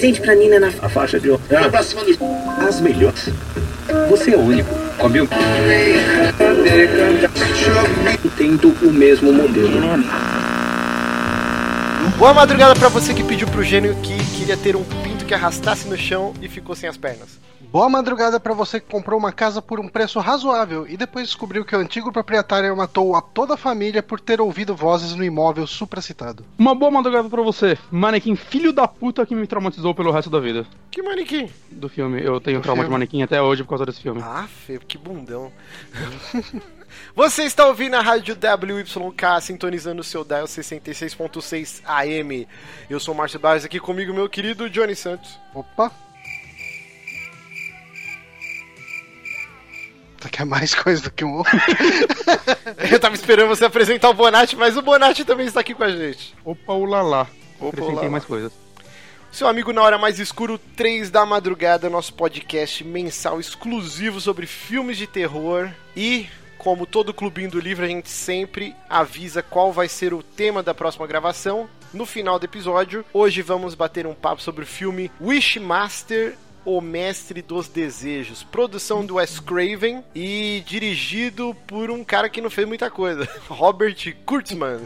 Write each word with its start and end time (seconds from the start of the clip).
presente 0.00 0.20
pra 0.22 0.34
Nina 0.34 0.58
na 0.58 0.68
A 0.80 0.88
faixa 0.88 1.20
de 1.20 1.30
ah, 1.30 1.82
cima 1.82 2.02
do... 2.04 2.66
As 2.66 2.80
melhores. 2.80 3.28
Você 4.08 4.32
é 4.32 4.36
o 4.36 4.40
único. 4.40 4.74
Comeu? 4.96 5.28
Tendo 8.36 8.68
o 8.82 8.92
mesmo 8.92 9.32
modelo. 9.32 9.70
Boa 12.16 12.32
madrugada 12.32 12.74
pra 12.74 12.88
você 12.88 13.12
que 13.12 13.22
pediu 13.22 13.46
pro 13.48 13.62
gênio 13.62 13.94
que 14.02 14.16
queria 14.36 14.56
ter 14.56 14.74
um 14.74 14.84
que 15.30 15.34
arrastasse 15.34 15.86
no 15.86 15.96
chão 15.96 16.34
e 16.42 16.48
ficou 16.48 16.74
sem 16.74 16.88
as 16.88 16.96
pernas. 16.96 17.38
Boa 17.60 17.88
madrugada 17.88 18.40
para 18.40 18.52
você 18.52 18.80
que 18.80 18.90
comprou 18.90 19.16
uma 19.16 19.30
casa 19.30 19.62
por 19.62 19.78
um 19.78 19.86
preço 19.88 20.18
razoável 20.18 20.88
e 20.88 20.96
depois 20.96 21.28
descobriu 21.28 21.64
que 21.64 21.76
o 21.76 21.78
antigo 21.78 22.10
proprietário 22.10 22.76
matou 22.76 23.14
a 23.14 23.22
toda 23.22 23.54
a 23.54 23.56
família 23.56 24.02
por 24.02 24.18
ter 24.18 24.40
ouvido 24.40 24.74
vozes 24.74 25.14
no 25.14 25.22
imóvel 25.22 25.68
supracitado. 25.68 26.44
Uma 26.58 26.74
boa 26.74 26.90
madrugada 26.90 27.28
para 27.28 27.42
você, 27.42 27.78
manequim 27.92 28.34
filho 28.34 28.72
da 28.72 28.88
puta 28.88 29.24
que 29.24 29.36
me 29.36 29.46
traumatizou 29.46 29.94
pelo 29.94 30.10
resto 30.10 30.30
da 30.30 30.40
vida. 30.40 30.66
Que 30.90 31.00
manequim? 31.00 31.48
Do 31.70 31.88
filme. 31.88 32.20
Eu 32.20 32.40
tenho 32.40 32.58
Do 32.58 32.64
trauma 32.64 32.82
filme. 32.82 32.88
de 32.88 32.92
manequim 32.92 33.22
até 33.22 33.40
hoje 33.40 33.62
por 33.62 33.68
causa 33.68 33.86
desse 33.86 34.00
filme. 34.00 34.20
Ah, 34.24 34.48
feio, 34.66 34.80
que 34.80 34.98
bundão. 34.98 35.52
Você 37.14 37.44
está 37.44 37.66
ouvindo 37.66 37.94
a 37.94 38.00
rádio 38.00 38.34
WYK, 38.36 39.40
sintonizando 39.42 40.00
o 40.00 40.04
seu 40.04 40.24
dial 40.24 40.44
66.6 40.44 41.82
AM. 41.84 42.46
Eu 42.88 43.00
sou 43.00 43.14
o 43.14 43.16
Márcio 43.16 43.40
Barros, 43.40 43.64
aqui 43.64 43.80
comigo 43.80 44.14
meu 44.14 44.28
querido 44.28 44.70
Johnny 44.70 44.94
Santos. 44.94 45.38
Opa! 45.54 45.92
quer 50.40 50.46
mais 50.46 50.74
coisa 50.74 51.02
do 51.02 51.10
que 51.10 51.24
um 51.24 51.36
outro. 51.36 51.58
Eu 52.90 52.98
tava 52.98 53.14
esperando 53.14 53.48
você 53.48 53.64
apresentar 53.64 54.08
o 54.08 54.14
Bonatti, 54.14 54.56
mas 54.56 54.76
o 54.76 54.82
Bonatti 54.82 55.24
também 55.24 55.46
está 55.46 55.60
aqui 55.60 55.74
com 55.74 55.84
a 55.84 55.90
gente. 55.90 56.34
Opa, 56.44 56.72
ulalá. 56.72 57.26
Opa, 57.58 57.82
ulalá. 57.82 58.08
mais 58.08 58.24
coisas. 58.24 58.52
Seu 59.30 59.46
amigo 59.46 59.72
na 59.72 59.82
hora 59.82 59.98
mais 59.98 60.18
escuro, 60.18 60.58
3 60.76 61.10
da 61.10 61.24
madrugada, 61.26 61.90
nosso 61.90 62.14
podcast 62.14 62.82
mensal 62.82 63.38
exclusivo 63.38 64.20
sobre 64.20 64.46
filmes 64.46 64.96
de 64.96 65.06
terror. 65.06 65.70
E, 65.94 66.26
como 66.60 66.84
todo 66.84 67.14
clubinho 67.14 67.50
do 67.50 67.58
livro, 67.58 67.84
a 67.84 67.88
gente 67.88 68.10
sempre 68.10 68.76
avisa 68.88 69.42
qual 69.42 69.72
vai 69.72 69.88
ser 69.88 70.12
o 70.12 70.22
tema 70.22 70.62
da 70.62 70.74
próxima 70.74 71.06
gravação. 71.06 71.68
No 71.92 72.04
final 72.04 72.38
do 72.38 72.44
episódio, 72.44 73.02
hoje 73.14 73.40
vamos 73.40 73.74
bater 73.74 74.06
um 74.06 74.14
papo 74.14 74.42
sobre 74.42 74.64
o 74.64 74.66
filme 74.66 75.10
Wishmaster 75.20 76.36
o 76.62 76.82
Mestre 76.82 77.40
dos 77.40 77.68
Desejos, 77.68 78.42
produção 78.42 79.06
do 79.06 79.14
Wes 79.14 79.40
Craven 79.40 80.04
e 80.14 80.62
dirigido 80.66 81.56
por 81.66 81.90
um 81.90 82.04
cara 82.04 82.28
que 82.28 82.42
não 82.42 82.50
fez 82.50 82.68
muita 82.68 82.90
coisa, 82.90 83.26
Robert 83.48 83.96
Kurtzman. 84.26 84.80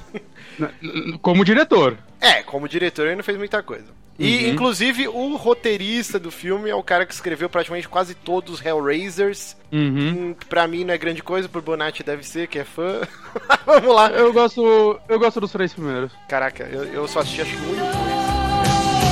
Como 1.20 1.44
diretor. 1.44 1.98
É, 2.24 2.42
como 2.42 2.68
diretor 2.68 3.06
ele 3.06 3.16
não 3.16 3.22
fez 3.22 3.36
muita 3.36 3.62
coisa. 3.62 3.92
E, 4.18 4.44
uhum. 4.44 4.52
inclusive, 4.52 5.08
o 5.08 5.36
roteirista 5.36 6.18
do 6.18 6.30
filme 6.30 6.70
é 6.70 6.74
o 6.74 6.82
cara 6.82 7.04
que 7.04 7.12
escreveu 7.12 7.50
praticamente 7.50 7.88
quase 7.88 8.14
todos 8.14 8.54
os 8.54 8.64
Hellraisers. 8.64 9.56
Uhum. 9.72 10.36
Pra 10.48 10.68
mim 10.68 10.84
não 10.84 10.94
é 10.94 10.98
grande 10.98 11.22
coisa, 11.22 11.48
por 11.48 11.60
Bonatti 11.60 12.02
deve 12.02 12.24
ser, 12.24 12.46
que 12.46 12.58
é 12.58 12.64
fã. 12.64 13.00
Vamos 13.66 13.94
lá. 13.94 14.10
Eu 14.10 14.32
gosto, 14.32 15.00
eu 15.08 15.18
gosto 15.18 15.40
dos 15.40 15.50
três 15.50 15.72
primeiros. 15.72 16.12
Caraca, 16.28 16.64
eu, 16.64 16.84
eu 16.84 17.08
só 17.08 17.20
assisti 17.20 17.42
acho 17.42 17.50
que 17.50 17.62
um 17.62 17.72
e 17.72 17.76
dois. 17.76 17.94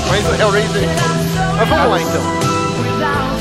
Mas 0.08 0.26
o 0.26 0.40
Hellraiser... 0.40 0.82
Mas 1.56 1.68
vamos 1.68 1.90
lá, 1.90 2.00
então. 2.00 3.31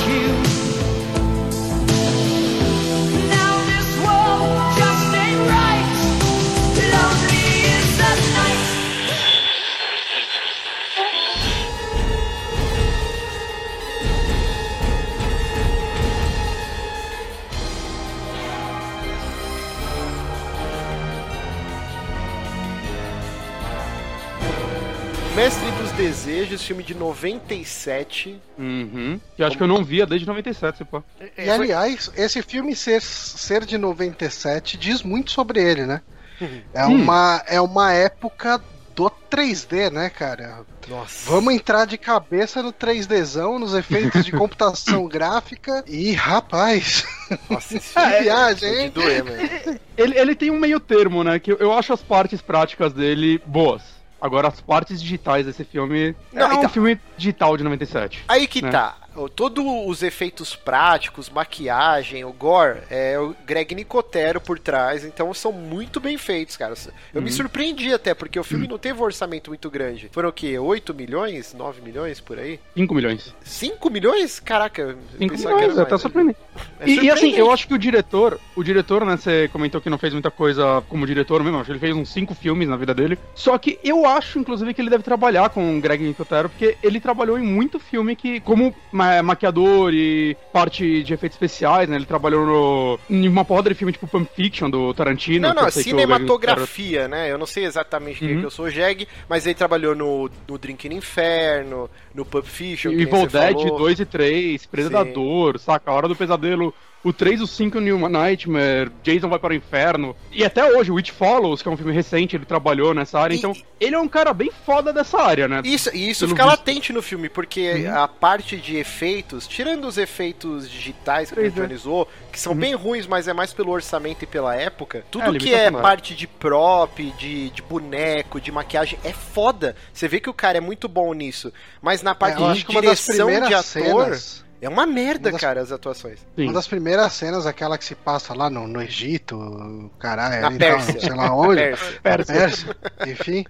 Dos 26.31 26.41
Desejos, 26.47 26.63
filme 26.63 26.83
de 26.83 26.95
97. 26.95 28.39
Uhum. 28.57 29.19
Que 29.35 29.43
acho 29.43 29.57
Como... 29.57 29.57
que 29.57 29.63
eu 29.63 29.77
não 29.77 29.83
via 29.83 30.05
desde 30.05 30.25
97, 30.25 30.77
se 30.77 30.85
pô. 30.85 31.03
E 31.37 31.49
aliás, 31.49 32.11
esse 32.15 32.41
filme 32.41 32.75
ser, 32.75 33.01
ser 33.01 33.65
de 33.65 33.77
97 33.77 34.77
diz 34.77 35.03
muito 35.03 35.31
sobre 35.31 35.61
ele, 35.61 35.85
né? 35.85 36.01
Uhum. 36.39 36.61
É, 36.73 36.85
hum. 36.85 36.95
uma, 36.95 37.43
é 37.47 37.61
uma 37.61 37.93
época 37.93 38.61
do 38.95 39.11
3D, 39.29 39.91
né, 39.91 40.09
cara? 40.09 40.65
Nossa. 40.87 41.29
Vamos 41.29 41.53
entrar 41.53 41.85
de 41.85 41.97
cabeça 41.97 42.63
no 42.63 42.73
3Dzão, 42.73 43.59
nos 43.59 43.73
efeitos 43.73 44.25
de 44.25 44.31
computação 44.33 45.07
gráfica 45.07 45.83
e, 45.87 46.13
rapaz. 46.13 47.05
Nossa, 47.49 47.77
que 47.79 47.99
é, 47.99 48.23
viagem, 48.23 48.79
hein? 48.79 48.89
Doer, 48.89 49.79
ele, 49.97 50.17
ele 50.17 50.35
tem 50.35 50.49
um 50.49 50.59
meio 50.59 50.79
termo, 50.79 51.23
né? 51.23 51.39
Que 51.39 51.51
eu 51.51 51.71
acho 51.73 51.93
as 51.93 52.01
partes 52.01 52.41
práticas 52.41 52.93
dele 52.93 53.41
boas. 53.45 53.81
Agora, 54.21 54.49
as 54.49 54.61
partes 54.61 55.01
digitais 55.01 55.47
desse 55.47 55.63
filme. 55.63 56.15
Não, 56.31 56.43
é 56.43 56.53
então, 56.53 56.65
um 56.65 56.69
filme 56.69 56.99
digital 57.17 57.57
de 57.57 57.63
97. 57.63 58.23
Aí 58.27 58.47
que 58.47 58.61
né? 58.61 58.69
tá 58.69 58.95
todos 59.35 59.63
os 59.87 60.03
efeitos 60.03 60.55
práticos, 60.55 61.29
maquiagem, 61.29 62.23
o 62.23 62.31
gore, 62.31 62.79
é 62.89 63.19
o 63.19 63.35
Greg 63.45 63.75
Nicotero 63.75 64.39
por 64.39 64.57
trás, 64.57 65.03
então 65.03 65.33
são 65.33 65.51
muito 65.51 65.99
bem 65.99 66.17
feitos, 66.17 66.55
cara. 66.57 66.73
Eu 67.13 67.19
uhum. 67.19 67.21
me 67.21 67.31
surpreendi 67.31 67.93
até, 67.93 68.13
porque 68.13 68.39
o 68.39 68.43
filme 68.43 68.65
uhum. 68.65 68.71
não 68.71 68.77
teve 68.77 68.99
um 68.99 69.03
orçamento 69.03 69.49
muito 69.49 69.69
grande. 69.69 70.09
Foram 70.11 70.29
o 70.29 70.33
quê? 70.33 70.57
8 70.57 70.93
milhões? 70.93 71.53
9 71.53 71.81
milhões 71.81 72.19
por 72.19 72.39
aí? 72.39 72.59
5 72.75 72.93
milhões. 72.93 73.35
5 73.43 73.89
milhões? 73.89 74.39
Caraca, 74.39 74.97
5 75.17 75.37
milhões, 75.37 75.77
até 75.77 75.97
surpreendente. 75.97 76.39
É 76.79 76.89
e, 76.89 76.99
e, 77.01 77.09
assim, 77.09 77.31
eu 77.31 77.51
acho 77.51 77.67
que 77.67 77.73
o 77.73 77.79
diretor, 77.79 78.39
o 78.55 78.63
diretor, 78.63 79.05
né, 79.05 79.17
você 79.17 79.49
comentou 79.49 79.81
que 79.81 79.89
não 79.89 79.97
fez 79.97 80.13
muita 80.13 80.31
coisa 80.31 80.83
como 80.87 81.05
diretor 81.05 81.43
mesmo, 81.43 81.57
acho 81.57 81.65
que 81.65 81.71
ele 81.71 81.79
fez 81.79 81.95
uns 81.95 82.09
5 82.09 82.33
filmes 82.33 82.67
na 82.67 82.77
vida 82.77 82.93
dele. 82.93 83.17
Só 83.35 83.57
que 83.57 83.79
eu 83.83 84.05
acho, 84.05 84.39
inclusive, 84.39 84.73
que 84.73 84.81
ele 84.81 84.89
deve 84.89 85.03
trabalhar 85.03 85.49
com 85.49 85.77
o 85.77 85.81
Greg 85.81 86.03
Nicotero, 86.03 86.49
porque 86.49 86.77
ele 86.81 86.99
trabalhou 86.99 87.37
em 87.37 87.43
muito 87.43 87.79
filme 87.79 88.15
que, 88.15 88.39
como 88.41 88.73
maquiador 89.21 89.93
e 89.93 90.35
parte 90.51 91.03
de 91.03 91.13
efeitos 91.13 91.35
especiais, 91.35 91.89
né? 91.89 91.95
Ele 91.95 92.05
trabalhou 92.05 92.45
no, 92.45 92.99
em 93.09 93.27
uma 93.27 93.45
porra 93.45 93.63
de 93.63 93.75
filme 93.75 93.91
tipo 93.91 94.07
Pulp 94.07 94.27
Fiction 94.35 94.69
do 94.69 94.93
Tarantino. 94.93 95.47
Não, 95.47 95.63
não, 95.63 95.71
cinematografia, 95.71 97.07
né? 97.07 97.31
Eu 97.31 97.37
não 97.37 97.45
sei 97.45 97.65
exatamente 97.65 98.23
uhum. 98.23 98.39
que 98.39 98.45
eu 98.45 98.51
sou 98.51 98.69
Jeg, 98.69 99.07
mas 99.27 99.45
ele 99.45 99.55
trabalhou 99.55 99.95
no, 99.95 100.29
no 100.47 100.57
Drink 100.57 100.87
no 100.89 100.95
Inferno, 100.95 101.89
no 102.13 102.25
Pulp 102.25 102.45
Fiction. 102.45 102.91
Evil 102.91 103.27
Dead 103.27 103.55
2 103.55 103.99
e 103.99 104.05
3, 104.05 104.65
Predador, 104.65 105.57
Sim. 105.57 105.65
saca? 105.65 105.91
A 105.91 105.93
Hora 105.93 106.07
do 106.07 106.15
Pesadelo 106.15 106.73
o 107.03 107.11
3, 107.11 107.41
o 107.41 107.47
5, 107.47 107.79
New 107.79 108.07
Nightmare, 108.07 108.91
Jason 109.01 109.27
vai 109.27 109.39
para 109.39 109.53
o 109.53 109.55
inferno. 109.55 110.15
E 110.31 110.45
até 110.45 110.63
hoje, 110.77 110.91
o 110.91 110.95
Witch 110.95 111.09
Follows, 111.09 111.61
que 111.61 111.67
é 111.67 111.71
um 111.71 111.77
filme 111.77 111.91
recente, 111.91 112.35
ele 112.35 112.45
trabalhou 112.45 112.93
nessa 112.93 113.19
área. 113.19 113.33
E... 113.33 113.37
Então, 113.37 113.53
ele 113.79 113.95
é 113.95 113.99
um 113.99 114.07
cara 114.07 114.33
bem 114.33 114.51
foda 114.65 114.93
dessa 114.93 115.19
área, 115.19 115.47
né? 115.47 115.61
Isso, 115.65 115.89
e 115.95 116.09
isso 116.09 116.27
fica 116.27 116.43
visto. 116.43 116.57
latente 116.57 116.93
no 116.93 117.01
filme, 117.01 117.27
porque 117.27 117.87
uhum. 117.87 117.97
a 117.97 118.07
parte 118.07 118.55
de 118.55 118.77
efeitos, 118.77 119.47
tirando 119.47 119.85
os 119.85 119.97
efeitos 119.97 120.69
digitais 120.69 121.31
que 121.31 121.39
a 121.39 121.43
gente 121.43 121.57
analisou, 121.57 122.07
que 122.31 122.39
são 122.39 122.53
uhum. 122.53 122.59
bem 122.59 122.75
ruins, 122.75 123.07
mas 123.07 123.27
é 123.27 123.33
mais 123.33 123.51
pelo 123.51 123.71
orçamento 123.71 124.23
e 124.23 124.27
pela 124.27 124.55
época, 124.55 125.03
tudo 125.09 125.35
é, 125.35 125.39
que 125.39 125.53
é 125.53 125.71
parte 125.71 126.13
de 126.13 126.27
prop, 126.27 126.99
de, 127.17 127.49
de 127.49 127.61
boneco, 127.63 128.39
de 128.39 128.51
maquiagem, 128.51 128.99
é 129.03 129.11
foda. 129.11 129.75
Você 129.91 130.07
vê 130.07 130.19
que 130.19 130.29
o 130.29 130.33
cara 130.33 130.59
é 130.59 130.61
muito 130.61 130.87
bom 130.87 131.11
nisso. 131.13 131.51
Mas 131.81 132.00
na 132.01 132.15
parte 132.15 132.41
é, 132.41 132.53
de 132.53 132.63
direção 132.63 133.27
de 133.27 133.53
ator. 133.53 133.63
Cenas 133.63 134.41
é 134.61 134.69
uma 134.69 134.85
merda, 134.85 135.31
das... 135.31 135.41
cara, 135.41 135.59
as 135.59 135.71
atuações. 135.71 136.19
Sim. 136.35 136.43
Uma 136.43 136.53
das 136.53 136.67
primeiras 136.67 137.11
cenas, 137.13 137.47
aquela 137.47 137.79
que 137.79 137.83
se 137.83 137.95
passa 137.95 138.35
lá 138.35 138.47
no, 138.47 138.67
no 138.67 138.79
Egito, 138.79 139.91
caralho, 139.97 140.39
Na 140.39 140.51
Pérsia. 140.51 140.93
Não, 140.93 141.01
sei 141.01 141.15
lá 141.15 141.35
onde. 141.35 141.55
Pérsia. 141.61 141.99
Pérsia. 142.03 142.35
Pérsia. 142.35 142.77
Enfim. 143.07 143.45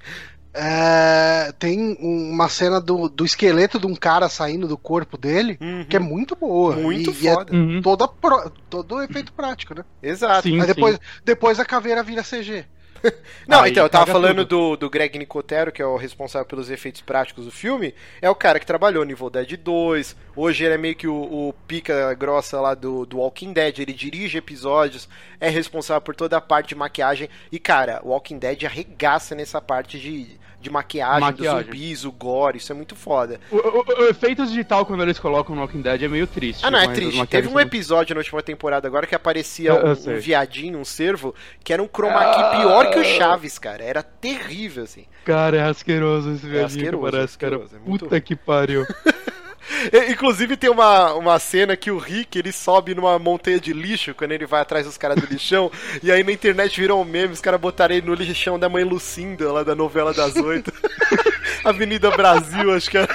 É, 0.53 1.53
tem 1.59 1.98
uma 2.00 2.48
cena 2.50 2.80
do, 2.80 3.09
do 3.09 3.25
esqueleto 3.25 3.80
de 3.80 3.88
um 3.88 3.95
cara 3.95 4.27
saindo 4.30 4.68
do 4.68 4.77
corpo 4.77 5.18
dele, 5.18 5.57
uhum. 5.62 5.86
que 5.88 5.97
é 5.97 6.00
muito 6.00 6.36
boa. 6.36 6.75
Muito 6.77 7.12
e, 7.12 7.13
foda. 7.13 7.54
E 7.54 7.57
é 7.57 7.59
uhum. 7.59 7.81
toda 7.81 8.07
pro, 8.07 8.50
todo 8.69 9.01
efeito 9.01 9.33
prático, 9.33 9.75
né? 9.75 9.83
Exato. 10.01 10.44
Sim, 10.44 10.57
Mas 10.57 10.68
depois, 10.68 11.00
depois 11.25 11.59
a 11.59 11.65
caveira 11.65 12.04
vira 12.04 12.24
CG. 12.24 12.65
Não, 13.48 13.62
Aí, 13.62 13.71
então, 13.71 13.83
eu 13.83 13.89
tava 13.89 14.12
falando 14.12 14.45
do, 14.45 14.75
do 14.75 14.89
Greg 14.89 15.18
Nicotero, 15.18 15.71
que 15.71 15.81
é 15.81 15.86
o 15.86 15.98
responsável 15.98 16.45
pelos 16.45 16.69
efeitos 16.69 17.01
práticos 17.01 17.45
do 17.45 17.51
filme. 17.51 17.94
É 18.21 18.30
o 18.30 18.36
cara 18.36 18.59
que 18.59 18.65
trabalhou 18.65 19.06
no 19.06 19.12
Evil 19.12 19.30
Dead 19.30 19.57
2. 19.57 20.15
Hoje 20.36 20.63
ele 20.63 20.75
é 20.75 20.77
meio 20.77 20.95
que 20.95 21.07
o, 21.07 21.15
o 21.50 21.53
pica 21.68 22.13
grossa 22.13 22.59
lá 22.59 22.74
do, 22.74 23.06
do 23.06 23.18
Walking 23.18 23.53
Dead. 23.53 23.80
Ele 23.80 23.94
dirige 23.94 24.38
episódios, 24.38 25.09
é 25.39 25.50
responsável 25.50 26.01
por 26.01 26.15
toda 26.15 26.38
a 26.38 26.42
parte 26.42 26.69
de 26.69 26.75
maquiagem. 26.75 27.30
E, 27.51 27.59
cara, 27.59 28.00
o 28.03 28.09
Walking 28.09 28.38
Dead 28.38 28.63
arregaça 28.63 29.36
nessa 29.36 29.62
parte 29.62 30.00
de 30.00 30.39
de 30.61 30.69
maquiagem, 30.69 31.19
maquiagem. 31.19 31.57
dos 31.57 31.65
zumbis, 31.65 32.05
o 32.05 32.11
gore, 32.11 32.57
isso 32.57 32.71
é 32.71 32.75
muito 32.75 32.95
foda. 32.95 33.39
O, 33.49 33.55
o, 33.57 34.03
o, 34.03 34.07
efeito 34.07 34.45
digital 34.45 34.85
quando 34.85 35.01
eles 35.01 35.17
colocam 35.19 35.55
no 35.55 35.61
Walking 35.61 35.81
Dead 35.81 36.03
é 36.03 36.07
meio 36.07 36.27
triste. 36.27 36.63
Ah, 36.63 36.69
não, 36.69 36.79
é 36.79 36.87
triste. 36.87 37.25
Teve 37.27 37.47
um 37.47 37.59
episódio 37.59 38.13
na 38.13 38.19
última 38.19 38.41
temporada 38.43 38.87
agora 38.87 39.07
que 39.07 39.15
aparecia 39.15 39.73
um, 39.73 39.91
um, 39.91 40.19
viadinho, 40.19 40.77
um 40.77 40.85
cervo, 40.85 41.33
que 41.63 41.73
era 41.73 41.81
um 41.81 41.87
chroma 41.87 42.19
key 42.19 42.41
ah. 42.41 42.57
pior 42.57 42.89
que 42.91 42.99
o 42.99 43.03
Chaves, 43.03 43.57
cara. 43.57 43.83
Era 43.83 44.03
terrível, 44.03 44.83
assim. 44.83 45.05
Cara, 45.25 45.57
é 45.57 45.63
asqueroso 45.63 46.31
esse 46.33 46.45
é 46.45 46.49
viadinho 46.49 46.65
asqueroso, 46.65 47.05
que 47.05 47.11
parece, 47.11 47.33
asqueroso, 47.33 47.69
cara. 47.69 47.81
É 47.83 47.89
muito... 47.89 48.05
Puta 48.05 48.21
que 48.21 48.35
pariu. 48.35 48.85
Inclusive 50.09 50.57
tem 50.57 50.69
uma, 50.69 51.13
uma 51.13 51.39
cena 51.39 51.75
que 51.75 51.91
o 51.91 51.97
Rick 51.97 52.37
ele 52.37 52.51
sobe 52.51 52.95
numa 52.95 53.17
montanha 53.19 53.59
de 53.59 53.73
lixo 53.73 54.13
quando 54.13 54.31
ele 54.31 54.45
vai 54.45 54.61
atrás 54.61 54.85
dos 54.85 54.97
caras 54.97 55.17
do 55.19 55.25
lixão. 55.25 55.71
e 56.01 56.11
aí 56.11 56.23
na 56.23 56.31
internet 56.31 56.79
virou 56.79 57.01
um 57.01 57.05
meme, 57.05 57.33
os 57.33 57.41
caras 57.41 57.59
botaram 57.59 57.95
ele 57.95 58.05
no 58.05 58.13
lixão 58.13 58.59
da 58.59 58.69
mãe 58.69 58.83
Lucinda, 58.83 59.51
lá 59.51 59.63
da 59.63 59.75
novela 59.75 60.13
das 60.13 60.35
oito. 60.35 60.71
Avenida 61.63 62.09
Brasil, 62.11 62.73
acho 62.73 62.89
que 62.89 62.97
é. 62.97 63.07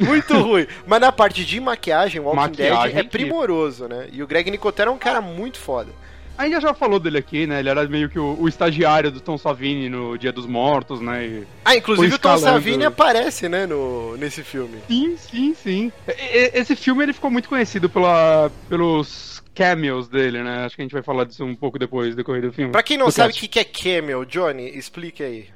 Muito 0.00 0.36
ruim. 0.38 0.66
Mas 0.86 1.00
na 1.00 1.12
parte 1.12 1.44
de 1.44 1.60
maquiagem, 1.60 2.20
o 2.20 2.24
Walking 2.24 2.40
maquiagem 2.40 2.94
Dead 2.94 3.06
é 3.06 3.08
primoroso, 3.08 3.88
né? 3.88 4.08
E 4.12 4.22
o 4.22 4.26
Greg 4.26 4.50
Nicotero 4.50 4.90
é 4.90 4.94
um 4.94 4.98
cara 4.98 5.20
muito 5.20 5.58
foda. 5.58 5.90
A 6.38 6.44
gente 6.48 6.62
já 6.62 6.72
falou 6.72 7.00
dele 7.00 7.18
aqui, 7.18 7.48
né? 7.48 7.58
Ele 7.58 7.68
era 7.68 7.86
meio 7.88 8.08
que 8.08 8.18
o, 8.18 8.36
o 8.40 8.48
estagiário 8.48 9.10
do 9.10 9.20
Tom 9.20 9.36
Savini 9.36 9.88
no 9.88 10.16
Dia 10.16 10.30
dos 10.30 10.46
Mortos, 10.46 11.00
né? 11.00 11.26
E 11.26 11.46
ah, 11.64 11.76
inclusive 11.76 12.14
o 12.14 12.18
Tom 12.18 12.38
Savini 12.38 12.84
aparece, 12.84 13.48
né, 13.48 13.66
no, 13.66 14.16
nesse 14.16 14.44
filme. 14.44 14.78
Sim, 14.86 15.16
sim, 15.16 15.54
sim. 15.54 15.92
Esse 16.06 16.76
filme 16.76 17.02
ele 17.02 17.12
ficou 17.12 17.28
muito 17.28 17.48
conhecido 17.48 17.90
pela, 17.90 18.52
pelos 18.68 19.42
cameos 19.52 20.06
dele, 20.06 20.40
né? 20.44 20.64
Acho 20.64 20.76
que 20.76 20.82
a 20.82 20.84
gente 20.84 20.92
vai 20.92 21.02
falar 21.02 21.24
disso 21.24 21.44
um 21.44 21.56
pouco 21.56 21.76
depois 21.76 22.10
do 22.10 22.16
decorrer 22.16 22.42
do 22.42 22.52
filme. 22.52 22.70
Pra 22.70 22.84
quem 22.84 22.96
não 22.96 23.10
sabe 23.10 23.32
o 23.32 23.36
que 23.36 23.58
é 23.58 23.64
cameo, 23.64 24.24
Johnny, 24.24 24.68
explique 24.78 25.24
aí. 25.24 25.48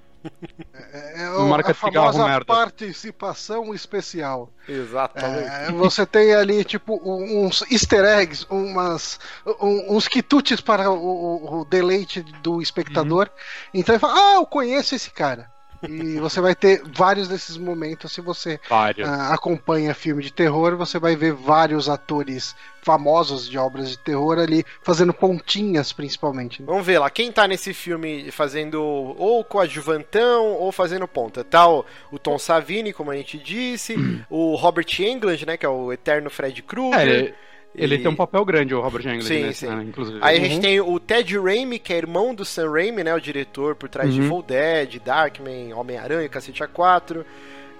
É, 0.93 1.25
é 1.25 1.31
o, 1.31 1.47
marca 1.49 1.73
a 1.73 1.75
famosa 1.75 2.25
merda. 2.25 2.45
participação 2.45 3.75
especial. 3.75 4.51
Exatamente. 4.69 5.51
É, 5.51 5.73
você 5.73 6.07
tem 6.07 6.35
ali, 6.35 6.65
tipo, 6.65 7.01
uns 7.05 7.63
easter 7.71 8.05
eggs, 8.05 8.47
umas, 8.51 9.19
uns 9.61 10.09
quitutes 10.09 10.61
para 10.61 10.91
o, 10.91 11.61
o 11.61 11.65
deleite 11.65 12.23
do 12.43 12.63
espectador. 12.63 13.27
Uhum. 13.27 13.71
Então 13.75 13.95
ele 13.95 14.01
fala, 14.01 14.15
ah, 14.15 14.35
eu 14.37 14.47
conheço 14.47 14.95
esse 14.95 15.11
cara. 15.11 15.52
E 15.89 16.19
você 16.19 16.41
vai 16.41 16.55
ter 16.55 16.83
vários 16.87 17.29
desses 17.29 17.57
momentos. 17.57 18.13
Se 18.13 18.21
você 18.21 18.61
uh, 18.71 19.33
acompanha 19.33 19.95
filme 19.95 20.23
de 20.23 20.33
terror, 20.33 20.77
você 20.77 20.99
vai 20.99 21.17
ver 21.17 21.33
vários 21.33 21.89
atores 21.89 22.55
famosos 22.83 23.49
de 23.49 23.57
obras 23.57 23.91
de 23.91 23.99
terror 23.99 24.39
ali 24.39 24.65
fazendo 24.83 25.15
pontinhas, 25.15 25.93
principalmente. 25.93 26.61
Né? 26.61 26.67
Vamos 26.67 26.85
ver 26.85 26.99
lá, 26.99 27.09
quem 27.09 27.31
tá 27.31 27.47
nesse 27.47 27.73
filme 27.73 28.31
fazendo 28.31 28.83
ou 28.83 29.45
coadjuvantão 29.45 30.55
ou 30.55 30.73
fazendo 30.73 31.07
ponta? 31.07 31.45
Tá 31.45 31.69
o, 31.69 31.85
o 32.11 32.19
Tom 32.19 32.39
Savini, 32.39 32.93
como 32.93 33.11
a 33.11 33.17
gente 33.17 33.39
disse, 33.39 33.95
o 34.29 34.57
Robert 34.57 34.87
Englund, 34.99 35.47
né, 35.47 35.57
que 35.57 35.65
é 35.65 35.69
o 35.69 35.93
eterno 35.93 36.29
Fred 36.29 36.61
Krueger. 36.63 37.31
É, 37.31 37.35
ele 37.75 37.99
tem 37.99 38.09
um 38.09 38.17
papel 38.17 38.45
grande, 38.45 38.75
o 38.75 38.81
Robert 38.81 39.03
Englund, 39.03 39.25
sim, 39.25 39.43
nesse, 39.43 39.67
sim. 39.67 39.75
Né, 39.75 39.85
inclusive. 39.85 40.19
Aí 40.21 40.39
uhum. 40.39 40.45
a 40.45 40.49
gente 40.49 40.57
uhum. 40.57 40.61
tem 40.63 40.81
o 40.81 41.01
Ted 41.01 41.39
Raimi, 41.39 41.79
que 41.79 41.93
é 41.93 41.97
irmão 41.97 42.35
do 42.35 42.45
Sam 42.45 42.71
Raimi, 42.71 43.03
né? 43.03 43.15
O 43.15 43.21
diretor 43.21 43.75
por 43.75 43.89
trás 43.89 44.15
uhum. 44.15 44.23
de 44.23 44.29
Full 44.29 44.43
Dead, 44.43 45.01
Darkman, 45.03 45.73
Homem-Aranha, 45.75 46.29
Cacete 46.29 46.63
A4. 46.63 47.25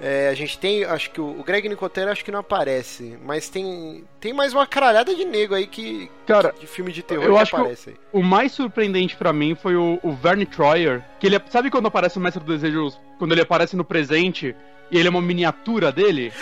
É, 0.05 0.29
a 0.29 0.35
gente 0.35 0.59
tem, 0.59 0.83
acho 0.83 1.13
que 1.13 1.21
o, 1.21 1.45
Greg 1.45 1.69
Nicotero 1.69 2.11
acho 2.11 2.25
que 2.25 2.33
não 2.33 2.41
aparece, 2.41 3.17
mas 3.25 3.49
tem 3.49 4.03
tem 4.19 4.33
mais 4.33 4.53
uma 4.53 4.67
caralhada 4.67 5.15
de 5.15 5.25
nego 5.25 5.55
aí 5.55 5.65
que 5.65 6.11
cara 6.27 6.53
de 6.59 6.67
filme 6.67 6.91
de 6.91 7.05
terror 7.05 7.25
eu 7.25 7.39
acho 7.39 7.55
aparece. 7.55 7.93
Que 7.93 7.99
o, 8.13 8.19
o 8.19 8.25
mais 8.25 8.51
surpreendente 8.51 9.15
para 9.15 9.33
mim 9.33 9.55
foi 9.55 9.77
o, 9.77 10.01
o 10.03 10.11
Verne 10.11 10.45
Troyer, 10.45 11.05
que 11.21 11.27
ele 11.29 11.41
sabe 11.51 11.71
quando 11.71 11.87
aparece 11.87 12.19
o 12.19 12.21
Mestre 12.21 12.43
dos 12.43 12.61
Desejos, 12.61 12.99
quando 13.17 13.31
ele 13.31 13.43
aparece 13.43 13.77
no 13.77 13.85
presente 13.85 14.57
e 14.93 14.99
ele 14.99 15.09
é 15.09 15.11
uma 15.11 15.23
miniatura 15.23 15.91
dele? 15.91 16.33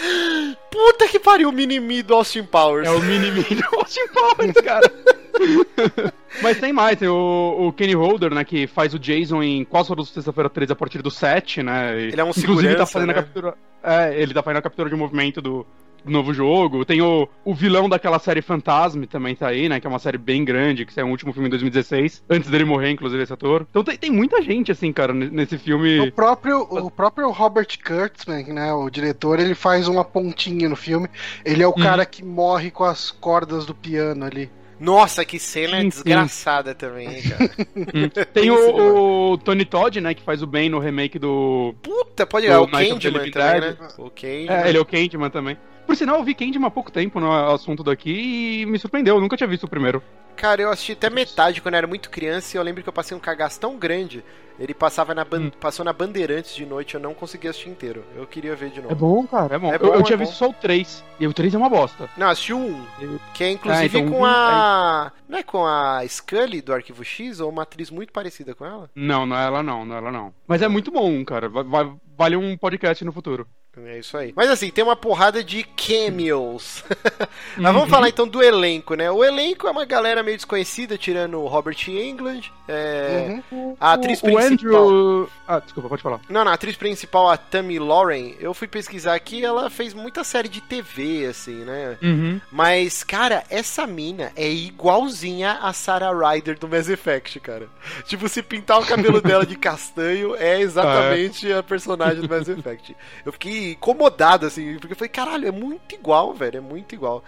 Puta 0.70 1.08
que 1.08 1.18
pariu, 1.20 1.48
o 1.48 1.52
mini-me 1.52 2.02
do 2.02 2.14
Austin 2.14 2.42
Powers. 2.42 2.86
É 2.86 2.90
o 2.90 3.00
mini-me 3.00 3.42
do 3.42 3.78
Austin 3.78 4.06
Powers, 4.12 4.54
cara. 4.62 4.92
Mas 6.42 6.58
tem 6.58 6.72
mais, 6.72 6.98
tem 6.98 7.08
o, 7.08 7.68
o, 7.68 7.72
Kenny 7.72 7.94
Holder, 7.94 8.32
né, 8.32 8.44
que 8.44 8.66
faz 8.66 8.92
o 8.92 8.98
Jason 8.98 9.42
em 9.42 9.64
quase 9.64 9.88
todas 9.88 10.08
Sexta-feira 10.08 10.48
13 10.48 10.72
a 10.72 10.76
partir 10.76 11.02
do 11.02 11.10
7, 11.10 11.62
né? 11.62 12.00
Ele 12.00 12.20
é 12.20 12.24
um 12.24 12.30
Inclusive 12.30 12.74
tá 12.76 12.86
fazendo 12.86 13.12
né? 13.12 13.18
a 13.18 13.22
captura. 13.22 13.54
É, 13.82 14.20
ele 14.20 14.34
tá 14.34 14.42
fazendo 14.42 14.58
a 14.58 14.62
captura 14.62 14.90
de 14.90 14.96
movimento 14.96 15.40
do, 15.40 15.66
novo 16.04 16.32
jogo. 16.32 16.84
Tem 16.84 17.00
o, 17.02 17.28
o 17.44 17.54
vilão 17.54 17.88
daquela 17.88 18.18
série 18.18 18.42
Fantasma 18.42 19.06
também 19.06 19.34
tá 19.34 19.48
aí, 19.48 19.68
né? 19.68 19.80
Que 19.80 19.86
é 19.86 19.90
uma 19.90 19.98
série 19.98 20.18
bem 20.18 20.44
grande, 20.44 20.84
que 20.84 20.92
saiu 20.92 21.06
um 21.06 21.10
último 21.10 21.32
filme 21.32 21.48
em 21.48 21.50
2016, 21.50 22.24
antes 22.28 22.50
dele 22.50 22.64
morrer, 22.64 22.90
inclusive, 22.90 23.22
esse 23.22 23.32
ator. 23.32 23.66
Então 23.68 23.84
tem, 23.84 23.96
tem 23.96 24.10
muita 24.10 24.40
gente, 24.42 24.72
assim, 24.72 24.92
cara, 24.92 25.12
nesse 25.12 25.58
filme. 25.58 26.00
O 26.00 26.12
próprio, 26.12 26.60
o 26.62 26.90
próprio 26.90 27.30
Robert 27.30 27.68
Kurtzman, 27.84 28.44
né? 28.44 28.72
O 28.72 28.88
diretor, 28.90 29.38
ele 29.38 29.54
faz 29.54 29.88
uma 29.88 30.04
pontinha 30.04 30.68
no 30.68 30.76
filme. 30.76 31.08
Ele 31.44 31.62
é 31.62 31.66
o 31.66 31.70
hum. 31.70 31.82
cara 31.82 32.04
que 32.06 32.24
morre 32.24 32.70
com 32.70 32.84
as 32.84 33.10
cordas 33.10 33.66
do 33.66 33.74
piano 33.74 34.24
ali. 34.24 34.50
Nossa, 34.80 35.26
que 35.26 35.38
cena 35.38 35.78
sim, 35.78 35.88
desgraçada 35.88 36.70
sim. 36.70 36.76
também, 36.76 37.22
cara. 37.22 37.50
Hum. 37.76 38.08
Tem 38.32 38.50
o, 38.50 39.32
o, 39.32 39.38
Tony 39.38 39.66
Todd, 39.66 40.00
né, 40.00 40.14
que 40.14 40.22
faz 40.22 40.42
o 40.42 40.46
Ben 40.46 40.70
no 40.70 40.78
remake 40.78 41.18
do. 41.18 41.74
Puta, 41.82 42.26
pode 42.26 42.46
ir, 42.46 42.50
é 42.50 42.58
o 42.58 42.66
Candyman 42.66 43.30
também, 43.30 43.60
né? 43.60 43.76
O 43.98 44.10
Candyman. 44.10 44.56
É, 44.56 44.68
ele 44.70 44.78
é 44.78 44.80
o 44.80 44.84
Candyman 44.86 45.28
também. 45.28 45.58
Por 45.86 45.96
sinal, 45.96 46.18
eu 46.18 46.24
vi 46.24 46.34
Candyman 46.34 46.68
há 46.68 46.70
pouco 46.70 46.90
tempo 46.90 47.18
no 47.18 47.32
assunto 47.32 47.82
daqui 47.82 48.62
e 48.62 48.66
me 48.66 48.78
surpreendeu, 48.78 49.16
eu 49.16 49.20
nunca 49.20 49.36
tinha 49.36 49.48
visto 49.48 49.64
o 49.64 49.68
primeiro. 49.68 50.02
Cara, 50.36 50.62
eu 50.62 50.70
assisti 50.70 50.92
até 50.92 51.10
metade 51.10 51.60
quando 51.60 51.74
eu 51.74 51.78
era 51.78 51.86
muito 51.86 52.08
criança 52.08 52.56
e 52.56 52.58
eu 52.58 52.62
lembro 52.62 52.82
que 52.82 52.88
eu 52.88 52.92
passei 52.92 53.16
um 53.16 53.20
cagaço 53.20 53.60
tão 53.60 53.76
grande. 53.76 54.24
Ele 54.58 54.74
passava 54.74 55.14
na 55.14 55.22
hum. 55.22 55.50
passou 55.58 55.82
na 55.84 55.92
Bandeirantes 55.92 56.54
de 56.54 56.66
noite, 56.66 56.94
eu 56.94 57.00
não 57.00 57.14
consegui 57.14 57.48
assistir 57.48 57.70
inteiro. 57.70 58.04
Eu 58.14 58.26
queria 58.26 58.54
ver 58.54 58.68
de 58.68 58.82
novo. 58.82 58.92
É 58.92 58.94
bom, 58.94 59.26
cara, 59.26 59.54
é 59.54 59.58
bom. 59.58 59.72
É 59.72 59.78
bom 59.78 59.86
eu, 59.86 59.94
eu 59.94 60.00
é 60.00 60.02
tinha 60.02 60.18
bom. 60.18 60.24
visto 60.24 60.36
só 60.36 60.50
o 60.50 60.52
3, 60.52 61.02
e 61.18 61.26
o 61.26 61.32
3 61.32 61.54
é 61.54 61.56
uma 61.56 61.70
bosta. 61.70 62.10
Não, 62.14 62.28
assisti 62.28 62.52
o 62.52 62.58
1, 62.58 63.18
que 63.32 63.44
é 63.44 63.50
inclusive 63.50 63.98
ah, 63.98 64.00
então, 64.00 64.12
com 64.12 64.24
a... 64.24 65.12
Não 65.26 65.38
é 65.38 65.42
com 65.42 65.66
a 65.66 66.02
Scully 66.06 66.60
do 66.60 66.74
Arquivo 66.74 67.02
X, 67.02 67.40
ou 67.40 67.48
uma 67.48 67.62
atriz 67.62 67.90
muito 67.90 68.12
parecida 68.12 68.54
com 68.54 68.66
ela? 68.66 68.90
Não, 68.94 69.24
não 69.24 69.36
é 69.36 69.46
ela 69.46 69.62
não, 69.62 69.86
não 69.86 69.94
é 69.94 69.98
ela 69.98 70.12
não. 70.12 70.34
Mas 70.46 70.60
é 70.60 70.68
muito 70.68 70.90
bom, 70.90 71.24
cara, 71.24 71.48
vai, 71.48 71.90
vale 72.16 72.36
um 72.36 72.54
podcast 72.54 73.02
no 73.02 73.12
futuro. 73.12 73.46
É 73.86 73.98
isso 73.98 74.16
aí. 74.16 74.32
Mas 74.34 74.50
assim, 74.50 74.70
tem 74.70 74.84
uma 74.84 74.96
porrada 74.96 75.42
de 75.42 75.62
cameos. 75.62 76.84
Mas 77.56 77.72
vamos 77.72 77.82
uhum. 77.82 77.88
falar 77.88 78.08
então 78.08 78.26
do 78.26 78.42
elenco, 78.42 78.94
né? 78.94 79.10
O 79.10 79.24
elenco 79.24 79.66
é 79.66 79.70
uma 79.70 79.84
galera 79.84 80.22
meio 80.22 80.36
desconhecida, 80.36 80.96
tirando 80.96 81.40
o 81.40 81.46
Robert 81.46 81.76
Englund. 81.88 82.52
É... 82.68 83.40
Uhum. 83.50 83.76
A 83.80 83.94
atriz 83.94 84.18
o, 84.20 84.22
principal. 84.22 84.46
O 84.46 84.88
Andrew... 84.88 85.30
Ah, 85.46 85.58
desculpa, 85.58 85.88
pode 85.88 86.02
falar. 86.02 86.20
Não, 86.28 86.44
não, 86.44 86.52
a 86.52 86.54
atriz 86.54 86.76
principal, 86.76 87.28
a 87.28 87.36
Tammy 87.36 87.78
Lauren, 87.78 88.34
eu 88.38 88.54
fui 88.54 88.68
pesquisar 88.68 89.14
aqui, 89.14 89.44
ela 89.44 89.68
fez 89.68 89.92
muita 89.92 90.22
série 90.22 90.48
de 90.48 90.60
TV, 90.60 91.26
assim, 91.26 91.64
né? 91.64 91.98
Uhum. 92.02 92.40
Mas, 92.52 93.02
cara, 93.02 93.44
essa 93.50 93.86
mina 93.86 94.32
é 94.36 94.48
igualzinha 94.48 95.58
a 95.60 95.72
Sarah 95.72 96.12
Ryder 96.12 96.58
do 96.58 96.68
Mass 96.68 96.88
Effect, 96.88 97.40
cara. 97.40 97.68
Tipo, 98.04 98.28
se 98.28 98.42
pintar 98.42 98.80
o 98.80 98.86
cabelo 98.86 99.20
dela 99.22 99.44
de 99.44 99.56
castanho, 99.56 100.36
é 100.36 100.60
exatamente 100.60 101.46
ah, 101.48 101.56
é. 101.56 101.58
a 101.58 101.62
personagem 101.62 102.20
do 102.20 102.28
Mass 102.28 102.48
Effect. 102.48 102.96
Eu 103.24 103.32
fiquei 103.32 103.69
incomodado, 103.72 104.46
assim, 104.46 104.76
porque 104.78 104.92
eu 104.92 104.96
falei, 104.96 105.08
caralho, 105.08 105.48
é 105.48 105.50
muito 105.50 105.94
igual, 105.94 106.34
velho, 106.34 106.58
é 106.58 106.60
muito 106.60 106.94
igual. 106.94 107.24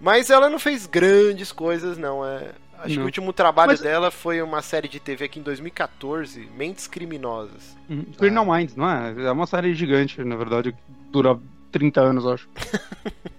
Mas 0.00 0.30
ela 0.30 0.48
não 0.48 0.58
fez 0.58 0.86
grandes 0.86 1.52
coisas, 1.52 1.98
não. 1.98 2.24
É, 2.24 2.52
acho 2.78 2.88
não. 2.88 2.94
que 2.94 3.00
o 3.00 3.04
último 3.04 3.32
trabalho 3.32 3.72
Mas... 3.72 3.80
dela 3.80 4.10
foi 4.10 4.40
uma 4.40 4.62
série 4.62 4.88
de 4.88 4.98
TV 4.98 5.26
aqui 5.26 5.38
em 5.38 5.42
2014, 5.42 6.48
Mentes 6.56 6.86
Criminosas. 6.86 7.76
Uhum. 7.88 8.04
Criminal 8.16 8.50
ah. 8.50 8.56
Minds, 8.56 8.76
não 8.76 8.90
é? 8.90 9.14
É 9.26 9.30
uma 9.30 9.46
série 9.46 9.74
gigante, 9.74 10.22
na 10.24 10.36
verdade, 10.36 10.74
dura 11.10 11.38
30 11.70 12.00
anos, 12.00 12.26
acho. 12.26 12.48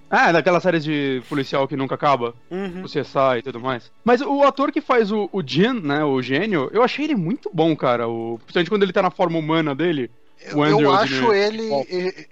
Ah, 0.10 0.30
é 0.30 0.34
daquela 0.34 0.60
série 0.60 0.80
de 0.80 1.22
policial 1.28 1.68
que 1.68 1.76
nunca 1.76 1.96
acaba, 1.96 2.36
uhum. 2.50 2.84
o 2.84 2.86
CSI 2.86 3.40
e 3.40 3.42
tudo 3.42 3.60
mais. 3.60 3.92
Mas 4.04 4.22
o 4.22 4.44
ator 4.44 4.72
que 4.72 4.82
faz 4.82 5.12
o, 5.12 5.30
o 5.32 5.42
Jin, 5.46 5.82
né, 5.82 6.04
o 6.04 6.22
gênio, 6.22 6.70
eu 6.72 6.84
achei 6.84 7.06
ele 7.06 7.16
muito 7.16 7.50
bom, 7.52 7.76
cara. 7.76 8.08
O, 8.08 8.38
principalmente 8.40 8.70
quando 8.70 8.84
ele 8.84 8.94
tá 8.94 9.02
na 9.02 9.12
forma 9.12 9.38
humana 9.38 9.74
dele. 9.74 10.12
Eu, 10.44 10.82
eu 10.82 10.94
acho 10.94 11.32
ele. 11.34 11.70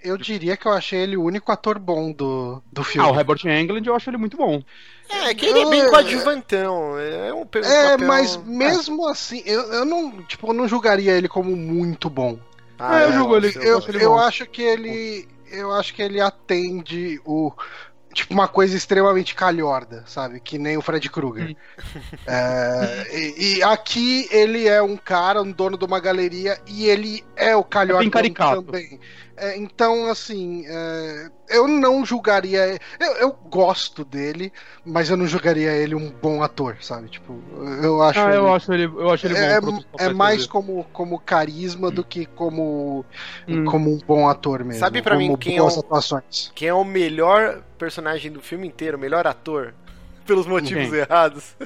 Eu 0.02 0.16
diria 0.16 0.56
que 0.56 0.66
eu 0.66 0.72
achei 0.72 1.00
ele 1.00 1.16
o 1.16 1.22
único 1.22 1.52
ator 1.52 1.78
bom 1.78 2.10
do, 2.10 2.62
do 2.72 2.82
filme. 2.82 3.06
Ah, 3.06 3.10
o 3.10 3.14
Robert 3.14 3.40
Englund 3.46 3.86
eu 3.86 3.94
acho 3.94 4.10
ele 4.10 4.16
muito 4.16 4.36
bom. 4.36 4.62
É, 5.08 5.34
que 5.34 5.46
ele 5.46 5.60
é 5.60 5.70
bem 5.70 5.88
coadjuvantão. 5.88 6.98
É, 6.98 7.32
um, 7.32 7.42
é 7.42 7.44
papel... 7.44 8.06
mas 8.06 8.36
mesmo 8.36 9.06
assim, 9.08 9.42
eu, 9.44 9.60
eu 9.72 9.84
não, 9.84 10.22
tipo, 10.22 10.48
eu 10.48 10.54
não 10.54 10.68
julgaria 10.68 11.12
ele 11.12 11.28
como 11.28 11.54
muito 11.54 12.08
bom. 12.08 12.38
Ah, 12.78 13.00
é, 13.00 13.04
eu 13.06 13.12
julgo 13.12 13.36
ele. 13.36 13.52
Eu, 13.56 13.80
eu, 13.80 14.00
eu 14.00 14.18
acho 14.18 14.46
que 14.46 14.62
ele. 14.62 15.28
Eu 15.50 15.72
acho 15.72 15.92
que 15.94 16.02
ele 16.02 16.20
atende 16.20 17.20
o 17.24 17.52
tipo 18.12 18.34
uma 18.34 18.48
coisa 18.48 18.76
extremamente 18.76 19.34
calhorda, 19.34 20.04
sabe? 20.06 20.40
Que 20.40 20.58
nem 20.58 20.76
o 20.76 20.82
Fred 20.82 21.08
Krueger. 21.08 21.56
é, 22.26 23.06
e, 23.12 23.58
e, 23.58 23.62
aqui 23.62 24.28
ele 24.30 24.66
é 24.66 24.82
um 24.82 24.96
cara, 24.96 25.42
um 25.42 25.52
dono 25.52 25.78
de 25.78 25.84
uma 25.84 26.00
galeria, 26.00 26.60
e 26.66 26.86
ele 26.86 27.24
é 27.36 27.54
o 27.54 27.64
calhorda 27.64 28.20
é 28.20 28.30
também. 28.32 29.00
É, 29.40 29.56
então, 29.56 30.06
assim, 30.10 30.66
é, 30.68 31.30
eu 31.48 31.66
não 31.66 32.04
julgaria. 32.04 32.78
Eu, 33.00 33.12
eu, 33.16 33.32
gosto 33.32 34.04
dele, 34.04 34.52
mas 34.84 35.08
eu 35.08 35.16
não 35.16 35.26
julgaria 35.26 35.72
ele 35.72 35.94
um 35.94 36.10
bom 36.10 36.42
ator, 36.42 36.76
sabe? 36.82 37.08
Tipo, 37.08 37.42
eu 37.82 38.02
acho. 38.02 38.20
Ah, 38.20 38.28
ele, 38.28 38.36
eu 38.36 38.52
acho 38.52 38.72
ele, 38.74 38.84
eu 38.84 39.10
acho 39.10 39.26
ele 39.26 39.38
é, 39.38 39.58
bom. 39.58 39.80
É, 39.98 40.04
é 40.04 40.12
mais 40.12 40.46
como, 40.46 40.84
como 40.92 41.18
carisma 41.18 41.88
hum. 41.88 41.90
do 41.90 42.04
que 42.04 42.26
como, 42.26 43.02
hum. 43.48 43.64
como 43.64 43.90
um 43.90 43.98
bom 44.06 44.28
ator 44.28 44.62
mesmo. 44.62 44.78
Sabe 44.78 45.00
para 45.00 45.16
mim 45.16 45.34
quem 45.38 45.56
é, 45.56 45.62
o, 45.62 45.72
quem 46.54 46.68
é 46.68 46.74
o 46.74 46.84
melhor 46.84 47.62
personagem 47.78 48.30
do 48.30 48.42
filme 48.42 48.68
inteiro, 48.68 48.98
o 48.98 49.00
melhor 49.00 49.26
ator? 49.26 49.72
Pelos 50.30 50.46
motivos 50.46 50.92
errados. 50.92 51.56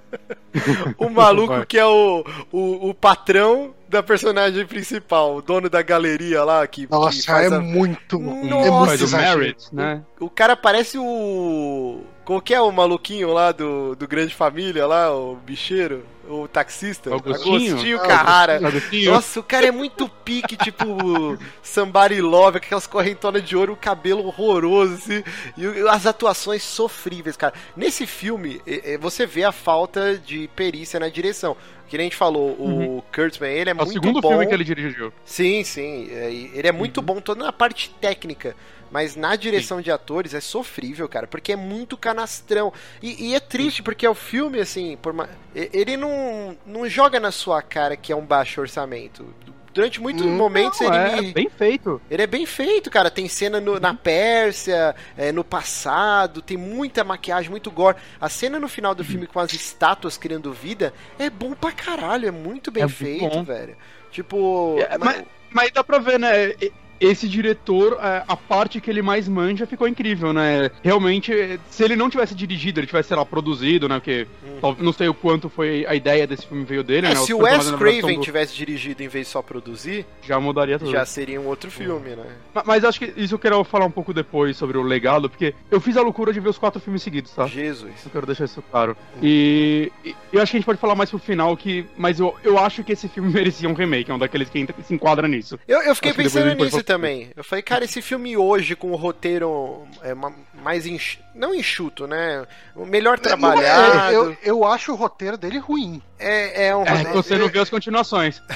o 0.97 1.11
maluco 1.11 1.67
que 1.67 1.79
é 1.79 1.85
o, 1.85 2.25
o, 2.51 2.89
o, 2.89 2.95
patrão 2.95 3.75
da 3.87 4.03
personagem 4.03 4.65
principal, 4.65 5.37
o 5.37 5.43
dono 5.43 5.69
da 5.69 5.83
galeria 5.83 6.43
lá 6.43 6.67
que. 6.67 6.89
Nossa, 6.91 7.23
que 7.23 7.31
é 7.31 7.47
a... 7.55 7.61
muito. 7.61 8.19
Nossa, 8.19 8.95
é 8.95 8.97
muito 8.97 9.09
Merit, 9.11 9.69
né? 9.71 10.03
O, 10.19 10.25
o 10.25 10.31
cara 10.31 10.57
parece 10.57 10.97
o. 10.97 12.03
Qual 12.25 12.41
que 12.41 12.55
é 12.55 12.61
o 12.61 12.73
maluquinho 12.73 13.35
lá 13.35 13.53
do, 13.53 13.95
do 13.95 14.09
Grande 14.09 14.35
Família 14.35 14.87
lá, 14.87 15.15
o 15.15 15.37
bicheiro? 15.37 16.03
O 16.29 16.49
taxista, 16.49 17.15
Agostinho, 17.15 17.73
Agostinho 17.73 17.99
Carrara. 17.99 18.61
Nossa, 19.07 19.41
o 19.41 19.43
cara 19.43 19.67
é 19.67 19.71
muito 19.71 20.09
pique, 20.09 20.57
tipo 20.57 21.39
Somebody 21.63 22.21
Love, 22.21 22.59
aquelas 22.59 22.87
correntonas 22.87 23.43
de 23.43 23.57
ouro, 23.57 23.73
o 23.75 23.77
cabelo 23.77 24.27
horroroso, 24.27 24.95
assim, 24.95 25.23
e 25.57 25.89
as 25.89 26.07
atuações 26.07 26.63
sofríveis, 26.63 27.37
cara. 27.37 27.55
Nesse 27.77 28.07
filme, 28.07 28.61
você 29.01 29.27
vê 29.27 29.45
a 29.45 29.53
falta 29.53 30.17
de 30.19 30.49
perícia 30.55 30.99
na 30.99 31.09
direção. 31.09 31.57
Que 31.87 31.99
nem 31.99 32.07
a 32.07 32.09
gente 32.09 32.17
falou, 32.17 32.57
uhum. 32.59 32.97
o 32.97 33.03
Kurtzman, 33.15 33.51
ele 33.51 33.69
é, 33.69 33.73
é 33.73 33.75
muito 33.75 33.87
bom. 33.87 33.97
É 33.97 34.01
o 34.01 34.03
segundo 34.03 34.29
filme 34.29 34.47
que 34.47 34.55
ele 34.55 34.65
dirigiu. 34.65 35.13
Sim, 35.25 35.63
sim. 35.63 36.09
É, 36.11 36.33
ele 36.33 36.67
é 36.67 36.73
muito 36.73 36.99
uhum. 36.99 37.05
bom 37.05 37.21
toda 37.21 37.45
na 37.45 37.53
parte 37.53 37.91
técnica. 38.01 38.57
Mas 38.95 39.17
na 39.17 39.35
direção 39.35 39.81
de 39.81 39.91
atores 39.91 40.35
é 40.35 40.41
sofrível, 40.41 41.09
cara, 41.09 41.27
porque 41.27 41.53
é 41.53 41.57
muito 41.57 41.97
canastrão. 41.97 42.73
E, 43.03 43.31
e 43.31 43.35
é 43.35 43.41
triste, 43.41 43.83
porque 43.83 44.07
é 44.07 44.09
o 44.09 44.15
filme, 44.15 44.61
assim, 44.61 44.97
por 45.03 45.13
uma... 45.13 45.29
ele 45.53 45.97
não, 45.97 46.57
não 46.65 46.89
joga 46.89 47.19
na 47.19 47.33
sua 47.33 47.61
cara 47.61 47.97
que 47.97 48.13
é 48.13 48.17
um 48.17 48.25
baixo 48.25 48.61
orçamento 48.61 49.27
durante 49.73 50.01
muitos 50.01 50.25
hum, 50.25 50.37
momentos 50.37 50.79
não, 50.79 50.95
ele 50.95 50.97
é 50.97 51.21
me... 51.21 51.33
bem 51.33 51.51
feito. 51.51 52.01
Ele 52.09 52.23
é 52.23 52.27
bem 52.29 52.47
feito, 52.47 52.89
cara. 52.89 53.11
Tem 53.11 53.27
cena 53.27 53.61
no, 53.61 53.81
na 53.81 53.93
Pérsia, 53.93 54.95
é, 55.17 55.33
no 55.33 55.43
passado, 55.43 56.41
tem 56.41 56.57
muita 56.57 57.03
maquiagem, 57.03 57.51
muito 57.51 57.73
gore. 57.73 57.97
A 58.21 58.29
cena 58.29 58.61
no 58.61 58.69
final 58.69 58.95
do 58.95 59.01
uhum. 59.01 59.09
filme 59.09 59.27
com 59.27 59.41
as 59.41 59.53
estátuas 59.53 60.17
criando 60.17 60.53
vida 60.53 60.95
é 61.19 61.29
bom 61.29 61.53
pra 61.55 61.73
caralho, 61.73 62.29
é 62.29 62.31
muito 62.31 62.71
bem 62.71 62.85
é 62.85 62.89
feito, 62.89 63.43
velho. 63.43 63.77
Tipo. 64.13 64.77
É, 64.79 64.97
mas, 64.99 65.25
mas 65.51 65.73
dá 65.73 65.83
pra 65.83 65.99
ver, 65.99 66.21
né? 66.21 66.55
Esse 67.01 67.29
diretor, 67.29 67.99
é, 68.01 68.25
a 68.27 68.37
parte 68.37 68.81
que 68.81 68.91
ele 68.91 69.03
mais 69.03 69.29
manja 69.29 69.67
ficou 69.67 69.87
incrível, 69.87 70.33
né? 70.33 70.71
Realmente, 70.83 71.59
se 71.71 71.83
ele 71.83 71.97
não 71.97 72.09
tivesse 72.09 72.35
dirigido, 72.35 72.81
ele 72.81 72.87
tivesse, 72.87 73.09
sei 73.09 73.17
lá, 73.17 73.25
produzido, 73.25 73.89
né? 73.89 73.97
Porque 73.97 74.27
hum. 74.45 74.77
não 74.79 74.93
sei 74.93 75.09
o 75.09 75.15
quanto 75.15 75.49
foi 75.49 75.85
a 75.87 75.95
ideia 75.95 76.27
desse 76.27 76.47
filme 76.47 76.65
veio 76.65 76.83
dele, 76.83 77.07
é, 77.07 77.11
né? 77.11 77.17
Se 77.17 77.35
o 77.35 77.39
Wes 77.39 77.71
Craven 77.73 78.17
do... 78.17 78.23
tivesse 78.23 78.55
dirigido 78.55 79.03
em 79.03 79.09
vez 79.09 79.27
de 79.27 79.33
só 79.33 79.43
produzir, 79.43 80.07
já 80.23 80.39
mudaria 80.39 80.79
tudo. 80.79 80.91
Já 80.91 81.05
seria 81.05 81.41
um 81.41 81.47
outro 81.47 81.71
filme, 81.71 82.11
né? 82.11 82.25
Mas, 82.53 82.65
mas, 82.65 82.85
acho 82.85 82.99
que 82.99 83.13
isso 83.17 83.35
eu 83.35 83.39
quero 83.39 83.63
falar 83.65 83.87
um 83.87 83.91
pouco 83.91 84.13
depois 84.13 84.57
sobre 84.57 84.79
o 84.79 84.83
legado, 84.83 85.29
porque 85.29 85.55
eu 85.71 85.81
fiz 85.81 85.97
a 85.97 86.03
loucura 86.03 86.33
de 86.33 86.41
ver 86.41 86.49
os 86.49 86.59
quatro 86.59 86.81
filmes 86.81 87.03
seguidos, 87.03 87.33
tá? 87.33 87.47
Jesus. 87.47 87.93
Eu 88.05 88.11
quero 88.11 88.27
deixar 88.27 88.45
isso 88.45 88.63
claro. 88.71 88.97
Hum. 89.17 89.21
E, 89.23 89.93
e, 90.05 90.15
eu 90.33 90.41
acho 90.41 90.53
que 90.53 90.57
a 90.57 90.61
gente 90.61 90.67
pode 90.67 90.79
falar 90.79 90.95
mais 90.95 91.11
pro 91.11 91.19
final, 91.19 91.57
que, 91.57 91.87
mas 91.97 92.21
eu, 92.21 92.35
eu 92.45 92.59
acho 92.59 92.85
que 92.85 92.93
esse 92.93 93.09
filme 93.09 93.31
merecia 93.35 93.69
um 93.69 93.75
remake, 93.75 94.11
é 94.11 94.15
um 94.15 94.19
daqueles 94.19 94.49
que 94.49 94.59
entra, 94.59 94.75
se 94.83 94.95
enquadra 94.95 95.27
nisso. 95.27 95.59
Eu, 95.67 95.83
eu 95.83 95.95
fiquei 95.95 96.13
pensando 96.13 96.55
nisso 96.55 96.84
também. 96.85 97.33
Eu 97.37 97.43
falei, 97.43 97.63
cara, 97.63 97.85
esse 97.85 98.01
filme 98.01 98.37
hoje 98.37 98.77
com 98.77 98.93
o 98.93 98.97
roteiro 98.97 99.87
é, 100.03 100.15
mais 100.55 100.87
enx... 100.87 101.19
não 101.35 101.55
enxuto, 101.55 102.07
né? 102.07 102.47
Melhor 102.77 103.19
trabalhado. 103.19 104.11
É, 104.11 104.15
eu, 104.15 104.37
eu 104.43 104.65
acho 104.65 104.93
o 104.93 104.97
roteiro 104.97 105.37
dele 105.37 105.59
ruim. 105.59 106.01
É, 106.19 106.69
é 106.69 106.77
um 106.77 106.85
é, 106.85 107.05
Você 107.13 107.37
não 107.37 107.49
vê 107.49 107.59
as 107.59 107.71
continuações. 107.71 108.41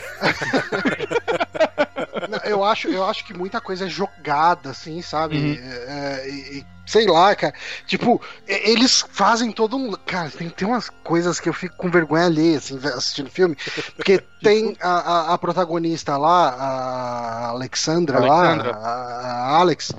não, 2.28 2.38
eu, 2.44 2.62
acho, 2.62 2.88
eu 2.88 3.04
acho 3.04 3.24
que 3.24 3.34
muita 3.34 3.60
coisa 3.60 3.86
é 3.86 3.88
jogada, 3.88 4.70
assim, 4.70 5.02
sabe? 5.02 5.36
Uhum. 5.36 5.58
É, 5.60 6.28
e, 6.28 6.64
sei 6.88 7.06
lá, 7.06 7.34
cara. 7.36 7.52
Tipo, 7.86 8.20
eles 8.46 9.04
fazem 9.10 9.52
todo 9.52 9.76
um. 9.76 9.92
Cara, 10.06 10.30
tem, 10.30 10.48
tem 10.48 10.66
umas 10.66 10.88
coisas 11.04 11.38
que 11.38 11.48
eu 11.48 11.52
fico 11.52 11.76
com 11.76 11.90
vergonha 11.90 12.24
ali, 12.24 12.56
assim, 12.56 12.78
assistindo 12.78 13.30
filme. 13.30 13.56
Porque 13.94 14.18
tem 14.42 14.74
a, 14.80 14.88
a, 14.88 15.34
a 15.34 15.38
protagonista 15.38 16.16
lá, 16.16 16.48
a 16.48 17.48
Alexandra, 17.48 18.16
Alexandra. 18.18 18.70
lá, 18.72 18.78
a, 18.78 19.54
a 19.54 19.56
Alex. 19.58 19.92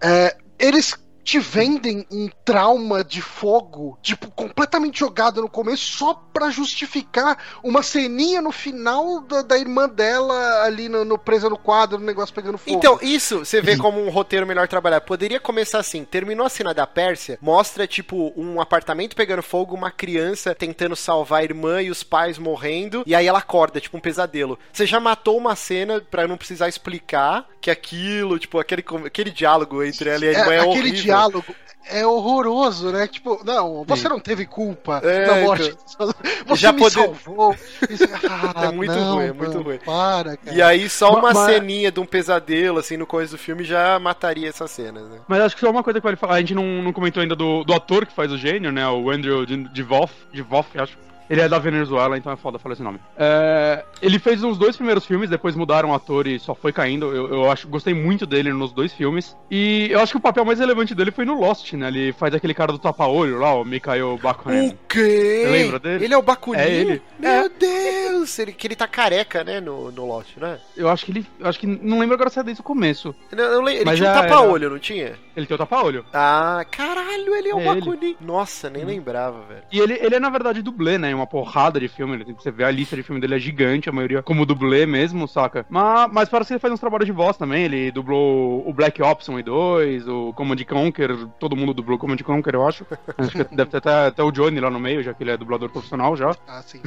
É, 0.00 0.36
eles 0.58 0.94
te 1.28 1.38
vendem 1.38 2.06
um 2.10 2.26
trauma 2.42 3.04
de 3.04 3.20
fogo, 3.20 3.98
tipo, 4.00 4.30
completamente 4.30 5.00
jogado 5.00 5.42
no 5.42 5.48
começo, 5.48 5.84
só 5.84 6.14
para 6.14 6.48
justificar 6.48 7.36
uma 7.62 7.82
ceninha 7.82 8.40
no 8.40 8.50
final 8.50 9.20
da, 9.20 9.42
da 9.42 9.58
irmã 9.58 9.86
dela 9.86 10.62
ali 10.62 10.88
no, 10.88 11.04
no, 11.04 11.18
presa 11.18 11.50
no 11.50 11.58
quadro, 11.58 11.98
no 11.98 12.06
negócio 12.06 12.34
pegando 12.34 12.56
fogo. 12.56 12.74
Então, 12.74 12.98
isso 13.02 13.40
você 13.40 13.60
vê 13.60 13.76
como 13.76 14.02
um 14.02 14.08
roteiro 14.08 14.46
melhor 14.46 14.66
trabalhar. 14.68 15.02
Poderia 15.02 15.38
começar 15.38 15.80
assim: 15.80 16.02
terminou 16.02 16.46
a 16.46 16.48
cena 16.48 16.72
da 16.72 16.86
Pérsia, 16.86 17.38
mostra, 17.42 17.86
tipo, 17.86 18.32
um 18.34 18.58
apartamento 18.58 19.14
pegando 19.14 19.42
fogo, 19.42 19.74
uma 19.74 19.90
criança 19.90 20.54
tentando 20.54 20.96
salvar 20.96 21.40
a 21.40 21.44
irmã 21.44 21.82
e 21.82 21.90
os 21.90 22.02
pais 22.02 22.38
morrendo, 22.38 23.02
e 23.04 23.14
aí 23.14 23.26
ela 23.26 23.40
acorda, 23.40 23.82
tipo, 23.82 23.98
um 23.98 24.00
pesadelo. 24.00 24.58
Você 24.72 24.86
já 24.86 24.98
matou 24.98 25.36
uma 25.36 25.54
cena 25.54 26.00
para 26.00 26.26
não 26.26 26.38
precisar 26.38 26.70
explicar 26.70 27.46
que 27.60 27.70
aquilo, 27.70 28.38
tipo, 28.38 28.58
aquele, 28.58 28.82
aquele 29.04 29.30
diálogo 29.30 29.84
entre 29.84 30.08
ela 30.08 30.24
e 30.24 30.28
a 30.28 30.32
irmã 30.32 30.52
é, 30.54 30.56
é 30.56 30.62
horrível. 30.62 31.17
Diálogo 31.18 31.54
é 31.90 32.06
horroroso, 32.06 32.90
né? 32.92 33.06
Tipo, 33.06 33.40
não, 33.44 33.84
você 33.84 34.02
Sim. 34.02 34.08
não 34.08 34.20
teve 34.20 34.46
culpa 34.46 35.00
é, 35.02 35.26
na 35.26 35.36
morte. 35.36 35.74
Então, 35.94 36.14
você 36.46 36.60
já 36.60 36.72
me 36.72 36.78
poder... 36.78 36.92
salvou. 36.94 37.54
Isso, 37.88 38.04
ah, 38.28 38.66
é 38.66 38.70
muito 38.70 38.92
não, 38.94 39.14
ruim, 39.14 39.24
é 39.24 39.32
muito 39.32 39.52
mano, 39.52 39.62
ruim. 39.62 39.78
Para, 39.78 40.36
cara. 40.36 40.56
E 40.56 40.62
aí 40.62 40.88
só 40.88 41.18
uma 41.18 41.32
mas, 41.32 41.38
ceninha 41.38 41.90
de 41.90 42.00
um 42.00 42.06
pesadelo, 42.06 42.78
assim, 42.78 42.96
no 42.96 43.06
começo 43.06 43.32
do 43.32 43.38
filme 43.38 43.64
já 43.64 43.98
mataria 43.98 44.48
essas 44.48 44.70
cenas, 44.70 45.08
né? 45.08 45.20
Mas 45.26 45.40
acho 45.40 45.54
que 45.56 45.60
só 45.60 45.70
uma 45.70 45.82
coisa 45.82 45.98
que 45.98 46.04
vale 46.04 46.16
falar, 46.16 46.34
a 46.34 46.40
gente 46.40 46.54
não, 46.54 46.82
não 46.82 46.92
comentou 46.92 47.22
ainda 47.22 47.34
do, 47.34 47.64
do 47.64 47.72
ator 47.72 48.06
que 48.06 48.12
faz 48.12 48.30
o 48.30 48.38
gênio, 48.38 48.70
né? 48.70 48.86
O 48.88 49.10
Andrew 49.10 49.44
Divoff, 49.46 50.12
Divoff, 50.32 50.78
acho. 50.78 51.07
Ele 51.28 51.40
é 51.40 51.48
da 51.48 51.58
Venezuela, 51.58 52.16
então 52.16 52.32
é 52.32 52.36
foda 52.36 52.58
falar 52.58 52.72
esse 52.72 52.82
nome. 52.82 52.98
É, 53.16 53.84
ele 54.00 54.18
fez 54.18 54.42
os 54.42 54.56
dois 54.56 54.76
primeiros 54.76 55.04
filmes, 55.04 55.28
depois 55.28 55.54
mudaram 55.54 55.90
o 55.90 55.94
ator 55.94 56.26
e 56.26 56.38
só 56.38 56.54
foi 56.54 56.72
caindo. 56.72 57.14
Eu, 57.14 57.28
eu 57.28 57.50
acho, 57.50 57.68
gostei 57.68 57.92
muito 57.92 58.26
dele 58.26 58.52
nos 58.52 58.72
dois 58.72 58.92
filmes. 58.92 59.36
E 59.50 59.88
eu 59.90 60.00
acho 60.00 60.12
que 60.12 60.18
o 60.18 60.22
papel 60.22 60.44
mais 60.44 60.58
relevante 60.58 60.94
dele 60.94 61.10
foi 61.10 61.24
no 61.24 61.38
Lost, 61.38 61.72
né? 61.74 61.88
Ele 61.88 62.12
faz 62.12 62.34
aquele 62.34 62.54
cara 62.54 62.72
do 62.72 62.78
tapa-olho 62.78 63.38
lá, 63.38 63.54
o 63.54 63.64
Mikhail 63.64 64.18
Bakunin. 64.22 64.68
O 64.68 64.78
quê? 64.88 65.42
Você 65.44 65.50
lembra 65.50 65.78
dele? 65.78 66.04
Ele 66.04 66.14
é 66.14 66.18
o 66.18 66.22
Bakunin? 66.22 66.60
É 66.60 66.70
ele. 66.70 67.02
Meu 67.18 67.30
é. 67.30 67.48
Deus! 67.48 68.38
Ele, 68.38 68.52
que 68.52 68.66
ele 68.66 68.76
tá 68.76 68.86
careca, 68.86 69.44
né, 69.44 69.60
no, 69.60 69.90
no 69.92 70.06
Lost, 70.06 70.36
né? 70.36 70.58
Eu 70.76 70.88
acho 70.88 71.04
que 71.04 71.12
ele... 71.12 71.26
acho 71.42 71.58
que... 71.58 71.66
Não 71.66 71.98
lembro 71.98 72.14
agora 72.14 72.30
se 72.30 72.38
é 72.38 72.42
desde 72.42 72.60
o 72.60 72.64
começo. 72.64 73.14
Não, 73.32 73.68
ele 73.68 73.84
Mas 73.84 73.98
tinha 73.98 74.10
um 74.10 74.14
tapa-olho, 74.14 74.70
não 74.70 74.78
tinha? 74.78 75.14
Ele 75.36 75.46
tem 75.46 75.54
o 75.54 75.58
tapa-olho. 75.58 76.04
Ah, 76.12 76.64
caralho, 76.70 77.34
ele 77.34 77.48
é, 77.48 77.50
é 77.50 77.54
o 77.54 77.64
Bakunin. 77.64 78.16
Nossa, 78.20 78.70
nem 78.70 78.84
hum. 78.84 78.88
lembrava, 78.88 79.40
velho. 79.42 79.62
E 79.70 79.78
ele, 79.78 79.94
ele 80.00 80.14
é, 80.14 80.20
na 80.20 80.30
verdade, 80.30 80.62
dublê, 80.62 80.96
né? 80.98 81.17
Uma 81.18 81.26
porrada 81.26 81.80
de 81.80 81.88
filme. 81.88 82.24
Você 82.34 82.50
vê 82.50 82.64
a 82.64 82.70
lista 82.70 82.94
de 82.94 83.02
filme 83.02 83.20
dele 83.20 83.34
é 83.34 83.38
gigante, 83.38 83.88
a 83.88 83.92
maioria 83.92 84.22
como 84.22 84.46
dublê 84.46 84.86
mesmo, 84.86 85.26
saca? 85.26 85.66
Mas, 85.68 86.10
mas 86.12 86.28
parece 86.28 86.48
que 86.48 86.54
ele 86.54 86.60
faz 86.60 86.72
uns 86.72 86.80
trabalhos 86.80 87.06
de 87.06 87.12
voz 87.12 87.36
também. 87.36 87.64
Ele 87.64 87.90
dublou 87.90 88.66
o 88.66 88.72
Black 88.72 89.02
Ops 89.02 89.28
1 89.28 89.40
e 89.40 89.42
2, 89.42 90.08
o 90.08 90.32
Command 90.34 90.56
Conquer, 90.68 91.16
todo 91.40 91.56
mundo 91.56 91.74
dublou 91.74 91.96
o 91.96 92.00
Command 92.00 92.18
Conquer, 92.18 92.54
eu 92.54 92.66
acho. 92.66 92.86
acho 93.18 93.30
que 93.30 93.56
deve 93.56 93.70
ter 93.70 93.78
até, 93.78 94.06
até, 94.06 94.22
o 94.22 94.30
Johnny 94.30 94.60
lá 94.60 94.70
no 94.70 94.78
meio, 94.78 95.02
já 95.02 95.12
que 95.12 95.22
ele 95.22 95.30
é 95.30 95.36
dublador 95.36 95.70
profissional 95.70 96.16
já. 96.16 96.34
Ah, 96.46 96.62
sim. 96.62 96.80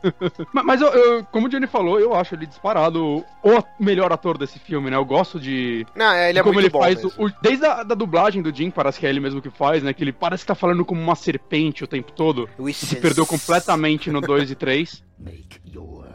mas, 0.52 0.64
mas 0.64 0.80
eu, 0.80 0.88
eu, 0.88 1.24
como 1.24 1.46
o 1.46 1.50
Johnny 1.50 1.66
falou, 1.66 2.00
eu 2.00 2.14
acho 2.14 2.34
ele 2.34 2.46
disparado 2.46 3.24
o 3.42 3.64
melhor 3.78 4.12
ator 4.12 4.38
desse 4.38 4.58
filme, 4.58 4.90
né? 4.90 4.96
Eu 4.96 5.04
gosto 5.04 5.38
de. 5.38 5.86
Não, 5.94 6.12
é, 6.12 6.30
ele 6.30 6.38
é 6.38 6.42
como 6.42 6.58
ele 6.58 6.70
faz 6.70 7.04
o, 7.04 7.30
desde 7.42 7.66
a 7.66 7.82
da 7.82 7.94
dublagem 7.94 8.42
do 8.42 8.54
Jim, 8.54 8.70
parece 8.70 8.98
que 8.98 9.06
é 9.06 9.10
ele 9.10 9.20
mesmo 9.20 9.42
que 9.42 9.50
faz, 9.50 9.82
né? 9.82 9.92
Que 9.92 10.02
ele 10.02 10.12
parece 10.12 10.42
que 10.42 10.48
tá 10.48 10.54
falando 10.54 10.84
como 10.84 11.00
uma 11.00 11.14
serpente 11.14 11.84
o 11.84 11.86
tempo 11.86 12.12
todo. 12.12 12.48
Se 12.72 12.96
perdeu 12.96 13.26
completamente 13.26 13.73
no 14.10 14.20
2 14.20 14.50
e 14.50 14.54
3. 14.54 15.04
Make 15.18 15.60
your 15.72 16.06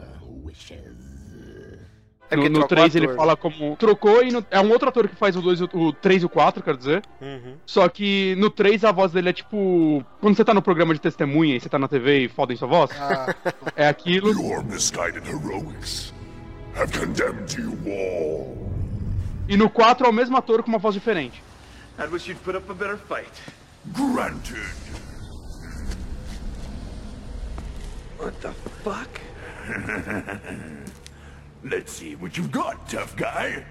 wishes. 0.44 1.00
É 2.30 2.36
no, 2.36 2.48
no 2.48 2.68
3 2.68 2.94
ele 2.94 3.08
fala 3.14 3.36
como. 3.36 3.76
Trocou 3.76 4.22
e 4.22 4.30
no... 4.30 4.44
é 4.50 4.60
um 4.60 4.70
outro 4.70 4.88
ator 4.88 5.08
que 5.08 5.16
faz 5.16 5.34
o 5.34 5.42
2 5.42 5.62
o 5.62 5.92
3 5.92 6.22
e 6.22 6.26
o 6.26 6.28
4, 6.28 6.62
quer 6.62 6.76
dizer. 6.76 7.02
Uhum. 7.20 7.56
Só 7.66 7.88
que 7.88 8.36
no 8.36 8.48
3 8.50 8.84
a 8.84 8.92
voz 8.92 9.12
dele 9.12 9.30
é 9.30 9.32
tipo. 9.32 10.04
Quando 10.20 10.36
você 10.36 10.44
tá 10.44 10.54
no 10.54 10.62
programa 10.62 10.94
de 10.94 11.00
testemunha 11.00 11.56
e 11.56 11.60
você 11.60 11.68
tá 11.68 11.78
na 11.78 11.88
TV 11.88 12.24
e 12.24 12.28
fodem 12.28 12.56
sua 12.56 12.68
voz. 12.68 12.90
Ah. 12.92 13.34
É 13.74 13.88
aquilo. 13.88 14.30
Your 14.30 14.62
misguided 14.62 15.26
heroics 15.26 16.14
have 16.76 16.92
condemned 16.96 17.58
you 17.58 17.76
all. 17.86 18.70
E 19.48 19.56
no 19.56 19.68
4 19.68 20.06
é 20.06 20.08
o 20.10 20.12
mesmo 20.12 20.36
ator 20.36 20.62
com 20.62 20.68
uma 20.68 20.78
voz 20.78 20.94
diferente. 20.94 21.42
I 21.98 22.04
wish 22.04 22.28
you'd 22.28 22.40
put 22.42 22.56
up 22.56 22.70
a 22.70 22.74
better 22.74 22.96
fight. 22.96 23.30
Granted. 23.86 24.70
What 28.20 28.38
the 28.42 28.52
fuck? 28.84 29.20
Let's 31.64 31.90
see 31.90 32.16
what 32.16 32.36
you've 32.36 32.52
got, 32.52 32.86
tough 32.86 33.16
guy. 33.16 33.64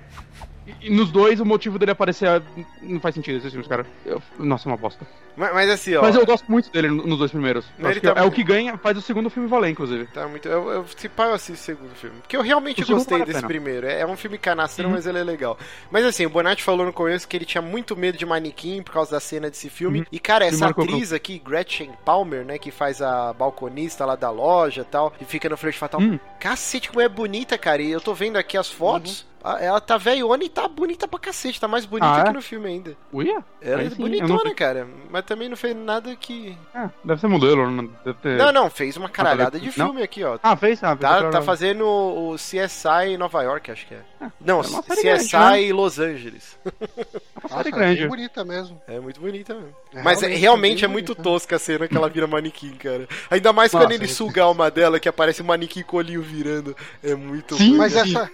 E, 0.82 0.90
nos 0.90 1.12
dois, 1.12 1.40
o 1.40 1.46
motivo 1.46 1.80
dele 1.80 1.92
aparecer 1.92 2.42
não 2.82 3.00
faz 3.00 3.16
sentido 3.16 3.38
esses 3.38 3.52
filmes, 3.52 3.68
cara. 3.68 3.86
Eu, 4.06 4.22
nossa, 4.38 4.68
é 4.68 4.72
uma 4.72 4.78
bosta. 4.78 5.06
Mas, 5.36 5.54
mas, 5.54 5.70
assim, 5.70 5.96
ó. 5.96 6.02
Mas 6.02 6.16
eu 6.16 6.26
gosto 6.26 6.52
muito 6.52 6.70
dele 6.70 6.90
nos 6.90 7.18
dois 7.18 7.32
primeiros. 7.32 7.66
Tá 8.02 8.22
é 8.22 8.24
o 8.24 8.32
que 8.32 8.44
ganha, 8.44 8.78
faz 8.78 8.98
o 8.98 9.02
segundo 9.02 9.30
filme 9.30 9.48
valer, 9.48 9.70
inclusive. 9.70 10.06
Tá 10.08 10.28
muito. 10.28 10.48
Eu, 10.50 10.70
eu, 10.70 10.86
se 10.98 11.08
pá, 11.08 11.28
eu 11.28 11.34
assisto 11.34 11.54
o 11.54 11.66
segundo 11.66 11.96
filme. 11.96 12.18
Porque 12.20 12.36
eu 12.36 12.42
realmente 12.42 12.84
gostei 12.84 13.24
desse 13.24 13.46
primeiro. 13.46 13.88
É, 13.88 14.02
é 14.02 14.06
um 14.06 14.18
filme 14.18 14.38
canastrão, 14.38 14.90
uhum. 14.90 14.96
mas 14.96 15.08
ele 15.08 15.18
é 15.18 15.24
legal. 15.24 15.58
Mas 15.90 16.04
assim, 16.06 16.26
o 16.26 16.30
Bonatti 16.30 16.62
falou 16.62 16.86
no 16.86 16.92
começo 16.92 17.26
que 17.26 17.38
ele 17.38 17.46
tinha 17.46 17.62
muito 17.62 17.96
medo 17.96 18.18
de 18.18 18.26
manequim 18.26 18.84
por 18.84 18.94
causa 18.94 19.12
da 19.12 19.20
cena 19.20 19.50
desse 19.50 19.70
filme. 19.70 20.00
Uhum. 20.00 20.06
E, 20.12 20.20
cara, 20.20 20.46
essa 20.46 20.68
atriz 20.68 21.14
aqui, 21.14 21.40
Gretchen 21.40 21.92
Palmer, 22.04 22.44
né, 22.44 22.58
que 22.58 22.70
faz 22.70 23.02
a 23.02 23.32
balconista 23.32 24.06
lá 24.06 24.18
da 24.18 24.30
loja 24.30 24.82
e 24.82 24.86
tal, 24.86 25.14
e 25.22 25.26
fica 25.26 25.48
no 25.48 25.56
flerte 25.56 25.80
fatal. 25.80 26.02
Uhum. 26.02 26.20
Cacete, 26.40 26.90
como 26.90 27.00
é 27.00 27.08
bonita, 27.08 27.58
cara. 27.58 27.82
E 27.82 27.92
eu 27.92 28.02
tô 28.02 28.14
vendo 28.14 28.36
aqui 28.36 28.58
as 28.58 28.70
fotos. 28.70 29.22
Uhum. 29.22 29.30
Ah, 29.44 29.58
ela 29.60 29.80
tá 29.80 29.98
velhona 29.98 30.44
e 30.44 30.50
tá 30.50 30.68
bonita 30.68 31.08
pra 31.08 31.20
cacete, 31.20 31.60
tá 31.60 31.68
mais 31.68 31.86
bonita 31.86 32.14
ah, 32.14 32.20
é? 32.20 32.24
que 32.26 32.34
no 32.34 32.42
filme 32.42 32.68
ainda. 32.68 32.98
Uia? 33.12 33.44
Ela 33.62 33.84
é 33.84 33.90
bonitona, 33.90 34.44
não... 34.44 34.56
cara. 34.56 34.88
Mas 35.10 35.26
também 35.26 35.48
não 35.48 35.56
fez 35.56 35.76
nada 35.76 36.16
que. 36.16 36.58
É, 36.74 36.90
deve 37.04 37.22
ser 37.22 37.28
modelo, 37.28 37.70
não 37.70 37.86
deve 38.06 38.18
ter. 38.20 38.38
Não, 38.38 38.52
não, 38.52 38.70
fez 38.70 38.98
uma 38.98 39.10
caralhada 39.10 39.60
de 39.60 39.72
filme 39.72 39.94
não? 39.94 40.04
aqui, 40.04 40.24
ó. 40.24 40.38
Ah, 40.44 40.56
fez? 40.56 40.84
Ah, 40.84 40.96
tá, 40.96 41.30
tá 41.30 41.42
fazendo 41.42 41.86
o 41.86 42.36
CSI 42.36 43.14
em 43.14 43.18
Nova 43.18 43.42
York, 43.44 43.72
acho 43.72 43.88
que 43.88 43.94
é. 43.94 44.04
É 44.22 44.30
não, 44.40 44.62
é 44.62 44.64
CSI 44.64 45.02
grande, 45.02 45.68
né? 45.68 45.74
Los 45.74 46.00
Angeles. 46.00 46.58
Uma 47.42 47.58
série 47.58 47.72
grande. 47.72 48.04
É 48.04 48.08
bonita 48.08 48.44
mesmo. 48.44 48.82
É 48.88 49.00
muito 49.00 49.20
bonita 49.20 49.54
mesmo. 49.54 49.76
É, 49.94 50.04
Mas 50.04 50.20
realmente, 50.22 50.42
realmente 50.42 50.86
é, 50.86 50.88
muito 50.88 51.16
tosca 51.16 51.56
a 51.56 51.60
cena 51.60 51.88
que 51.88 51.96
ela 51.96 52.10
vira 52.10 52.28
manequim, 52.28 52.72
cara. 52.72 53.08
Ainda 53.30 53.54
mais 53.54 53.72
Nossa, 53.72 53.86
quando 53.86 53.94
ele 53.94 54.08
suga 54.08 54.42
a 54.42 54.46
alma 54.46 54.70
dela, 54.70 55.00
que 55.00 55.08
aparece 55.08 55.42
o 55.42 55.46
manequim 55.46 55.82
colinho 55.82 56.22
virando. 56.22 56.76
É 57.02 57.16
muito 57.16 57.56
Sim, 57.56 57.78
mas 57.78 57.96
essa, 57.96 58.30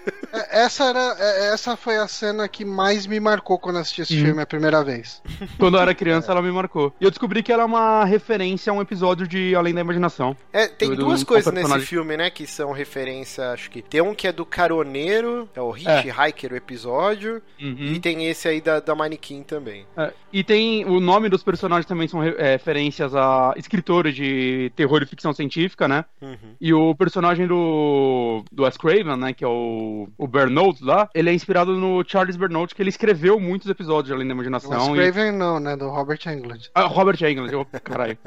essa 0.49 0.85
era. 0.85 1.15
Essa 1.53 1.77
foi 1.77 1.97
a 1.97 2.07
cena 2.07 2.47
que 2.47 2.65
mais 2.65 3.05
me 3.05 3.19
marcou 3.19 3.59
quando 3.59 3.77
assisti 3.77 4.01
esse 4.01 4.17
uhum. 4.17 4.25
filme 4.25 4.41
a 4.41 4.45
primeira 4.45 4.83
vez. 4.83 5.21
Quando 5.57 5.77
eu 5.77 5.81
era 5.81 5.93
criança, 5.93 6.27
é. 6.27 6.31
ela 6.31 6.41
me 6.41 6.51
marcou. 6.51 6.93
E 6.99 7.03
eu 7.03 7.09
descobri 7.09 7.41
que 7.43 7.51
ela 7.51 7.63
é 7.63 7.65
uma 7.65 8.05
referência 8.05 8.71
a 8.71 8.73
um 8.73 8.81
episódio 8.81 9.27
de 9.27 9.55
Além 9.55 9.73
da 9.73 9.81
Imaginação. 9.81 10.35
É, 10.51 10.67
tem 10.67 10.89
do, 10.89 10.95
duas 10.97 11.21
do, 11.21 11.25
coisas 11.25 11.53
nesse 11.53 11.79
filme, 11.81 12.17
né, 12.17 12.29
que 12.29 12.47
são 12.47 12.71
referência, 12.71 13.51
acho 13.51 13.69
que. 13.69 13.81
Tem 13.81 14.01
um 14.01 14.15
que 14.15 14.27
é 14.27 14.31
do 14.31 14.45
Caroneiro, 14.45 15.49
é 15.55 15.61
o 15.61 15.74
Hitchhiker, 15.77 16.51
é. 16.51 16.53
o 16.53 16.57
episódio, 16.57 17.41
uhum. 17.61 17.93
e 17.93 17.99
tem 17.99 18.27
esse 18.27 18.47
aí 18.47 18.61
da, 18.61 18.79
da 18.79 18.95
Manequim 18.95 19.43
também. 19.43 19.85
É, 19.97 20.13
e 20.31 20.43
tem 20.43 20.85
o 20.85 20.99
nome 20.99 21.29
dos 21.29 21.43
personagens 21.43 21.85
também 21.85 22.07
são 22.07 22.21
é, 22.21 22.51
referências 22.53 23.15
a 23.15 23.53
escritores 23.57 24.15
de 24.15 24.71
terror 24.75 25.01
e 25.01 25.05
ficção 25.05 25.33
científica, 25.33 25.87
né? 25.87 26.05
Uhum. 26.21 26.55
E 26.59 26.73
o 26.73 26.93
personagem 26.95 27.47
do, 27.47 28.43
do 28.51 28.63
Wes 28.63 28.77
Craven, 28.77 29.17
né, 29.17 29.33
que 29.33 29.43
é 29.43 29.47
o, 29.47 30.07
o 30.17 30.27
Bernold 30.27 30.83
lá, 30.83 31.09
ele 31.13 31.29
é 31.29 31.33
inspirado 31.33 31.75
no 31.75 32.03
Charles 32.05 32.35
Bernold, 32.35 32.73
que 32.75 32.81
ele 32.81 32.89
escreveu 32.89 33.39
muitos 33.39 33.69
episódios 33.69 34.07
de 34.07 34.13
Além 34.13 34.27
da 34.27 34.33
Imaginação. 34.33 34.91
O 34.91 34.95
Craven 34.95 35.29
e... 35.29 35.31
não, 35.31 35.59
né? 35.59 35.75
Do 35.75 35.89
Robert 35.89 36.19
Englund. 36.27 36.69
Ah, 36.73 36.83
Robert 36.83 37.21
Englund, 37.21 37.51
eu... 37.51 37.65
caralho. 37.83 38.17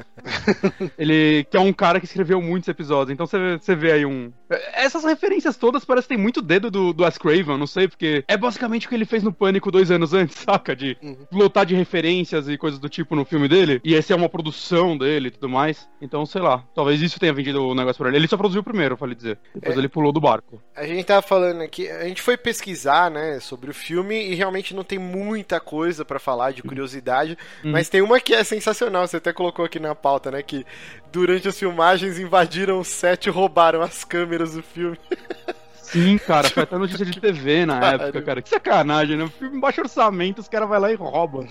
ele 0.97 1.45
que 1.49 1.57
é 1.57 1.59
um 1.59 1.73
cara 1.73 1.99
que 1.99 2.05
escreveu 2.05 2.41
muitos 2.41 2.67
episódios, 2.67 3.11
então 3.11 3.25
você 3.25 3.75
vê 3.75 3.91
aí 3.91 4.05
um... 4.05 4.31
Essas 4.73 5.03
referências 5.03 5.55
todas 5.57 5.85
parecem 5.85 6.09
que 6.09 6.15
tem 6.15 6.17
muito 6.17 6.41
dedo 6.41 6.71
do, 6.71 6.91
do 6.91 7.03
Wes 7.03 7.17
Craven, 7.17 7.38
não 7.45 7.67
sei, 7.67 7.87
porque 7.87 8.23
é 8.27 8.37
basicamente 8.37 8.85
o 8.85 8.89
que 8.89 8.95
ele 8.95 9.05
fez 9.05 9.23
no 9.23 9.33
Pânico 9.33 9.71
dois 9.71 9.91
anos 9.91 10.13
antes, 10.13 10.37
saca? 10.45 10.75
De 10.75 10.97
uhum. 11.01 11.17
lotar 11.31 11.65
de 11.65 11.75
referências 11.75 12.47
e 12.47 12.57
coisas 12.57 12.79
do 12.79 12.89
tipo 12.89 13.15
no 13.15 13.25
filme 13.25 13.47
dele, 13.47 13.79
e 13.83 13.93
esse 13.93 14.13
é 14.13 14.15
uma 14.15 14.29
produção 14.29 14.97
dele 14.97 15.27
e 15.27 15.31
tudo 15.31 15.49
mais. 15.49 15.87
Então, 16.01 16.25
sei 16.25 16.41
lá, 16.41 16.63
talvez 16.73 17.01
isso 17.01 17.19
tenha 17.19 17.33
vendido 17.33 17.63
o 17.63 17.75
negócio 17.75 17.97
pra 17.97 18.09
ele. 18.09 18.17
Ele 18.17 18.27
só 18.27 18.37
produziu 18.37 18.61
o 18.61 18.63
primeiro, 18.63 18.97
falei 18.97 19.15
dizer. 19.15 19.39
Depois 19.53 19.75
é... 19.75 19.79
ele 19.79 19.89
pulou 19.89 20.11
do 20.11 20.21
barco. 20.21 20.61
A 20.75 20.85
gente 20.85 21.03
tava 21.03 21.21
falando 21.21 21.61
aqui, 21.61 21.89
a 21.89 22.05
gente 22.05 22.21
foi 22.21 22.37
pesquisar, 22.37 23.11
né, 23.11 23.39
sobre 23.39 23.69
o 23.69 23.73
filme 23.73 24.15
e 24.29 24.35
realmente 24.35 24.73
não 24.73 24.83
tem 24.83 24.99
muita 24.99 25.59
coisa 25.59 26.05
para 26.05 26.19
falar 26.19 26.51
de 26.51 26.63
curiosidade, 26.63 27.37
uhum. 27.63 27.71
mas 27.71 27.89
tem 27.89 28.01
uma 28.01 28.19
que 28.19 28.33
é 28.33 28.43
sensacional, 28.43 29.07
você 29.07 29.17
até 29.17 29.33
colocou 29.33 29.65
aqui 29.65 29.79
na 29.79 29.93
pauta, 29.93 30.31
né, 30.31 30.41
que 30.41 30.65
durante 31.11 31.47
as 31.47 31.57
filmagens 31.57 32.19
invadiram 32.19 32.79
o 32.79 32.85
set 32.85 33.25
e 33.25 33.29
roubaram 33.29 33.81
as 33.81 34.03
câmeras 34.03 34.53
do 34.53 34.63
filme. 34.63 34.97
Sim, 35.91 36.17
cara, 36.17 36.49
foi 36.49 36.63
até 36.63 36.77
notícia 36.77 37.05
de 37.05 37.17
TV 37.19 37.65
na 37.65 37.79
Caralho. 37.79 38.03
época, 38.03 38.21
cara. 38.21 38.41
Que 38.41 38.49
sacanagem, 38.49 39.17
né? 39.17 39.27
Filme 39.39 39.59
baixo 39.59 39.81
orçamento, 39.81 40.39
os 40.39 40.47
caras 40.47 40.69
vão 40.69 40.79
lá 40.79 40.91
e 40.91 40.95
roubam. 40.95 41.47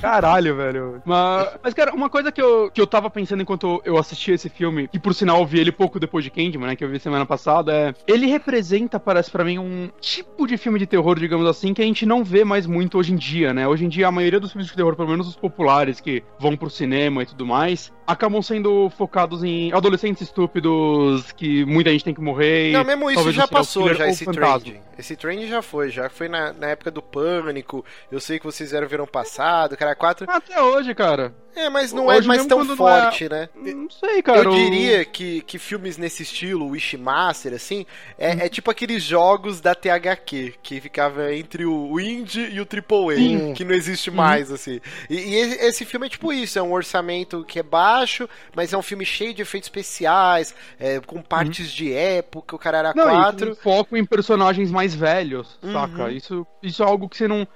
Caralho, 0.00 0.56
velho. 0.56 1.02
Mas, 1.04 1.48
mas, 1.62 1.74
cara, 1.74 1.94
uma 1.94 2.08
coisa 2.08 2.30
que 2.32 2.40
eu, 2.40 2.70
que 2.70 2.80
eu 2.80 2.86
tava 2.86 3.08
pensando 3.10 3.42
enquanto 3.42 3.80
eu 3.84 3.96
assistia 3.98 4.34
esse 4.34 4.48
filme, 4.48 4.88
que 4.88 4.98
por 4.98 5.14
sinal 5.14 5.38
eu 5.40 5.46
vi 5.46 5.60
ele 5.60 5.72
pouco 5.72 5.98
depois 6.00 6.24
de 6.24 6.30
Candyman, 6.30 6.68
né? 6.68 6.76
Que 6.76 6.84
eu 6.84 6.88
vi 6.88 6.98
semana 6.98 7.24
passada, 7.26 7.72
é. 7.72 7.94
Ele 8.06 8.26
representa, 8.26 8.98
parece 8.98 9.30
para 9.30 9.44
mim, 9.44 9.58
um 9.58 9.88
tipo 10.00 10.46
de 10.46 10.56
filme 10.56 10.78
de 10.78 10.86
terror, 10.86 11.18
digamos 11.18 11.46
assim, 11.46 11.72
que 11.72 11.82
a 11.82 11.84
gente 11.84 12.04
não 12.04 12.24
vê 12.24 12.44
mais 12.44 12.66
muito 12.66 12.98
hoje 12.98 13.12
em 13.12 13.16
dia, 13.16 13.54
né? 13.54 13.66
Hoje 13.68 13.84
em 13.84 13.88
dia, 13.88 14.08
a 14.08 14.12
maioria 14.12 14.40
dos 14.40 14.52
filmes 14.52 14.68
de 14.68 14.74
terror, 14.76 14.96
pelo 14.96 15.08
menos 15.08 15.28
os 15.28 15.36
populares 15.36 16.00
que 16.00 16.22
vão 16.38 16.56
pro 16.56 16.70
cinema 16.70 17.22
e 17.22 17.26
tudo 17.26 17.46
mais, 17.46 17.92
acabam 18.08 18.40
sendo 18.40 18.88
focados 18.96 19.44
em 19.44 19.70
adolescentes 19.70 20.22
estúpidos 20.22 21.30
que 21.32 21.62
muita 21.66 21.90
gente 21.90 22.04
tem 22.04 22.14
que 22.14 22.22
morrer. 22.22 22.72
Não, 22.72 22.82
mesmo 22.82 23.10
isso 23.10 23.30
já 23.30 23.46
passou 23.46 23.92
já 23.92 24.08
esse 24.08 24.24
trend. 24.24 24.80
Esse 24.98 25.14
trend 25.14 25.46
já 25.46 25.60
foi, 25.60 25.90
já 25.90 26.08
foi 26.08 26.26
na, 26.26 26.54
na 26.54 26.68
época 26.68 26.90
do 26.90 27.02
pânico. 27.02 27.84
Eu 28.10 28.18
sei 28.18 28.38
que 28.38 28.46
vocês 28.46 28.72
eram 28.72 28.88
verão 28.88 29.06
passado, 29.06 29.76
cara, 29.76 29.94
quatro. 29.94 30.26
Até 30.28 30.60
hoje, 30.60 30.94
cara. 30.94 31.34
É, 31.58 31.68
mas 31.68 31.92
não 31.92 32.10
é 32.10 32.18
Hoje 32.18 32.26
é 32.26 32.28
mais 32.28 32.46
tão 32.46 32.64
forte, 32.76 33.24
é... 33.24 33.28
né? 33.28 33.48
Não 33.56 33.90
sei, 33.90 34.22
cara. 34.22 34.44
Eu 34.44 34.50
diria 34.50 35.04
que, 35.04 35.40
que 35.42 35.58
filmes 35.58 35.98
nesse 35.98 36.22
estilo, 36.22 36.68
Wishmaster, 36.68 37.52
assim, 37.52 37.84
é, 38.16 38.34
hum. 38.34 38.38
é 38.42 38.48
tipo 38.48 38.70
aqueles 38.70 39.02
jogos 39.02 39.60
da 39.60 39.74
THQ, 39.74 40.54
que 40.62 40.80
ficava 40.80 41.34
entre 41.34 41.66
o 41.66 41.98
Indie 41.98 42.48
e 42.52 42.60
o 42.60 42.66
AAA, 42.66 43.16
Sim. 43.16 43.54
que 43.54 43.64
não 43.64 43.74
existe 43.74 44.08
mais, 44.08 44.52
assim. 44.52 44.80
E, 45.10 45.16
e, 45.16 45.34
esse 45.36 45.84
filme 45.84 46.06
é 46.06 46.10
tipo 46.10 46.32
isso, 46.32 46.58
é 46.58 46.62
um 46.62 46.72
orçamento 46.72 47.44
que 47.44 47.58
é 47.58 47.62
baixo, 47.62 48.28
mas 48.54 48.72
é 48.72 48.78
um 48.78 48.82
filme 48.82 49.04
cheio 49.04 49.34
de 49.34 49.42
efeitos 49.42 49.66
especiais, 49.66 50.54
é, 50.78 51.00
com 51.00 51.20
partes 51.20 51.72
de 51.72 51.92
época, 51.92 52.54
o 52.54 52.58
cara 52.58 52.78
era 52.78 52.92
não, 52.94 53.04
quatro. 53.04 53.56
foco 53.56 53.96
em 53.96 54.04
personagens 54.04 54.70
mais 54.70 54.94
velhos, 54.94 55.58
uhum. 55.60 55.72
saca? 55.72 56.12
Isso, 56.12 56.46
isso 56.62 56.82
é 56.82 56.86
algo 56.86 57.08
que 57.08 57.16
você 57.16 57.26
não... 57.26 57.46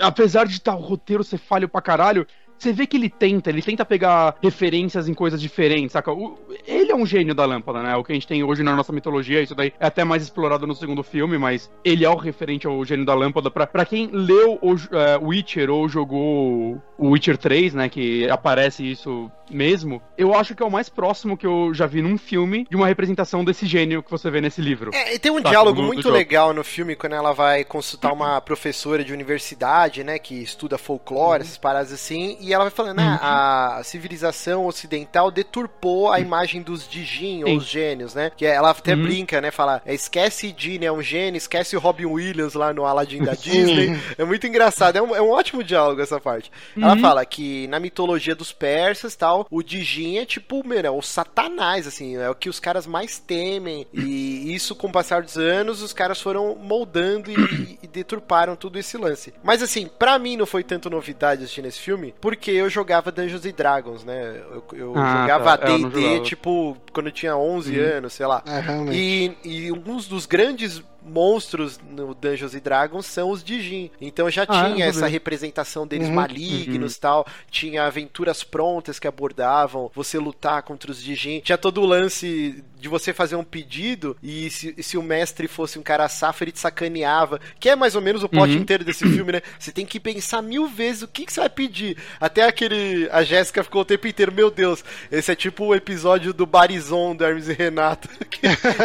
Apesar 0.00 0.46
de 0.46 0.52
estar 0.52 0.72
tá, 0.72 0.78
o 0.78 0.82
roteiro 0.82 1.24
ser 1.24 1.38
falho 1.38 1.68
pra 1.68 1.80
caralho, 1.80 2.26
você 2.58 2.72
vê 2.72 2.86
que 2.86 2.96
ele 2.96 3.08
tenta, 3.08 3.50
ele 3.50 3.62
tenta 3.62 3.84
pegar 3.84 4.36
referências 4.42 5.08
em 5.08 5.14
coisas 5.14 5.40
diferentes, 5.40 5.92
saca? 5.92 6.12
O, 6.12 6.38
ele 6.66 6.90
é 6.90 6.94
um 6.94 7.06
gênio 7.06 7.34
da 7.34 7.44
lâmpada, 7.44 7.82
né? 7.82 7.96
O 7.96 8.04
que 8.04 8.12
a 8.12 8.14
gente 8.14 8.26
tem 8.26 8.42
hoje 8.42 8.62
na 8.62 8.74
nossa 8.74 8.92
mitologia, 8.92 9.40
isso 9.40 9.54
daí 9.54 9.72
é 9.78 9.86
até 9.86 10.04
mais 10.04 10.22
explorado 10.22 10.66
no 10.66 10.74
segundo 10.74 11.02
filme, 11.02 11.38
mas 11.38 11.70
ele 11.84 12.04
é 12.04 12.10
o 12.10 12.16
referente 12.16 12.66
ao 12.66 12.84
gênio 12.84 13.04
da 13.04 13.14
lâmpada. 13.14 13.50
Pra, 13.50 13.66
pra 13.66 13.84
quem 13.84 14.08
leu 14.12 14.58
o 14.60 14.74
uh, 14.74 14.78
Witcher 15.22 15.70
ou 15.70 15.88
jogou 15.88 16.82
o 16.96 17.10
Witcher 17.10 17.38
3, 17.38 17.74
né? 17.74 17.88
Que 17.88 18.28
aparece 18.28 18.88
isso 18.88 19.30
mesmo, 19.50 20.02
eu 20.16 20.34
acho 20.34 20.54
que 20.54 20.62
é 20.62 20.66
o 20.66 20.70
mais 20.70 20.88
próximo 20.88 21.36
que 21.36 21.46
eu 21.46 21.72
já 21.72 21.86
vi 21.86 22.02
num 22.02 22.18
filme 22.18 22.66
de 22.68 22.76
uma 22.76 22.86
representação 22.86 23.44
desse 23.44 23.66
gênio 23.66 24.02
que 24.02 24.10
você 24.10 24.30
vê 24.30 24.40
nesse 24.40 24.60
livro. 24.60 24.90
É, 24.94 25.14
e 25.14 25.18
tem 25.18 25.32
um 25.32 25.40
diálogo 25.40 25.82
muito 25.82 26.10
legal 26.10 26.52
no 26.52 26.62
filme 26.62 26.94
quando 26.94 27.14
ela 27.14 27.32
vai 27.32 27.64
consultar 27.64 28.12
uma 28.12 28.40
professora 28.40 29.04
de 29.04 29.12
universidade, 29.12 30.04
né? 30.04 30.18
Que 30.18 30.42
estuda 30.42 30.76
folclore, 30.76 31.40
uhum. 31.40 31.46
essas 31.46 31.58
paradas 31.58 31.92
assim, 31.92 32.36
e 32.40 32.47
ela 32.52 32.64
vai 32.64 32.70
falando, 32.70 32.96
né, 32.96 33.08
uhum. 33.10 33.18
a 33.20 33.80
civilização 33.84 34.66
ocidental 34.66 35.30
deturpou 35.30 36.12
a 36.12 36.20
imagem 36.20 36.62
dos 36.62 36.88
Dijin, 36.88 37.44
ou 37.44 37.56
os 37.56 37.66
gênios, 37.66 38.14
né? 38.14 38.30
Que 38.36 38.46
ela 38.46 38.70
até 38.70 38.94
uhum. 38.94 39.02
brinca, 39.02 39.40
né? 39.40 39.50
Fala, 39.50 39.82
é, 39.84 39.94
esquece 39.94 40.52
Dini, 40.52 40.86
é 40.86 40.92
um 40.92 41.02
gênio, 41.02 41.38
esquece 41.38 41.76
o 41.76 41.80
Robin 41.80 42.06
Williams 42.06 42.54
lá 42.54 42.72
no 42.72 42.84
Aladdin 42.84 43.22
da 43.22 43.34
Disney. 43.38 43.98
é 44.16 44.24
muito 44.24 44.46
engraçado, 44.46 44.96
é 44.96 45.02
um, 45.02 45.14
é 45.14 45.20
um 45.20 45.30
ótimo 45.30 45.62
diálogo 45.62 46.00
essa 46.00 46.20
parte. 46.20 46.50
Ela 46.76 46.94
uhum. 46.94 47.00
fala 47.00 47.24
que 47.24 47.66
na 47.68 47.80
mitologia 47.80 48.34
dos 48.34 48.52
persas 48.52 49.14
tal, 49.16 49.46
o 49.50 49.62
Dijin 49.62 50.18
é 50.18 50.26
tipo, 50.26 50.66
meu, 50.66 50.78
é 50.78 50.90
o 50.90 51.02
satanás, 51.02 51.86
assim, 51.86 52.16
é 52.16 52.30
o 52.30 52.34
que 52.34 52.48
os 52.48 52.60
caras 52.60 52.86
mais 52.86 53.18
temem. 53.18 53.86
E 53.92 54.54
isso, 54.54 54.74
com 54.74 54.88
o 54.88 54.92
passar 54.92 55.22
dos 55.22 55.36
anos, 55.36 55.82
os 55.82 55.92
caras 55.92 56.20
foram 56.20 56.54
moldando 56.54 57.30
e, 57.30 57.78
e 57.82 57.86
deturparam 57.86 58.56
tudo 58.56 58.78
esse 58.78 58.96
lance. 58.96 59.32
Mas 59.42 59.62
assim, 59.62 59.86
para 59.86 60.18
mim 60.18 60.36
não 60.36 60.46
foi 60.46 60.62
tanto 60.62 60.90
novidade 60.90 61.42
assistir 61.42 61.64
esse 61.64 61.80
filme, 61.80 62.14
porque 62.20 62.37
porque 62.38 62.52
eu 62.52 62.70
jogava 62.70 63.10
Dungeons 63.10 63.44
and 63.44 63.52
Dragons, 63.56 64.04
né? 64.04 64.40
Eu, 64.50 64.64
eu 64.72 64.92
ah, 64.96 65.22
jogava 65.22 65.56
D&D, 65.58 66.20
tipo, 66.20 66.76
quando 66.92 67.06
eu 67.06 67.12
tinha 67.12 67.36
11 67.36 67.78
hum. 67.78 67.84
anos, 67.96 68.12
sei 68.12 68.26
lá. 68.26 68.42
É, 68.46 68.94
e, 68.94 69.36
e 69.44 69.68
alguns 69.68 70.06
dos 70.06 70.24
grandes 70.24 70.82
monstros 71.08 71.78
no 71.78 72.14
Dungeons 72.14 72.54
and 72.54 72.60
Dragons 72.60 73.06
são 73.06 73.30
os 73.30 73.42
Dijin. 73.42 73.90
Então 74.00 74.30
já 74.30 74.44
ah, 74.46 74.64
tinha 74.64 74.86
essa 74.86 75.06
representação 75.06 75.86
deles 75.86 76.08
uhum, 76.08 76.14
malignos 76.14 76.94
uhum. 76.94 77.00
tal. 77.00 77.26
Tinha 77.50 77.84
aventuras 77.84 78.42
prontas 78.42 78.98
que 78.98 79.06
abordavam 79.06 79.90
você 79.94 80.18
lutar 80.18 80.62
contra 80.62 80.90
os 80.90 81.02
Dijin. 81.02 81.40
Tinha 81.40 81.58
todo 81.58 81.80
o 81.80 81.86
lance 81.86 82.62
de 82.78 82.88
você 82.88 83.12
fazer 83.12 83.36
um 83.36 83.44
pedido 83.44 84.16
e 84.22 84.50
se, 84.50 84.74
se 84.82 84.96
o 84.96 85.02
mestre 85.02 85.48
fosse 85.48 85.78
um 85.78 85.82
cara 85.82 86.08
safo, 86.08 86.44
ele 86.44 86.52
te 86.52 86.60
sacaneava. 86.60 87.40
Que 87.58 87.70
é 87.70 87.76
mais 87.76 87.94
ou 87.94 88.02
menos 88.02 88.22
o 88.22 88.28
plot 88.28 88.52
uhum. 88.52 88.60
inteiro 88.60 88.84
desse 88.84 89.04
filme, 89.08 89.32
né? 89.32 89.42
Você 89.58 89.72
tem 89.72 89.86
que 89.86 89.98
pensar 89.98 90.42
mil 90.42 90.68
vezes 90.68 91.02
o 91.02 91.08
que, 91.08 91.26
que 91.26 91.32
você 91.32 91.40
vai 91.40 91.50
pedir. 91.50 91.96
Até 92.20 92.44
aquele. 92.44 93.08
A 93.10 93.22
Jéssica 93.22 93.64
ficou 93.64 93.82
o 93.82 93.84
tempo 93.84 94.06
inteiro, 94.06 94.32
meu 94.32 94.50
Deus, 94.50 94.84
esse 95.10 95.32
é 95.32 95.34
tipo 95.34 95.66
o 95.66 95.74
episódio 95.74 96.32
do 96.32 96.46
Barizon 96.46 97.14
do 97.14 97.24
Hermes 97.24 97.48
e 97.48 97.52
Renato. 97.52 98.08
que, 98.30 98.40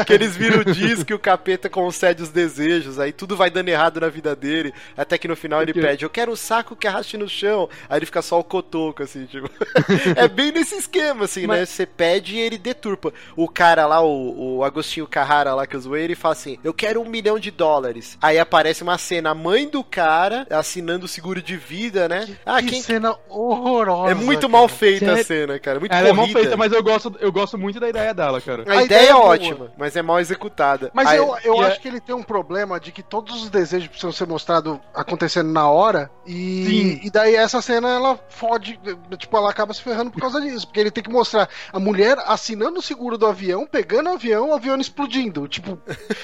que 0.06 0.14
eles 0.14 0.36
viram 0.36 0.62
o 0.62 0.66
disco 0.66 1.12
e 1.12 1.16
o 1.16 1.20
capeta 1.20 1.70
concede 1.70 2.13
pede 2.14 2.24
os 2.24 2.30
desejos, 2.30 3.00
aí 3.00 3.12
tudo 3.12 3.36
vai 3.36 3.50
dando 3.50 3.70
errado 3.70 4.00
na 4.00 4.08
vida 4.08 4.36
dele, 4.36 4.72
até 4.96 5.18
que 5.18 5.28
no 5.28 5.36
final 5.36 5.62
ele 5.62 5.74
pede, 5.74 6.06
eu 6.06 6.10
quero 6.10 6.32
um 6.32 6.36
saco 6.36 6.76
que 6.76 6.88
arraste 6.88 7.18
no 7.18 7.28
chão, 7.28 7.68
aí 7.90 7.98
ele 7.98 8.06
fica 8.06 8.22
só 8.22 8.40
o 8.40 8.44
cotoco, 8.44 9.02
assim, 9.02 9.26
tipo. 9.26 9.50
é 10.16 10.28
bem 10.28 10.52
nesse 10.52 10.76
esquema, 10.76 11.26
assim, 11.26 11.48
Mas... 11.48 11.60
né? 11.60 11.66
Você 11.66 11.86
pede 11.86 12.36
e 12.36 12.40
ele 12.40 12.58
deturpa. 12.58 13.12
O 13.36 13.50
cara 13.50 13.88
lá, 13.88 14.02
o, 14.02 14.58
o 14.58 14.64
Agostinho 14.64 15.08
Carrara 15.08 15.56
lá 15.56 15.66
que 15.66 15.76
eu 15.76 15.80
zoei, 15.80 16.04
ele 16.04 16.16
fala 16.16 16.34
assim, 16.34 16.60
eu 16.64 16.74
quero 16.74 17.02
um 17.02 17.10
milhão 17.10 17.40
de 17.40 17.50
dólares. 17.50 18.18
Aí 18.22 18.38
aparece 18.38 18.84
uma 18.84 18.98
cena, 18.98 19.32
a 19.32 19.36
mãe 19.36 19.68
do 19.68 19.84
cara 19.84 20.46
assinando 20.50 21.06
o 21.06 21.10
seguro 21.10 21.42
de 21.42 21.58
vida, 21.58 22.08
né? 22.08 22.26
Que, 22.26 22.38
ah, 22.46 22.62
que 22.62 22.70
quem... 22.70 22.82
cena 22.82 23.16
horrorosa. 23.28 24.12
É 24.12 24.14
muito 24.14 24.42
cara. 24.42 24.52
mal 24.52 24.68
feita 24.68 25.14
a 25.14 25.24
cena, 25.24 25.58
cara. 25.58 25.80
Muito 25.80 25.92
Ela 25.92 26.10
corrida. 26.10 26.22
é 26.22 26.34
mal 26.34 26.42
feita, 26.42 26.58
mas 26.58 26.72
eu 26.72 26.84
gosto, 26.84 27.16
eu 27.20 27.32
gosto 27.32 27.58
muito 27.58 27.80
da 27.80 27.90
ideia 27.90 28.14
dela, 28.14 28.40
cara. 28.40 28.64
A, 28.68 28.80
a 28.80 28.84
ideia, 28.84 29.04
ideia, 29.04 29.10
é 29.10 29.16
ótima, 29.16 29.72
mas 29.78 29.96
é 29.96 30.02
mal 30.02 30.20
executada. 30.20 30.92
Mas 30.94 31.08
Aí, 31.08 31.18
eu, 31.18 31.36
eu 31.44 31.62
acho 31.62 31.78
é... 31.78 31.80
que 31.80 31.88
ele 31.88 32.00
tem 32.06 32.16
um 32.16 32.24
problema 32.24 32.80
de 32.80 32.92
que 32.92 33.02
todos 33.02 33.44
os 33.44 33.50
desejos 33.50 33.88
precisam 33.88 34.12
ser 34.12 34.28
mostrados 34.28 34.80
acontecendo 34.94 35.52
na 35.52 35.70
hora. 35.70 36.12
E, 36.26 36.66
Sim. 36.66 37.00
e 37.04 37.10
daí 37.10 37.36
essa 37.36 37.62
cena 37.62 37.90
ela 37.90 38.20
fode, 38.30 38.80
tipo, 39.18 39.38
ela 39.38 39.50
acaba 39.50 39.74
se 39.74 39.82
ferrando 39.82 40.12
por 40.12 40.22
causa 40.22 40.42
disso. 40.42 40.68
Porque 40.68 40.80
ele 40.80 40.92
tem 40.92 41.04
que 41.04 41.10
mostrar 41.10 41.50
a 41.72 41.80
mulher 41.80 42.18
assinando 42.26 42.80
o 42.80 42.82
seguro 42.82 43.18
do 43.18 43.26
avião, 43.26 43.66
pegando 43.66 44.10
o 44.10 44.14
avião, 44.14 44.50
o 44.50 44.54
avião 44.54 44.80
explodindo. 44.80 45.48
Tipo, 45.48 45.80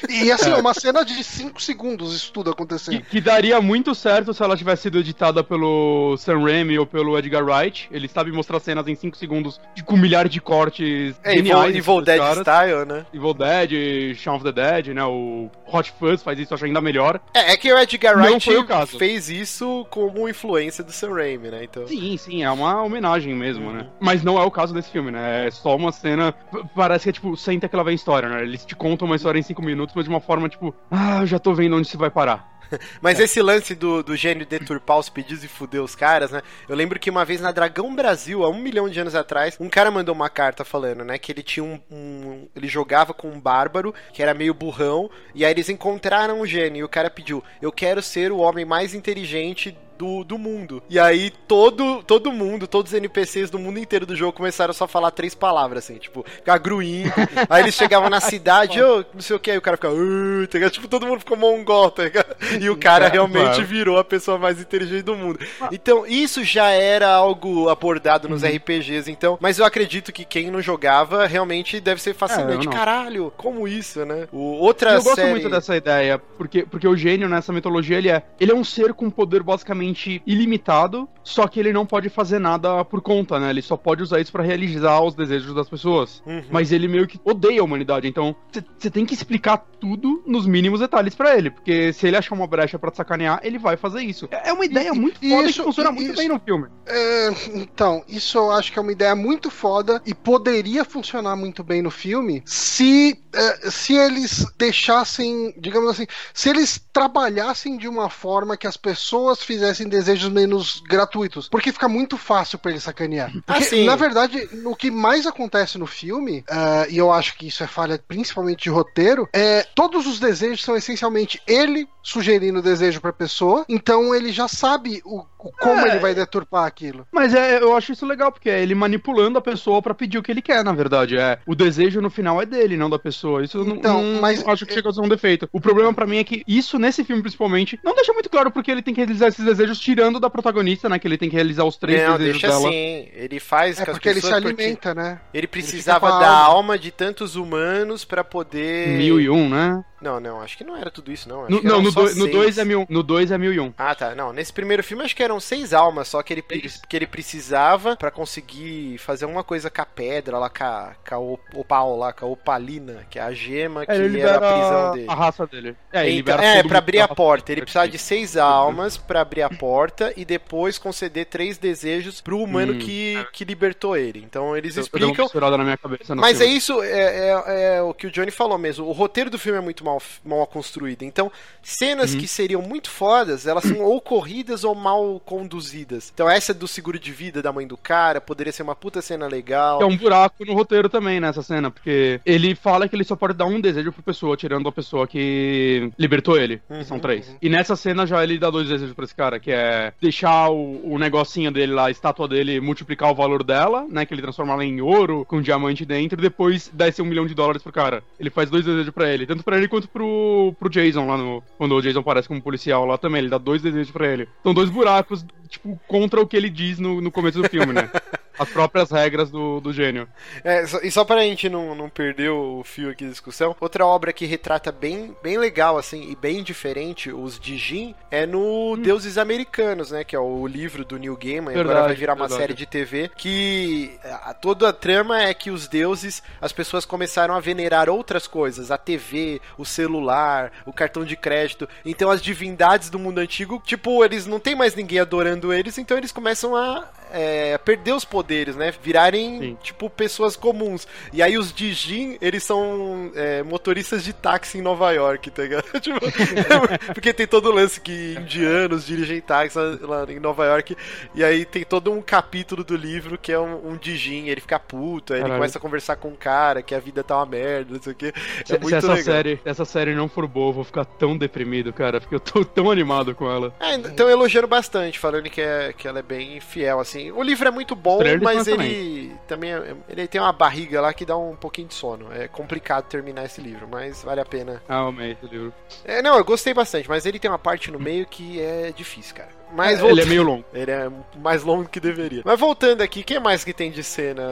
e 0.10 0.32
assim, 0.32 0.52
é 0.54 0.56
uma 0.56 0.74
cena 0.74 1.04
de 1.04 1.24
5 1.24 1.62
segundos 1.62 2.16
isso 2.16 2.32
tudo 2.32 2.52
acontecendo. 2.52 3.02
Que, 3.02 3.10
que, 3.10 3.22
daria 3.22 3.62
muito 3.62 3.94
certo 3.96 4.34
se 4.34 4.44
ela 4.44 4.58
tivesse 4.58 4.84
sido 4.84 5.00
editada 5.00 5.44
pelo 5.44 6.16
Sam 6.18 6.44
Raimi 6.44 6.78
ou 6.78 6.86
pelo 6.86 7.18
Edgar 7.18 7.44
Wright. 7.44 7.88
Eles 7.92 8.12
sabem 8.12 8.34
mostrar 8.34 8.60
cenas 8.60 8.88
em 8.88 8.96
5 8.96 9.18
segundos 9.18 9.60
de, 9.76 9.84
com 9.84 9.96
milhares 9.96 10.32
de 10.32 10.42
cortes 10.42 11.16
é, 11.24 11.34
geniais. 11.34 11.76
Evil 11.76 12.02
Dead 12.02 12.20
caras. 12.20 12.40
style, 12.40 12.86
né? 12.86 13.06
Evil 13.14 13.34
Dead, 13.34 14.16
Shaun 14.16 14.36
of 14.36 14.44
the 14.44 14.52
Dead, 14.52 14.94
né? 14.94 15.04
O 15.04 15.50
Hot 15.72 15.92
Fuzz 15.98 16.22
faz 16.22 16.40
isso, 16.40 16.54
eu 16.54 16.56
acho 16.56 16.66
ainda 16.66 16.82
melhor. 16.82 17.20
É, 17.34 17.54
é 17.54 17.58
que 17.58 17.72
o 17.72 17.78
Edgar 17.78 18.18
Wright 18.18 18.50
fez 18.98 19.30
isso 19.30 19.86
como 19.90 20.28
influência 20.28 20.84
do 20.84 20.92
Sam 20.92 21.14
Raimi, 21.14 21.50
né? 21.50 21.64
Então... 21.64 21.88
Sim, 21.88 22.18
sim, 22.18 22.44
é 22.44 22.52
uma 22.52 22.84
homenagem 22.84 23.34
mesmo, 23.34 23.72
né? 23.72 23.80
uhum. 23.80 23.84
né? 23.86 23.90
Mas 24.00 24.24
não 24.24 24.40
é 24.40 24.44
o 24.44 24.52
caso 24.52 24.74
desse 24.74 24.90
filme, 24.90 25.12
né? 25.12 25.48
É 25.48 25.52
só 25.52 25.76
uma 25.76 25.92
cena. 25.92 26.34
Parece 26.76 27.04
que 27.04 27.10
é 27.10 27.14
tipo, 27.14 27.36
senta 27.38 27.66
aquela 27.66 27.84
velha 27.84 27.96
história, 27.96 28.30
né? 28.30 28.42
Eles 28.44 28.66
te 28.66 28.76
contam 28.76 29.06
uma 29.06 29.16
história 29.16 29.40
em 29.40 29.44
5 29.44 29.62
minutos, 29.62 29.96
mas 29.96 30.06
de 30.06 30.10
uma 30.10 30.20
forma 30.20 30.50
tipo, 30.50 30.74
ah, 30.90 31.26
já 31.26 31.40
tô 31.40 31.54
vendo 31.54 31.76
onde 31.76 31.88
se 31.88 31.98
vai 31.98 32.10
parar. 32.10 32.59
Mas 33.02 33.20
é. 33.20 33.24
esse 33.24 33.42
lance 33.42 33.76
do, 33.76 34.04
do 34.04 34.16
gênio 34.16 34.46
deturpar 34.46 34.98
os 35.00 35.10
pedidos 35.10 35.44
e 35.44 35.48
fuder 35.48 35.82
os 35.82 35.96
caras, 35.96 36.32
né? 36.32 36.42
Eu 36.68 36.76
lembro 36.76 37.00
que 37.00 37.10
uma 37.10 37.26
vez 37.26 37.42
na 37.42 37.52
Dragão 37.52 37.96
Brasil, 37.96 38.44
há 38.44 38.50
um 38.50 38.60
milhão 38.60 38.90
de 38.90 39.00
anos 39.00 39.16
atrás, 39.16 39.58
um 39.60 39.70
cara 39.70 39.92
mandou 39.92 40.14
uma 40.14 40.30
carta 40.30 40.64
falando, 40.64 41.04
né? 41.04 41.18
Que 41.18 41.32
ele 41.32 41.44
tinha 41.44 41.64
um. 41.64 41.80
um 41.92 42.48
ele 42.56 42.68
jogava 42.68 43.14
com 43.14 43.30
um 43.30 43.40
bárbaro, 43.40 43.94
que 44.14 44.22
era 44.22 44.34
meio 44.34 44.54
burrão, 44.54 45.10
e 45.34 45.46
aí 45.46 45.52
eles 45.52 45.70
encontraram 45.70 46.42
o 46.42 46.46
gênio, 46.46 46.82
e 46.82 46.84
o 46.84 46.90
cara 46.90 47.10
pediu: 47.10 47.44
Eu 47.62 47.72
quero 47.72 48.02
ser 48.02 48.32
o 48.32 48.38
homem 48.38 48.66
mais 48.66 48.94
inteligente 48.94 49.78
do, 50.00 50.24
do 50.24 50.38
mundo. 50.38 50.82
E 50.90 50.98
aí 50.98 51.30
todo, 51.46 52.02
todo 52.04 52.32
mundo, 52.32 52.66
todos 52.66 52.94
os 52.94 52.98
NPCs 52.98 53.50
do 53.50 53.60
mundo 53.60 53.80
inteiro 53.80 54.06
do 54.06 54.16
jogo 54.16 54.32
começaram 54.32 54.74
só 54.74 54.86
a 54.86 54.88
falar 54.88 55.12
três 55.12 55.36
palavras, 55.36 55.84
assim, 55.84 55.98
tipo, 55.98 56.24
ficar 56.26 56.58
gruindo. 56.58 57.12
aí 57.50 57.64
eles 57.64 57.76
chegavam 57.76 58.10
na 58.10 58.22
cidade, 58.22 58.82
oh, 58.82 59.04
não 59.14 59.20
sei 59.20 59.36
o 59.36 59.40
que, 59.40 59.52
aí 59.52 59.58
o 59.58 59.62
cara 59.62 59.76
ficava, 59.76 59.94
uh, 59.96 60.48
tá 60.48 60.70
tipo, 60.70 60.88
todo 60.88 61.06
mundo 61.06 61.20
ficou 61.20 61.36
mongol, 61.36 61.92
tá 61.92 62.04
ligado? 62.04 62.34
E 62.62 62.70
o 62.70 62.78
cara 62.80 63.08
é, 63.08 63.10
realmente 63.10 63.62
virou 63.62 64.00
a 64.00 64.04
pessoa 64.06 64.38
mais 64.38 64.62
inteligente 64.62 65.04
do 65.04 65.18
mundo. 65.18 65.38
Então, 65.70 66.08
isso 66.08 66.46
já 66.46 66.70
era 66.70 67.10
algo 67.10 67.68
abordado 67.68 68.30
nos 68.30 68.42
uhum. 68.42 68.56
RPGs, 68.56 69.12
então, 69.12 69.38
mas 69.42 69.60
eu 69.60 69.66
acredito 69.66 70.14
que 70.14 70.24
quem 70.24 70.50
não 70.50 70.62
jogava 70.62 71.28
realmente 71.28 71.82
deve 71.82 72.02
ser 72.02 72.14
fascinante. 72.14 72.70
É, 72.70 72.72
Caralho, 72.72 73.34
como 73.36 73.68
isso, 73.68 74.06
né? 74.06 74.30
O, 74.32 74.40
outra 74.40 74.94
eu 74.94 75.02
série... 75.02 75.16
gosto 75.16 75.30
muito 75.30 75.50
dessa 75.50 75.76
ideia, 75.76 76.18
porque, 76.38 76.64
porque 76.64 76.88
o 76.88 76.96
gênio 76.96 77.28
nessa 77.28 77.52
mitologia, 77.52 77.98
ele 77.98 78.10
é, 78.10 78.24
ele 78.40 78.54
é 78.54 78.56
um 78.56 78.64
ser 78.64 78.94
com 78.94 79.10
poder 79.10 79.44
basicamente 79.44 79.89
ilimitado, 80.26 81.10
só 81.30 81.48
que 81.48 81.60
ele 81.60 81.72
não 81.72 81.86
pode 81.86 82.10
fazer 82.10 82.40
nada 82.40 82.84
por 82.84 83.02
conta, 83.02 83.40
né? 83.40 83.52
Ele 83.52 83.62
só 83.62 83.78
pode 83.78 84.02
usar 84.02 84.20
isso 84.20 84.32
para 84.32 84.44
realizar 84.44 85.02
os 85.02 85.14
desejos 85.14 85.54
das 85.54 85.70
pessoas. 85.70 86.24
Uhum. 86.26 86.44
Mas 86.52 86.72
ele 86.72 86.88
meio 86.88 87.08
que 87.08 87.20
odeia 87.24 87.62
a 87.62 87.64
humanidade, 87.64 88.08
então 88.08 88.36
você 88.78 88.90
tem 88.90 89.06
que 89.06 89.14
explicar 89.14 89.58
tudo 89.80 90.24
nos 90.26 90.46
mínimos 90.46 90.80
detalhes 90.80 91.16
para 91.16 91.38
ele, 91.38 91.52
porque 91.52 91.94
se 91.94 92.08
ele 92.08 92.18
achar 92.18 92.36
uma 92.36 92.48
brecha 92.48 92.78
para 92.80 92.94
sacanear, 92.94 93.40
ele 93.44 93.60
vai 93.60 93.78
fazer 93.78 94.02
isso. 94.02 94.28
É, 94.32 94.52
uma 94.52 94.66
ideia 94.66 94.90
e, 94.90 95.00
muito 95.00 95.20
foda 95.20 95.48
isso, 95.48 95.60
que 95.60 95.66
funciona 95.66 95.92
muito 95.92 96.16
bem 96.16 96.28
no 96.28 96.40
filme. 96.40 96.68
É, 96.86 97.30
então, 97.54 98.04
isso 98.08 98.38
eu 98.38 98.52
acho 98.52 98.72
que 98.72 98.80
é 98.80 98.82
uma 98.82 98.92
ideia 98.92 99.16
muito 99.16 99.52
foda 99.52 100.02
e 100.06 100.14
poderia 100.14 100.84
funcionar 100.84 101.36
muito 101.36 101.64
bem 101.64 101.82
no 101.82 101.92
filme 101.92 102.42
se, 102.46 103.18
é, 103.34 103.70
se 103.70 103.94
eles 103.94 104.46
deixassem, 104.58 105.54
digamos 105.58 105.92
assim, 105.92 106.08
se 106.34 106.50
eles 106.50 106.82
trabalhassem 106.92 107.78
de 107.78 107.88
uma 107.88 108.10
forma 108.10 108.58
que 108.58 108.68
as 108.68 108.76
pessoas 108.76 109.44
fizessem 109.44 109.88
desejos 109.88 110.30
menos 110.30 110.82
gratuitos. 110.88 111.19
Porque 111.50 111.72
fica 111.72 111.88
muito 111.88 112.18
fácil 112.18 112.58
para 112.58 112.72
ele 112.72 112.80
sacanear. 112.80 113.32
Porque, 113.46 113.64
assim. 113.64 113.86
na 113.86 113.96
verdade, 113.96 114.48
o 114.66 114.76
que 114.76 114.92
mais 114.92 115.26
acontece 115.26 115.78
no 115.78 115.88
filme, 115.88 116.44
uh, 116.50 116.90
e 116.90 116.98
eu 116.98 117.12
acho 117.12 117.38
que 117.38 117.48
isso 117.48 117.64
é 117.64 117.68
falha 117.68 118.02
principalmente 118.08 118.64
de 118.64 118.70
roteiro, 118.70 119.28
é 119.34 119.64
todos 119.76 120.06
os 120.08 120.20
desejos 120.20 120.64
são 120.64 120.76
essencialmente 120.76 121.42
ele 121.48 121.88
sugerindo 122.02 122.60
o 122.60 122.64
desejo 122.64 123.02
pra 123.02 123.14
pessoa, 123.14 123.66
então 123.68 124.14
ele 124.16 124.32
já 124.32 124.48
sabe 124.48 125.02
o 125.06 125.24
como 125.40 125.86
é, 125.86 125.92
ele 125.92 126.00
vai 126.00 126.14
deturpar 126.14 126.66
aquilo. 126.66 127.08
Mas 127.12 127.34
é, 127.34 127.62
eu 127.62 127.76
acho 127.76 127.94
isso 127.94 128.06
legal, 128.06 128.32
porque 128.32 128.50
é 128.50 128.62
ele 128.62 128.76
manipulando 128.76 129.38
a 129.38 129.42
pessoa 129.42 129.82
para 129.82 129.94
pedir 129.94 130.18
o 130.18 130.24
que 130.24 130.32
ele 130.32 130.42
quer, 130.42 130.64
na 130.64 130.74
verdade. 130.74 131.18
É, 131.18 131.40
o 131.48 131.56
desejo 131.56 132.02
no 132.02 132.10
final 132.10 132.42
é 132.42 132.46
dele, 132.46 132.76
não 132.76 132.90
da 132.90 133.00
pessoa. 133.00 133.44
Isso 133.44 133.62
então, 133.62 134.02
não, 134.02 134.22
mas 134.22 134.46
acho 134.46 134.66
que 134.66 134.74
chega 134.74 134.90
a 134.90 134.94
ser 134.94 135.02
um 135.02 135.08
defeito. 135.08 135.48
O 135.54 135.62
problema 135.62 135.94
para 135.94 136.06
mim 136.06 136.18
é 136.18 136.24
que 136.24 136.44
isso, 136.48 136.78
nesse 136.78 137.04
filme 137.04 137.22
principalmente, 137.22 137.80
não 137.84 137.96
deixa 137.96 138.12
muito 138.12 138.30
claro 138.30 138.52
porque 138.52 138.70
ele 138.70 138.82
tem 138.82 138.94
que 138.94 139.00
realizar 139.00 139.28
esses 139.28 139.46
desejos 139.46 139.80
tirando 139.80 140.20
da 140.20 140.30
protagonista, 140.30 140.90
né? 140.90 141.00
Que 141.00 141.08
ele 141.08 141.18
tem 141.18 141.30
que 141.30 141.36
realizar 141.36 141.64
os 141.64 141.78
três 141.78 142.04
não, 142.04 142.18
desejos 142.18 142.42
deixa 142.42 142.48
dela. 142.48 142.70
Assim, 142.70 143.10
ele 143.14 143.40
faz 143.40 143.80
é 143.80 143.86
porque 143.86 144.10
ele 144.10 144.22
se 144.22 144.34
alimenta, 144.34 144.94
né? 144.94 145.22
Ele 145.34 145.48
precisava 145.48 146.10
ele 146.10 146.20
da 146.20 146.30
alma 146.30 146.78
de 146.78 146.92
tantos 146.92 147.36
humanos 147.36 148.04
para 148.04 148.24
poder. 148.24 148.90
Mil 148.90 149.20
e 149.22 149.30
um, 149.30 149.48
né? 149.48 149.84
Não, 150.02 150.20
não, 150.20 150.42
acho 150.42 150.58
que 150.58 150.64
não 150.64 150.76
era 150.76 150.90
tudo 150.90 151.12
isso, 151.12 151.28
não. 151.28 151.46
Acho 151.46 151.52
no, 151.52 151.62
não, 151.64 151.82
no 151.82 151.92
2 151.92 152.58
é 152.58 152.66
mil, 152.66 152.86
no 152.90 153.04
dois 153.04 153.32
é 153.32 153.38
mil 153.38 153.54
e 153.54 153.60
um. 153.60 153.74
Ah, 153.78 153.94
tá. 153.94 154.16
Não, 154.16 154.32
nesse 154.32 154.54
primeiro 154.54 154.84
filme 154.84 155.04
acho 155.04 155.16
que 155.16 155.24
eram 155.24 155.40
seis 155.40 155.74
almas, 155.74 156.08
só 156.08 156.22
que 156.24 156.34
ele, 156.34 156.42
que 156.42 156.96
ele 156.96 157.08
precisava 157.08 157.96
para 157.96 158.12
conseguir 158.12 158.98
fazer 158.98 159.26
uma 159.26 159.44
coisa 159.44 159.70
com 159.70 159.82
a 159.82 159.86
pedra 159.86 160.38
lá, 160.38 160.50
com 160.50 160.64
a, 160.64 160.92
com 161.08 161.16
a 161.16 161.60
opal 161.60 161.98
lá, 161.98 162.14
com 162.14 162.26
a 162.26 162.30
opalina, 162.30 163.06
que 163.10 163.20
é 163.20 163.22
a 163.22 163.32
gema 163.34 163.86
que 163.86 163.92
é, 163.92 164.20
era 164.20 164.38
a 164.38 164.54
prisão 164.54 164.92
dele. 164.94 165.06
A 165.10 165.16
raça 165.16 165.48
dele. 165.48 165.76
É, 165.92 166.10
então, 166.10 166.40
é 166.40 166.64
pra 166.64 166.78
abrir 166.78 167.00
a 167.00 167.08
porta. 167.08 167.52
Ele 167.52 167.62
precisava 167.62 167.88
de 167.88 167.98
seis 167.98 168.38
almas 168.38 168.98
para 168.98 169.22
abrir 169.22 169.42
a 169.42 169.50
porta 169.50 170.14
e 170.16 170.24
depois 170.24 170.78
conceder 170.78 171.26
três 171.26 171.58
desejos 171.58 172.22
pro 172.22 172.40
humano 172.40 172.74
hum. 172.74 172.80
que, 172.80 173.26
que 173.34 173.44
libertou 173.44 173.98
ele. 173.98 174.20
Então 174.20 174.56
eles 174.56 174.78
eu, 174.78 174.84
explicam. 174.84 175.30
Eu 175.34 175.50
na 175.58 175.64
minha 175.64 175.78
cabeça 175.78 176.16
Mas 176.16 176.38
filme. 176.38 176.54
é 176.54 176.58
isso, 176.58 176.84
é, 176.84 176.90
é, 176.90 177.78
é, 177.78 177.82
o 177.82 177.94
que 177.94 178.08
o 178.08 178.12
Johnny 178.12 178.32
falou 178.32 178.58
mesmo. 178.58 178.86
O 178.86 178.92
roteiro 178.92 179.30
do 179.30 179.40
filme 179.40 179.58
é 179.58 179.62
muito 179.62 179.84
mal, 179.90 180.02
mal 180.24 180.48
construído. 180.48 181.04
Então, 181.04 181.32
cenas 181.64 182.14
uhum. 182.14 182.20
que 182.20 182.28
seriam 182.28 182.62
muito 182.62 182.90
fodas, 182.90 183.48
elas 183.48 183.64
são 183.64 183.82
ou 183.82 184.00
corridas 184.00 184.64
ou 184.64 184.76
mal 184.76 185.22
conduzidas. 185.26 186.12
Então, 186.14 186.30
essa 186.30 186.54
do 186.54 186.68
seguro 186.68 187.00
de 187.00 187.12
vida 187.12 187.42
da 187.42 187.52
mãe 187.52 187.68
do 187.68 187.78
cara 187.78 188.22
poderia 188.22 188.54
ser 188.54 188.64
uma 188.64 188.76
puta 188.76 189.02
cena 189.02 189.28
legal. 189.28 189.82
É 189.82 189.86
um 189.86 189.98
buraco 189.98 190.46
no 190.46 190.54
roteiro 190.54 190.90
também 190.90 191.20
nessa 191.20 191.42
cena, 191.42 191.72
porque 191.72 192.20
ele 192.26 192.56
fala 192.56 192.88
que 192.88 192.96
ele 192.96 193.04
só 193.04 193.16
pode 193.16 193.34
dar 193.34 193.46
um 193.46 193.60
desejo 193.60 193.92
pra 193.92 194.04
pessoa, 194.04 194.38
tirando 194.38 194.68
a 194.68 194.72
pessoa 194.72 195.08
que 195.08 195.92
libertou 195.98 196.38
ele. 196.38 196.62
Uhum, 196.70 196.84
são 196.84 197.00
três. 197.00 197.28
Uhum. 197.28 197.38
E 197.42 197.50
nessa 197.50 197.76
cena 197.76 198.06
já 198.06 198.24
ele 198.24 198.38
dá 198.38 198.50
dois 198.50 198.68
desejos 198.68 198.94
pra 198.94 199.06
esse 199.06 199.16
cara, 199.16 199.40
que 199.40 199.52
é 199.52 199.94
deixar 200.02 200.50
o, 200.50 200.94
o 200.94 200.98
negocinho 200.98 201.52
dele 201.52 201.74
lá, 201.74 201.88
a 201.88 201.92
estátua 201.92 202.28
dele, 202.28 202.60
multiplicar 202.60 203.12
o 203.12 203.16
valor 203.16 203.44
dela, 203.44 203.86
né? 203.90 204.06
Que 204.06 204.14
ele 204.14 204.22
transforma 204.22 204.54
ela 204.54 204.66
em 204.66 204.82
ouro, 204.82 205.26
com 205.26 205.38
um 205.38 205.42
diamante 205.42 205.86
dentro, 205.86 206.20
e 206.20 206.22
depois 206.22 206.70
dá 206.74 206.88
esse 206.88 207.02
um 207.02 207.06
milhão 207.06 207.26
de 207.26 207.34
dólares 207.34 207.62
pro 207.62 207.72
cara. 207.72 208.04
Ele 208.20 208.30
faz 208.30 208.50
dois 208.50 208.66
desejos 208.66 208.94
pra 208.94 209.10
ele, 209.10 209.26
tanto 209.26 209.44
pra 209.44 209.58
ele 209.58 209.68
quanto 209.68 209.79
pro, 209.86 210.54
pro 210.60 210.70
Jason 210.70 211.08
lá 211.08 211.18
no. 211.18 211.44
Quando 211.58 211.76
o 211.76 211.82
Jason 211.82 212.00
aparece 212.00 212.28
como 212.28 212.42
policial 212.42 212.86
lá 212.86 212.98
também, 212.98 213.20
ele 213.20 213.30
dá 213.30 213.38
dois 213.38 213.62
desejos 213.62 213.92
pra 213.92 214.08
ele. 214.08 214.28
São 214.44 214.54
dois 214.54 214.70
buracos, 214.70 215.26
tipo, 215.48 215.80
contra 215.88 216.22
o 216.22 216.28
que 216.28 216.38
ele 216.38 216.50
diz 216.50 216.80
no, 216.80 217.02
no 217.02 217.12
começo 217.12 217.42
do 217.42 217.50
filme, 217.50 217.74
né? 217.74 217.90
as 218.40 218.50
próprias 218.50 218.90
regras 218.90 219.30
do, 219.30 219.60
do 219.60 219.74
gênio. 219.74 220.08
É, 220.44 220.64
e 220.82 220.90
só 220.90 221.04
pra 221.04 221.22
gente 221.22 221.50
não, 221.50 221.76
não 221.76 221.90
perder 221.90 222.30
o 222.30 222.64
fio 222.64 222.90
aqui 222.90 223.04
da 223.04 223.12
discussão, 223.12 223.56
outra 223.60 223.86
obra 223.86 224.14
que 224.14 224.26
retrata 224.26 224.72
bem, 224.72 225.16
bem 225.22 225.38
legal, 225.38 225.78
assim, 225.78 226.10
e 226.10 226.16
bem 226.16 226.42
diferente 226.42 227.12
os 227.12 227.40
Dijin 227.40 227.94
é 228.10 228.26
no 228.26 228.74
hum. 228.74 228.82
Deuses 228.82 229.18
Americanos, 229.18 229.92
né? 229.92 230.04
Que 230.04 230.16
é 230.16 230.20
o 230.20 230.48
livro 230.48 230.86
do 230.86 230.98
Neil 230.98 231.18
Gaiman, 231.18 231.54
verdade, 231.54 231.70
agora 231.70 231.88
vai 231.88 231.96
virar 231.96 232.14
uma 232.14 232.28
verdade. 232.28 232.42
série 232.42 232.54
de 232.54 232.66
TV, 232.66 233.12
que 233.16 233.92
a, 234.04 234.34
toda 234.34 234.70
a 234.70 234.74
trama 234.74 235.22
é 235.22 235.34
que 235.34 235.52
os 235.52 235.68
deuses, 235.68 236.24
as 236.40 236.54
pessoas 236.54 236.86
começaram 236.86 237.36
a 237.36 237.40
venerar 237.40 237.90
outras 237.90 238.26
coisas, 238.26 238.72
a 238.72 238.78
TV, 238.78 239.42
o 239.58 239.66
celular, 239.66 240.52
o 240.66 240.72
cartão 240.72 241.04
de 241.04 241.18
crédito. 241.18 241.68
Então 241.86 242.10
as 242.10 242.22
divindades 242.22 242.90
do 242.90 242.98
mundo 242.98 243.20
antigo, 243.20 243.62
tipo, 243.66 244.04
eles 244.04 244.26
não 244.26 244.40
tem 244.40 244.56
mais 244.56 244.76
ninguém 244.76 245.00
adorando 245.00 245.52
eles, 245.52 245.78
então 245.78 245.98
eles 245.98 246.12
começam 246.12 246.56
a 246.56 246.88
é, 247.12 247.58
perder 247.58 247.94
os 247.94 248.06
poderes, 248.06 248.56
né? 248.56 248.74
Virarem, 248.82 249.40
Sim. 249.40 249.58
tipo, 249.62 249.90
pessoas 249.90 250.36
comuns. 250.36 250.88
E 251.12 251.22
aí 251.22 251.38
os 251.38 251.54
Dijin, 251.54 252.18
eles 252.22 252.44
são 252.44 253.12
é, 253.16 253.44
motoristas 253.44 254.04
de 254.04 254.14
táxi 254.14 254.58
em 254.58 254.62
Nova 254.62 254.92
York, 254.92 255.32
tá 255.32 255.44
ligado? 255.44 255.66
tipo, 255.80 256.00
porque 256.94 257.14
tem 257.14 257.28
todo 257.28 257.50
o 257.50 257.54
lance 257.54 257.80
que 257.80 258.16
indianos 258.20 258.86
dirigem 258.86 259.22
táxi 259.22 259.58
lá 259.82 260.06
em 260.10 260.20
Nova 260.20 260.46
York. 260.46 260.76
E 261.16 261.24
aí 261.24 261.46
tem 261.46 261.64
todo 261.64 261.92
um 261.92 262.02
capítulo 262.02 262.64
do 262.64 262.76
livro 262.76 263.18
que 263.18 263.32
é 263.32 263.40
um, 263.40 263.72
um 263.72 263.78
Dijin, 263.78 264.28
ele 264.28 264.42
fica 264.42 264.60
puto, 264.60 265.14
aí 265.14 265.22
ele 265.22 265.30
começa 265.30 265.58
a 265.58 265.62
conversar 265.62 265.96
com 265.96 266.10
um 266.10 266.16
cara 266.16 266.62
que 266.62 266.76
a 266.76 266.80
vida 266.80 267.04
tá 267.04 267.18
uma 267.18 267.26
merda, 267.26 267.74
não 267.74 267.82
sei 267.82 267.94
o 267.94 267.96
quê. 267.96 268.14
É 268.16 268.46
se, 268.46 268.54
muito 268.54 268.70
se 268.70 268.76
essa 268.76 268.88
legal. 268.88 269.04
série, 269.04 269.40
essa 269.44 269.66
série 269.66 269.96
não 269.96 270.08
for 270.08 270.28
boa, 270.28 270.50
eu 270.50 270.54
vou 270.54 270.64
ficar 270.64 270.86
tão 270.86 271.18
deprimido, 271.18 271.74
cara, 271.74 272.00
porque 272.00 272.16
eu 272.16 272.20
tô 272.20 272.44
tão 272.46 272.70
animado 272.70 273.16
com 273.16 273.30
ela. 273.30 273.54
É, 273.60 273.76
então 273.76 274.10
elogiando 274.10 274.48
bastante, 274.48 275.00
falando 275.00 275.30
que, 275.30 275.42
é, 275.42 275.74
que 275.74 275.88
ela 275.88 276.00
é 276.00 276.04
bem 276.04 276.40
fiel, 276.40 276.80
assim. 276.80 276.99
O 277.12 277.24
livro 277.24 277.48
é 277.48 277.52
muito 277.52 277.76
bom, 277.76 278.00
mas 278.22 278.48
ele 278.48 279.16
também, 279.28 279.54
é, 279.54 279.76
ele 279.88 280.08
tem 280.08 280.20
uma 280.20 280.34
barriga 280.34 280.82
lá 280.82 280.94
que 280.94 281.06
dá 281.06 281.18
um 281.18 281.36
pouquinho 281.36 281.68
de 281.68 281.74
sono. 281.74 282.12
É 282.14 282.28
complicado 282.28 282.86
terminar 282.86 283.26
esse 283.26 283.42
livro, 283.42 283.68
mas 283.68 284.04
vale 284.04 284.22
a 284.22 284.26
pena. 284.26 284.62
Ah, 284.68 284.88
amei 284.88 285.12
esse 285.12 285.26
livro. 285.26 285.54
É, 285.86 286.02
não, 286.02 286.18
eu 286.18 286.26
gostei 286.26 286.54
bastante, 286.54 286.90
mas 286.90 287.06
ele 287.06 287.20
tem 287.20 287.30
uma 287.30 287.40
parte 287.40 287.72
no 287.72 287.80
meio 287.80 288.06
que 288.06 288.42
é 288.42 288.72
difícil, 288.76 289.16
cara. 289.16 289.39
Mas 289.54 289.80
Ele 289.82 290.02
é 290.02 290.06
meio 290.06 290.24
longo. 290.24 290.46
Ele 290.54 290.72
é 290.72 290.90
mais 291.18 291.44
longo 291.44 291.68
que 291.68 291.80
deveria. 291.80 292.22
Mas 292.26 292.40
voltando 292.40 292.82
aqui, 292.82 293.02
o 293.02 293.04
que 293.04 293.20
mais 293.20 293.44
que 293.44 293.54
tem 293.54 293.72
de 293.72 293.84
cena 293.84 294.24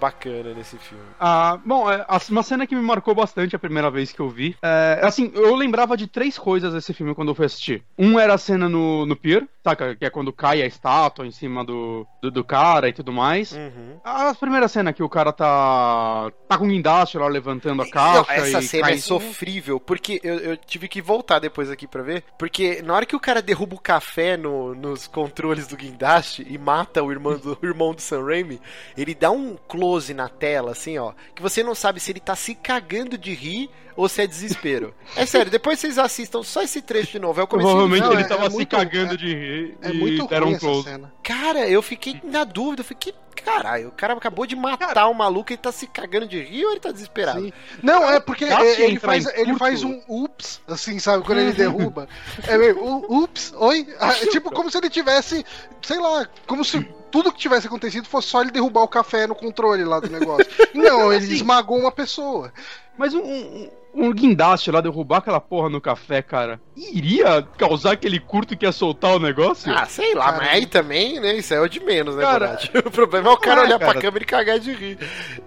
bacana 0.00 0.52
nesse 0.54 0.76
filme? 0.78 1.04
Ah, 1.18 1.58
bom, 1.64 1.90
é, 1.90 2.04
uma 2.30 2.42
cena 2.42 2.66
que 2.66 2.74
me 2.74 2.82
marcou 2.82 3.14
bastante 3.14 3.56
a 3.56 3.58
primeira 3.58 3.90
vez 3.90 4.12
que 4.12 4.20
eu 4.20 4.28
vi. 4.28 4.56
É, 4.62 5.00
assim, 5.02 5.30
eu 5.34 5.54
lembrava 5.54 5.96
de 5.96 6.06
três 6.06 6.38
coisas 6.38 6.72
desse 6.72 6.92
filme 6.92 7.14
quando 7.14 7.28
eu 7.28 7.34
fui 7.34 7.46
assistir. 7.46 7.82
Um 7.98 8.18
era 8.18 8.34
a 8.34 8.38
cena 8.38 8.68
no, 8.68 9.06
no 9.06 9.16
pier, 9.16 9.46
saca? 9.62 9.94
Que 9.94 10.04
é 10.04 10.10
quando 10.10 10.32
cai 10.32 10.62
a 10.62 10.66
estátua 10.66 11.26
em 11.26 11.30
cima 11.30 11.64
do, 11.64 12.06
do, 12.22 12.30
do 12.30 12.44
cara 12.44 12.88
e 12.88 12.92
tudo 12.92 13.12
mais. 13.12 13.52
Uhum. 13.52 13.98
A 14.04 14.34
primeira 14.34 14.68
cena 14.68 14.92
que 14.92 15.02
o 15.02 15.08
cara 15.08 15.32
tá. 15.32 16.30
tá 16.48 16.58
com 16.58 16.64
o 16.64 16.68
guindaste 16.68 17.18
lá 17.18 17.26
levantando 17.26 17.82
a 17.82 17.90
caixa. 17.90 18.36
Não, 18.36 18.44
essa 18.44 18.62
cena 18.62 18.90
é 18.90 18.96
sofrível, 18.98 19.78
porque 19.80 20.20
eu, 20.22 20.38
eu 20.38 20.56
tive 20.56 20.88
que 20.88 21.00
voltar 21.00 21.38
depois 21.38 21.70
aqui 21.70 21.86
pra 21.86 22.02
ver. 22.02 22.24
Porque 22.38 22.82
na 22.82 22.94
hora 22.94 23.06
que 23.06 23.16
o 23.16 23.20
cara 23.20 23.40
derruba 23.40 23.74
o 23.74 23.80
café 23.80 24.36
no 24.36 24.53
nos 24.74 25.06
controles 25.06 25.66
do 25.66 25.76
guindaste 25.76 26.46
e 26.48 26.56
mata 26.58 27.02
o 27.02 27.10
irmão 27.10 27.38
do, 27.38 27.58
o 27.60 27.64
irmão 27.66 27.94
do 27.94 28.00
Sam 28.00 28.24
Raimi, 28.24 28.60
ele 28.96 29.14
dá 29.14 29.30
um 29.30 29.56
close 29.68 30.12
na 30.14 30.28
tela, 30.28 30.72
assim, 30.72 30.98
ó, 30.98 31.12
que 31.34 31.42
você 31.42 31.62
não 31.62 31.74
sabe 31.74 32.00
se 32.00 32.12
ele 32.12 32.20
tá 32.20 32.36
se 32.36 32.54
cagando 32.54 33.18
de 33.18 33.34
rir 33.34 33.70
ou 33.96 34.08
se 34.08 34.22
é 34.22 34.26
desespero. 34.26 34.94
É 35.16 35.24
sério, 35.26 35.50
depois 35.50 35.78
vocês 35.78 35.98
assistam 35.98 36.42
só 36.42 36.62
esse 36.62 36.82
trecho 36.82 37.12
de 37.12 37.18
novo. 37.18 37.40
É 37.40 37.44
o 37.44 37.46
Provavelmente 37.46 38.02
não, 38.02 38.12
ele 38.12 38.22
é, 38.22 38.26
tava 38.26 38.46
é 38.46 38.50
se 38.50 38.56
muito, 38.56 38.76
cagando 38.76 39.16
de 39.16 39.26
rir 39.26 39.76
é, 39.82 39.90
é 39.90 39.92
muito 39.92 40.26
deram 40.26 40.48
um 40.48 40.58
close. 40.58 40.88
Cara, 41.22 41.68
eu 41.68 41.80
fiquei 41.82 42.20
na 42.24 42.44
dúvida, 42.44 42.80
eu 42.80 42.84
fiquei, 42.84 43.14
caralho, 43.44 43.88
o 43.88 43.92
cara 43.92 44.14
acabou 44.14 44.46
de 44.46 44.56
matar 44.56 44.88
cara, 44.88 45.06
o 45.06 45.14
maluco 45.14 45.52
e 45.52 45.56
tá 45.56 45.70
se 45.70 45.86
cagando 45.86 46.26
de 46.26 46.40
rir 46.40 46.64
ou 46.64 46.72
ele 46.72 46.80
tá 46.80 46.90
desesperado? 46.90 47.40
Sim. 47.40 47.52
Não, 47.82 48.08
é 48.10 48.18
porque 48.20 48.44
ele 48.44 48.98
faz, 48.98 49.26
ele 49.34 49.54
faz 49.56 49.82
um 49.82 50.00
ups, 50.08 50.60
assim, 50.66 50.98
sabe, 50.98 51.24
quando 51.24 51.38
ele 51.38 51.52
derruba. 51.54 52.08
É 52.46 52.56
meio, 52.58 52.76
ups, 53.08 53.52
oi? 53.56 53.86
Ah, 54.00 54.14
tipo 54.30 54.50
como 54.50 54.70
se 54.70 54.78
ele 54.78 54.90
tivesse, 54.90 55.44
sei 55.82 55.98
lá, 55.98 56.28
como 56.46 56.64
se 56.64 56.86
tudo 57.14 57.32
que 57.32 57.38
tivesse 57.38 57.68
acontecido 57.68 58.08
fosse 58.08 58.26
só 58.26 58.40
ele 58.42 58.50
derrubar 58.50 58.82
o 58.82 58.88
café 58.88 59.24
no 59.26 59.36
controle 59.36 59.84
lá 59.84 60.00
do 60.00 60.10
negócio. 60.10 60.46
Não, 60.74 61.12
ele 61.12 61.24
assim, 61.24 61.34
esmagou 61.34 61.78
uma 61.78 61.92
pessoa. 61.92 62.52
Mas 62.98 63.14
um, 63.14 63.22
um, 63.22 63.70
um 63.94 64.12
guindaste 64.12 64.70
lá 64.70 64.80
derrubar 64.80 65.18
aquela 65.18 65.40
porra 65.40 65.68
no 65.68 65.80
café, 65.80 66.20
cara, 66.20 66.60
iria 66.76 67.42
causar 67.56 67.92
aquele 67.92 68.18
curto 68.18 68.56
que 68.56 68.66
ia 68.66 68.72
soltar 68.72 69.14
o 69.14 69.18
negócio? 69.18 69.72
Ah, 69.72 69.86
sei 69.86 70.14
lá, 70.14 70.26
cara, 70.26 70.38
mas 70.38 70.48
aí 70.48 70.66
também, 70.66 71.20
né? 71.20 71.34
Isso 71.36 71.54
é 71.54 71.60
o 71.60 71.68
de 71.68 71.80
menos, 71.80 72.16
né, 72.16 72.22
cara, 72.22 72.58
O 72.84 72.90
problema 72.90 73.30
é 73.30 73.32
o 73.32 73.36
cara 73.36 73.60
é, 73.60 73.64
olhar 73.64 73.78
cara. 73.78 73.92
pra 73.92 74.00
câmera 74.00 74.24
e 74.24 74.26
cagar 74.26 74.58
de 74.58 74.72
rir. 74.72 74.98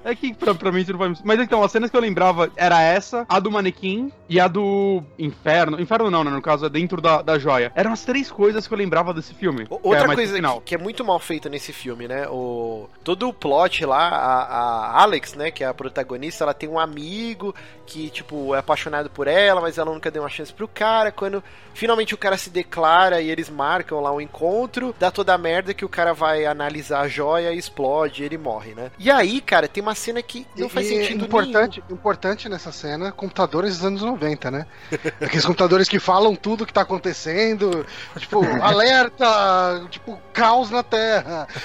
É 0.04 0.16
que 0.16 0.34
pra, 0.34 0.56
pra 0.56 0.72
mim 0.72 0.82
isso 0.82 0.94
não 0.94 1.00
faz. 1.00 1.22
Mas 1.24 1.40
então, 1.40 1.62
as 1.62 1.72
cenas 1.72 1.90
que 1.90 1.98
eu 1.98 2.02
lembrava 2.02 2.52
era 2.56 2.82
essa, 2.82 3.26
a 3.28 3.40
do 3.40 3.52
manequim 3.52 4.12
e 4.30 4.40
a 4.40 4.48
do 4.48 5.04
inferno. 5.20 5.80
Inferno 5.80 6.10
não, 6.10 6.24
né? 6.24 6.32
No 6.32 6.42
caso, 6.42 6.66
é 6.66 6.70
dentro 6.70 7.02
da, 7.02 7.22
da 7.22 7.38
joia. 7.38 7.72
Eram 7.76 7.92
as 7.92 8.06
três 8.06 8.32
coisas 8.32 8.68
que 8.68 8.74
eu 8.74 8.78
lembrava 8.78 9.14
desse 9.14 9.34
filme. 9.34 9.66
Outra 9.70 10.14
coisa 10.14 10.42
que, 10.42 10.62
que, 10.66 10.76
é 10.76 10.78
muito 10.78 11.04
mal 11.04 11.20
feita 11.20 11.50
nesse 11.50 11.74
filme, 11.74 12.08
né? 12.08 12.28
O, 12.30 12.90
todo 13.04 13.28
o 13.28 13.34
plot 13.34 13.86
lá, 13.86 14.10
a, 14.10 14.44
a 14.44 15.02
Alex, 15.02 15.34
né? 15.34 15.52
Que 15.52 15.64
é 15.64 15.68
a 15.68 15.74
protagonista, 15.74 16.44
ela 16.44 16.54
tem 16.54 16.70
um 16.70 16.80
amigo 16.80 17.54
que, 17.86 18.10
tipo, 18.10 18.37
é 18.56 18.60
apaixonado 18.60 19.10
por 19.10 19.28
ela, 19.28 19.62
mas 19.62 19.78
ela 19.78 19.91
nunca 19.91 20.12
deu 20.12 20.23
uma 20.23 20.30
chance 20.30 20.54
pro 20.54 20.67
cara. 20.67 21.12
Quando 21.12 21.43
finalmente 21.73 22.13
o 22.13 22.17
cara 22.17 22.38
se 22.38 22.50
declara 22.50 23.21
e 23.21 23.30
eles 23.30 23.50
marcam 23.50 24.00
lá 24.00 24.12
um 24.12 24.19
encontro, 24.19 24.95
dá 25.00 25.12
toda 25.12 25.34
a 25.34 25.38
merda 25.38 25.73
que 25.73 25.86
o 25.86 25.89
cara 25.89 26.13
vai 26.13 26.45
analisar 26.45 27.02
a 27.02 27.08
joia 27.08 27.54
e 27.54 27.58
explode 27.58 28.23
e 28.23 28.26
ele 28.26 28.38
morre, 28.38 28.73
né? 28.73 28.91
E 28.97 29.12
aí, 29.12 29.41
cara, 29.41 29.67
tem 29.67 29.82
uma 29.82 29.95
cena 29.95 30.21
que 30.21 30.45
não 30.56 30.67
e, 30.67 30.69
faz 30.69 30.88
sentido 30.88 31.26
importante, 31.26 31.82
nenhum. 31.82 32.00
Importante 32.00 32.50
nessa 32.50 32.71
cena, 32.71 33.12
computadores 33.12 33.78
dos 33.78 33.86
anos 33.86 34.02
90, 34.02 34.52
né? 34.52 34.65
Aqueles 35.21 35.45
computadores 35.45 35.88
que 35.88 36.00
falam 36.00 36.36
tudo 36.36 36.65
que 36.65 36.73
tá 36.73 36.82
acontecendo, 36.82 37.86
tipo, 38.17 38.43
alerta, 38.62 39.88
tipo, 39.89 40.19
caos 40.34 40.69
na 40.69 40.84
Terra. 40.84 41.47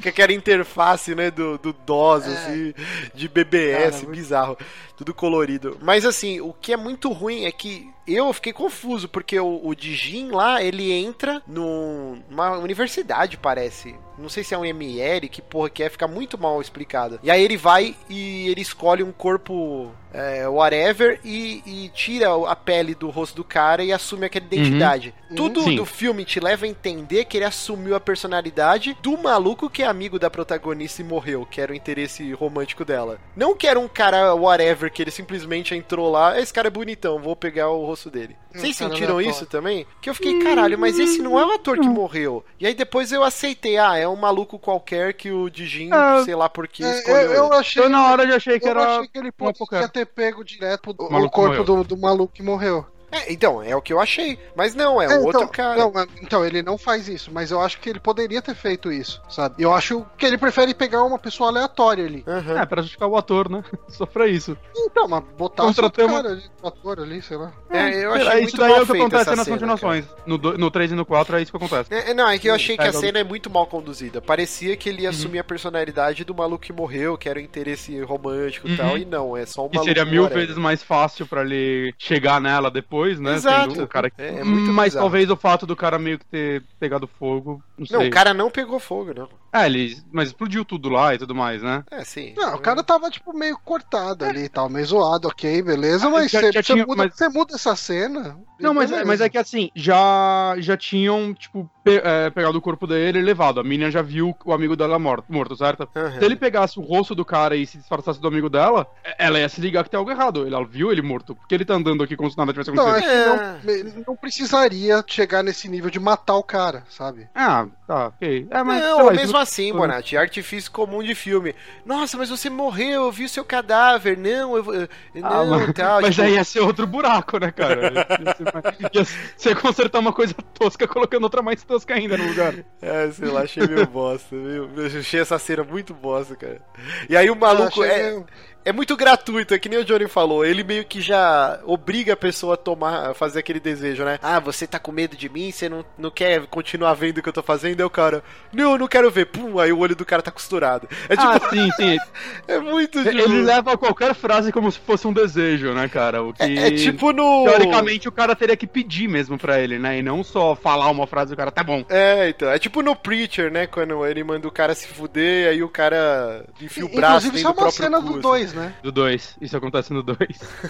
que 0.00 0.08
aquela 0.08 0.32
interface, 0.32 1.14
né, 1.14 1.30
do, 1.30 1.58
do 1.58 1.72
DOS, 1.72 2.26
é. 2.26 2.32
assim, 2.32 2.74
de 3.14 3.28
BBS, 3.28 3.71
Cara, 3.72 4.06
bizarro. 4.10 4.58
Tudo 5.02 5.14
colorido. 5.14 5.78
Mas 5.82 6.04
assim, 6.04 6.40
o 6.40 6.52
que 6.52 6.72
é 6.72 6.76
muito 6.76 7.10
ruim 7.10 7.44
é 7.44 7.50
que 7.50 7.90
eu 8.06 8.32
fiquei 8.32 8.52
confuso, 8.52 9.08
porque 9.08 9.38
o, 9.38 9.60
o 9.64 9.74
Dijin 9.74 10.30
lá, 10.30 10.62
ele 10.62 10.92
entra 10.92 11.42
numa 11.46 12.56
universidade, 12.58 13.36
parece. 13.36 13.94
Não 14.18 14.28
sei 14.28 14.44
se 14.44 14.54
é 14.54 14.58
um 14.58 14.64
ML, 14.64 15.28
que 15.28 15.42
porra 15.42 15.70
que 15.70 15.82
é, 15.82 15.88
fica 15.88 16.06
muito 16.06 16.38
mal 16.38 16.60
explicado. 16.60 17.18
E 17.22 17.30
aí 17.30 17.42
ele 17.42 17.56
vai 17.56 17.96
e 18.08 18.48
ele 18.48 18.60
escolhe 18.60 19.02
um 19.02 19.12
corpo 19.12 19.90
é, 20.12 20.46
whatever 20.46 21.18
e, 21.24 21.62
e, 21.64 21.88
tira 21.88 22.28
a 22.46 22.54
pele 22.54 22.94
do 22.94 23.08
rosto 23.08 23.36
do 23.36 23.44
cara 23.44 23.82
e 23.82 23.92
assume 23.92 24.26
aquela 24.26 24.44
identidade. 24.44 25.14
Uhum. 25.30 25.36
Tudo 25.36 25.62
Sim. 25.62 25.76
do 25.76 25.86
filme 25.86 26.24
te 26.24 26.38
leva 26.38 26.66
a 26.66 26.68
entender 26.68 27.24
que 27.24 27.38
ele 27.38 27.46
assumiu 27.46 27.96
a 27.96 28.00
personalidade 28.00 28.96
do 29.02 29.16
maluco 29.16 29.70
que 29.70 29.82
é 29.82 29.86
amigo 29.86 30.18
da 30.18 30.30
protagonista 30.30 31.00
e 31.00 31.04
morreu, 31.04 31.46
que 31.50 31.60
era 31.60 31.72
o 31.72 31.74
interesse 31.74 32.30
romântico 32.32 32.84
dela. 32.84 33.18
Não 33.34 33.56
que 33.56 33.66
era 33.66 33.80
um 33.80 33.88
cara 33.88 34.34
whatever, 34.34 34.91
que 34.92 35.02
ele 35.02 35.10
simplesmente 35.10 35.74
entrou 35.74 36.10
lá, 36.10 36.38
esse 36.38 36.52
cara 36.52 36.68
é 36.68 36.70
bonitão, 36.70 37.18
vou 37.18 37.34
pegar 37.34 37.70
o 37.70 37.84
rosto 37.84 38.10
dele. 38.10 38.36
Hum, 38.54 38.58
Vocês 38.58 38.76
sentiram 38.76 39.20
isso 39.20 39.46
também? 39.46 39.86
Que 40.00 40.10
eu 40.10 40.14
fiquei, 40.14 40.38
caralho, 40.40 40.78
mas 40.78 40.98
esse 40.98 41.20
não 41.20 41.38
é 41.38 41.44
o 41.44 41.52
ator 41.52 41.78
que 41.78 41.88
morreu. 41.88 42.44
E 42.60 42.66
aí 42.66 42.74
depois 42.74 43.10
eu 43.12 43.24
aceitei, 43.24 43.78
ah, 43.78 43.96
é 43.96 44.06
um 44.06 44.16
maluco 44.16 44.58
qualquer 44.58 45.14
que 45.14 45.30
o 45.30 45.48
Dijin, 45.48 45.90
é, 45.92 46.24
sei 46.24 46.34
lá 46.34 46.48
por 46.48 46.68
que, 46.68 46.84
é, 46.84 46.98
escolheu. 46.98 47.20
Eu, 47.20 47.32
eu 47.32 47.52
achei, 47.52 47.82
eu 47.82 47.88
na 47.88 48.10
hora 48.10 48.26
já 48.26 48.36
achei 48.36 48.60
que 48.60 48.66
eu 48.66 48.70
era. 48.70 48.96
Achei 48.96 49.08
que 49.08 49.18
ele 49.18 49.32
podia 49.32 49.88
ter 49.88 50.06
pego 50.06 50.44
direto 50.44 50.94
o, 50.96 51.16
o 51.16 51.30
corpo 51.30 51.64
do, 51.64 51.82
do 51.84 51.96
maluco 51.96 52.32
que 52.32 52.42
morreu. 52.42 52.86
É, 53.12 53.32
então, 53.32 53.62
é 53.62 53.76
o 53.76 53.82
que 53.82 53.92
eu 53.92 54.00
achei. 54.00 54.38
Mas 54.56 54.74
não, 54.74 55.00
é, 55.00 55.04
é 55.04 55.08
um 55.18 55.24
outro 55.24 55.42
então, 55.42 55.48
cara. 55.48 55.76
Não, 55.76 55.92
então, 56.22 56.44
ele 56.44 56.62
não 56.62 56.78
faz 56.78 57.08
isso, 57.08 57.30
mas 57.32 57.50
eu 57.50 57.60
acho 57.60 57.78
que 57.78 57.90
ele 57.90 58.00
poderia 58.00 58.40
ter 58.40 58.54
feito 58.54 58.90
isso, 58.90 59.20
sabe? 59.28 59.62
Eu 59.62 59.72
acho 59.72 60.04
que 60.16 60.24
ele 60.24 60.38
prefere 60.38 60.74
pegar 60.74 61.02
uma 61.04 61.18
pessoa 61.18 61.50
aleatória 61.50 62.04
ali. 62.04 62.24
Uhum. 62.26 62.58
É, 62.58 62.64
pra 62.64 62.80
justificar 62.80 63.08
o 63.08 63.16
ator, 63.16 63.50
né? 63.50 63.62
Só 63.88 64.06
pra 64.06 64.26
isso. 64.26 64.56
Então, 64.74 65.06
mas 65.06 65.22
botar 65.36 65.66
o 65.66 65.74
cara 65.74 66.30
ali, 66.30 66.42
o 66.62 66.68
ator 66.68 67.00
ali, 67.00 67.20
sei 67.20 67.36
lá. 67.36 67.52
É, 67.70 68.04
eu 68.04 68.12
achei 68.12 68.28
é, 68.28 68.44
isso 68.44 68.56
daí 68.56 68.72
é 68.72 68.80
o 68.80 68.86
que 68.86 68.92
acontece 68.92 69.36
nas 69.36 69.48
continuações. 69.48 70.04
No, 70.26 70.38
no 70.38 70.70
3 70.70 70.92
e 70.92 70.94
no 70.94 71.04
4 71.04 71.36
é 71.36 71.42
isso 71.42 71.50
que 71.50 71.56
acontece. 71.56 71.92
É, 71.92 72.14
não, 72.14 72.28
é 72.28 72.38
que 72.38 72.48
eu 72.48 72.54
achei 72.54 72.76
que 72.76 72.82
a 72.82 72.92
cena 72.92 73.18
é 73.18 73.24
muito 73.24 73.50
mal 73.50 73.66
conduzida. 73.66 74.22
Parecia 74.22 74.76
que 74.76 74.88
ele 74.88 75.02
ia 75.02 75.10
uhum. 75.10 75.14
assumir 75.14 75.38
a 75.38 75.44
personalidade 75.44 76.24
do 76.24 76.34
maluco 76.34 76.64
que 76.64 76.72
morreu, 76.72 77.18
que 77.18 77.28
era 77.28 77.38
o 77.38 77.42
interesse 77.42 78.00
romântico 78.00 78.68
e 78.68 78.70
uhum. 78.70 78.76
tal, 78.76 78.98
e 78.98 79.04
não, 79.04 79.36
é 79.36 79.44
só 79.44 79.62
um 79.62 79.64
maluco. 79.64 79.84
E 79.84 79.88
seria 79.88 80.04
mil 80.04 80.28
vezes 80.28 80.56
mais 80.56 80.82
fácil 80.82 81.26
pra 81.26 81.42
ele 81.42 81.92
chegar 81.98 82.40
nela 82.40 82.70
depois, 82.70 83.01
né? 83.18 83.34
Exato 83.34 83.82
o 83.82 83.88
cara. 83.88 84.10
É, 84.18 84.40
é 84.40 84.44
muito 84.44 84.72
Mas 84.72 84.92
bizarro. 84.92 85.04
talvez 85.04 85.30
o 85.30 85.36
fato 85.36 85.66
do 85.66 85.76
cara 85.76 85.98
meio 85.98 86.18
que 86.18 86.26
ter 86.26 86.62
pegado 86.78 87.06
fogo. 87.06 87.62
Não, 87.78 87.86
sei. 87.86 87.98
não 87.98 88.06
o 88.06 88.10
cara 88.10 88.34
não 88.34 88.50
pegou 88.50 88.78
fogo, 88.78 89.12
não. 89.14 89.28
É, 89.52 89.66
ele. 89.66 89.96
Mas 90.10 90.28
explodiu 90.28 90.64
tudo 90.64 90.88
lá 90.88 91.14
e 91.14 91.18
tudo 91.18 91.34
mais, 91.34 91.62
né? 91.62 91.84
É, 91.90 92.02
sim. 92.04 92.32
Não, 92.36 92.54
o 92.54 92.58
cara 92.58 92.82
tava, 92.82 93.10
tipo, 93.10 93.36
meio 93.36 93.58
cortado 93.58 94.24
ali 94.24 94.44
e 94.44 94.48
tal, 94.48 94.68
meio 94.68 94.86
zoado, 94.86 95.28
ok, 95.28 95.62
beleza, 95.62 96.08
mas 96.08 96.30
já, 96.30 96.40
você, 96.40 96.52
já 96.52 96.62
tinha, 96.62 96.86
muda, 96.86 97.04
mas... 97.04 97.14
você 97.14 97.28
muda 97.28 97.54
essa 97.54 97.76
cena. 97.76 98.38
Não, 98.58 98.72
mas, 98.72 98.90
mas 99.04 99.20
é 99.20 99.28
que 99.28 99.36
assim, 99.36 99.70
já, 99.74 100.54
já 100.58 100.76
tinham, 100.76 101.34
tipo, 101.34 101.68
pe 101.82 102.00
é, 102.02 102.30
pegado 102.30 102.56
o 102.56 102.62
corpo 102.62 102.86
dele 102.86 103.18
e 103.18 103.22
levado. 103.22 103.60
A 103.60 103.64
Minion 103.64 103.90
já 103.90 104.02
viu 104.02 104.36
o 104.44 104.52
amigo 104.52 104.76
dela 104.76 104.98
morto, 104.98 105.24
morto 105.28 105.56
certo? 105.56 105.88
Uhum. 105.94 106.18
Se 106.18 106.24
ele 106.24 106.36
pegasse 106.36 106.78
o 106.78 106.82
rosto 106.82 107.14
do 107.14 107.24
cara 107.24 107.56
e 107.56 107.66
se 107.66 107.78
disfarçasse 107.78 108.20
do 108.20 108.28
amigo 108.28 108.48
dela, 108.48 108.86
ela 109.18 109.38
ia 109.38 109.48
se 109.48 109.60
ligar 109.60 109.84
que 109.84 109.90
tem 109.90 109.98
algo 109.98 110.10
errado. 110.10 110.46
Ela 110.46 110.64
viu 110.64 110.92
ele 110.92 111.02
morto. 111.02 111.34
Porque 111.34 111.54
ele 111.54 111.64
tá 111.64 111.74
andando 111.74 112.02
aqui 112.02 112.16
como 112.16 112.30
se 112.30 112.38
nada 112.38 112.52
tivesse 112.52 112.70
acontecido. 112.70 113.04
acho 113.04 113.60
que 113.60 113.94
não, 113.94 114.04
não 114.08 114.16
precisaria 114.16 115.02
chegar 115.06 115.42
nesse 115.42 115.68
nível 115.68 115.90
de 115.90 115.98
matar 115.98 116.36
o 116.36 116.42
cara, 116.42 116.84
sabe? 116.88 117.28
Ah, 117.34 117.66
tá, 117.86 118.06
ok. 118.08 118.46
É, 118.50 118.62
mas, 118.62 118.82
não, 118.82 119.06
lá, 119.06 119.12
mesmo 119.12 119.36
assim, 119.36 119.72
Bonatti, 119.72 120.16
artifício 120.16 120.70
comum 120.70 121.02
de 121.02 121.14
filme. 121.14 121.54
Nossa, 121.84 122.16
mas 122.16 122.30
você 122.30 122.48
morreu, 122.48 123.04
eu 123.04 123.12
vi 123.12 123.24
o 123.24 123.28
seu 123.28 123.44
cadáver. 123.44 124.16
Não, 124.16 124.56
eu. 124.56 124.74
eu 124.74 124.88
ah, 125.22 125.44
não, 125.44 125.60
mas, 125.60 125.72
tal. 125.72 126.00
Mas 126.00 126.14
tipo... 126.14 126.26
aí 126.26 126.34
ia 126.34 126.44
ser 126.44 126.60
outro 126.60 126.86
buraco, 126.86 127.38
né, 127.38 127.50
cara? 127.50 128.06
Você 129.36 129.54
consertar 129.54 129.98
uma 129.98 130.12
coisa 130.12 130.34
tosca 130.54 130.86
colocando 130.86 131.24
outra 131.24 131.42
mais 131.42 131.62
tosca 131.62 131.71
ainda 131.94 132.16
no 132.16 132.26
lugar. 132.26 132.54
É, 132.82 133.10
sei 133.12 133.28
lá, 133.28 133.42
achei 133.42 133.64
meio 133.64 133.86
bosta, 133.86 134.34
viu? 134.36 134.68
Eu 134.76 134.86
achei 134.86 135.20
essa 135.20 135.38
cena 135.38 135.62
muito 135.62 135.94
bosta, 135.94 136.34
cara. 136.34 136.60
E 137.08 137.16
aí 137.16 137.30
o 137.30 137.36
maluco. 137.36 137.84
é... 137.84 138.20
É 138.64 138.72
muito 138.72 138.96
gratuito, 138.96 139.54
é 139.54 139.58
que 139.58 139.68
nem 139.68 139.78
o 139.78 139.84
Johnny 139.84 140.06
falou. 140.06 140.44
Ele 140.44 140.62
meio 140.62 140.84
que 140.84 141.00
já 141.00 141.58
obriga 141.64 142.12
a 142.12 142.16
pessoa 142.16 142.54
a 142.54 142.56
tomar, 142.56 143.10
a 143.10 143.14
fazer 143.14 143.40
aquele 143.40 143.58
desejo, 143.58 144.04
né? 144.04 144.18
Ah, 144.22 144.38
você 144.38 144.66
tá 144.66 144.78
com 144.78 144.92
medo 144.92 145.16
de 145.16 145.28
mim? 145.28 145.50
Você 145.50 145.68
não, 145.68 145.84
não 145.98 146.10
quer 146.10 146.46
continuar 146.46 146.94
vendo 146.94 147.18
o 147.18 147.22
que 147.22 147.28
eu 147.28 147.32
tô 147.32 147.42
fazendo? 147.42 147.80
Aí 147.80 147.86
o 147.86 147.90
cara, 147.90 148.22
não, 148.52 148.78
não 148.78 148.86
quero 148.86 149.10
ver. 149.10 149.26
Pum, 149.26 149.58
aí 149.58 149.72
o 149.72 149.78
olho 149.78 149.96
do 149.96 150.04
cara 150.04 150.22
tá 150.22 150.30
costurado. 150.30 150.88
É 151.08 151.16
tipo. 151.16 151.28
Ah, 151.28 151.40
sim, 151.50 151.70
sim. 151.72 151.98
é 152.46 152.58
muito 152.58 153.00
Ele 153.00 153.42
leva 153.42 153.76
qualquer 153.76 154.14
frase 154.14 154.52
como 154.52 154.70
se 154.70 154.78
fosse 154.78 155.06
um 155.06 155.12
desejo, 155.12 155.72
né, 155.72 155.88
cara? 155.88 156.22
O 156.22 156.32
que. 156.32 156.42
É, 156.42 156.68
é 156.68 156.70
tipo 156.70 157.12
no. 157.12 157.44
Teoricamente 157.44 158.08
o 158.08 158.12
cara 158.12 158.36
teria 158.36 158.56
que 158.56 158.66
pedir 158.66 159.08
mesmo 159.08 159.38
pra 159.38 159.58
ele, 159.58 159.78
né? 159.78 159.98
E 159.98 160.02
não 160.02 160.22
só 160.22 160.54
falar 160.54 160.88
uma 160.90 161.06
frase 161.06 161.32
e 161.32 161.34
o 161.34 161.36
cara 161.36 161.50
tá 161.50 161.64
bom. 161.64 161.84
É, 161.88 162.28
então. 162.28 162.48
É 162.48 162.58
tipo 162.58 162.82
no 162.82 162.94
Preacher, 162.94 163.50
né? 163.50 163.66
Quando 163.66 164.06
ele 164.06 164.22
manda 164.22 164.46
o 164.46 164.52
cara 164.52 164.74
se 164.74 164.86
fuder, 164.86 165.48
aí 165.48 165.62
o 165.62 165.68
cara 165.68 166.44
enfia 166.60 166.84
o 166.84 166.88
braço 166.88 167.26
Inclusive, 167.26 167.36
dentro 167.36 167.52
do 167.52 167.54
próprio 167.54 167.84
cena 167.84 168.00
do 168.00 168.20
2, 168.20 168.51
né? 168.54 168.74
Do 168.82 168.92
2. 168.92 169.38
Isso 169.40 169.56
acontece 169.56 169.92
no 169.92 170.02
2. 170.02 170.18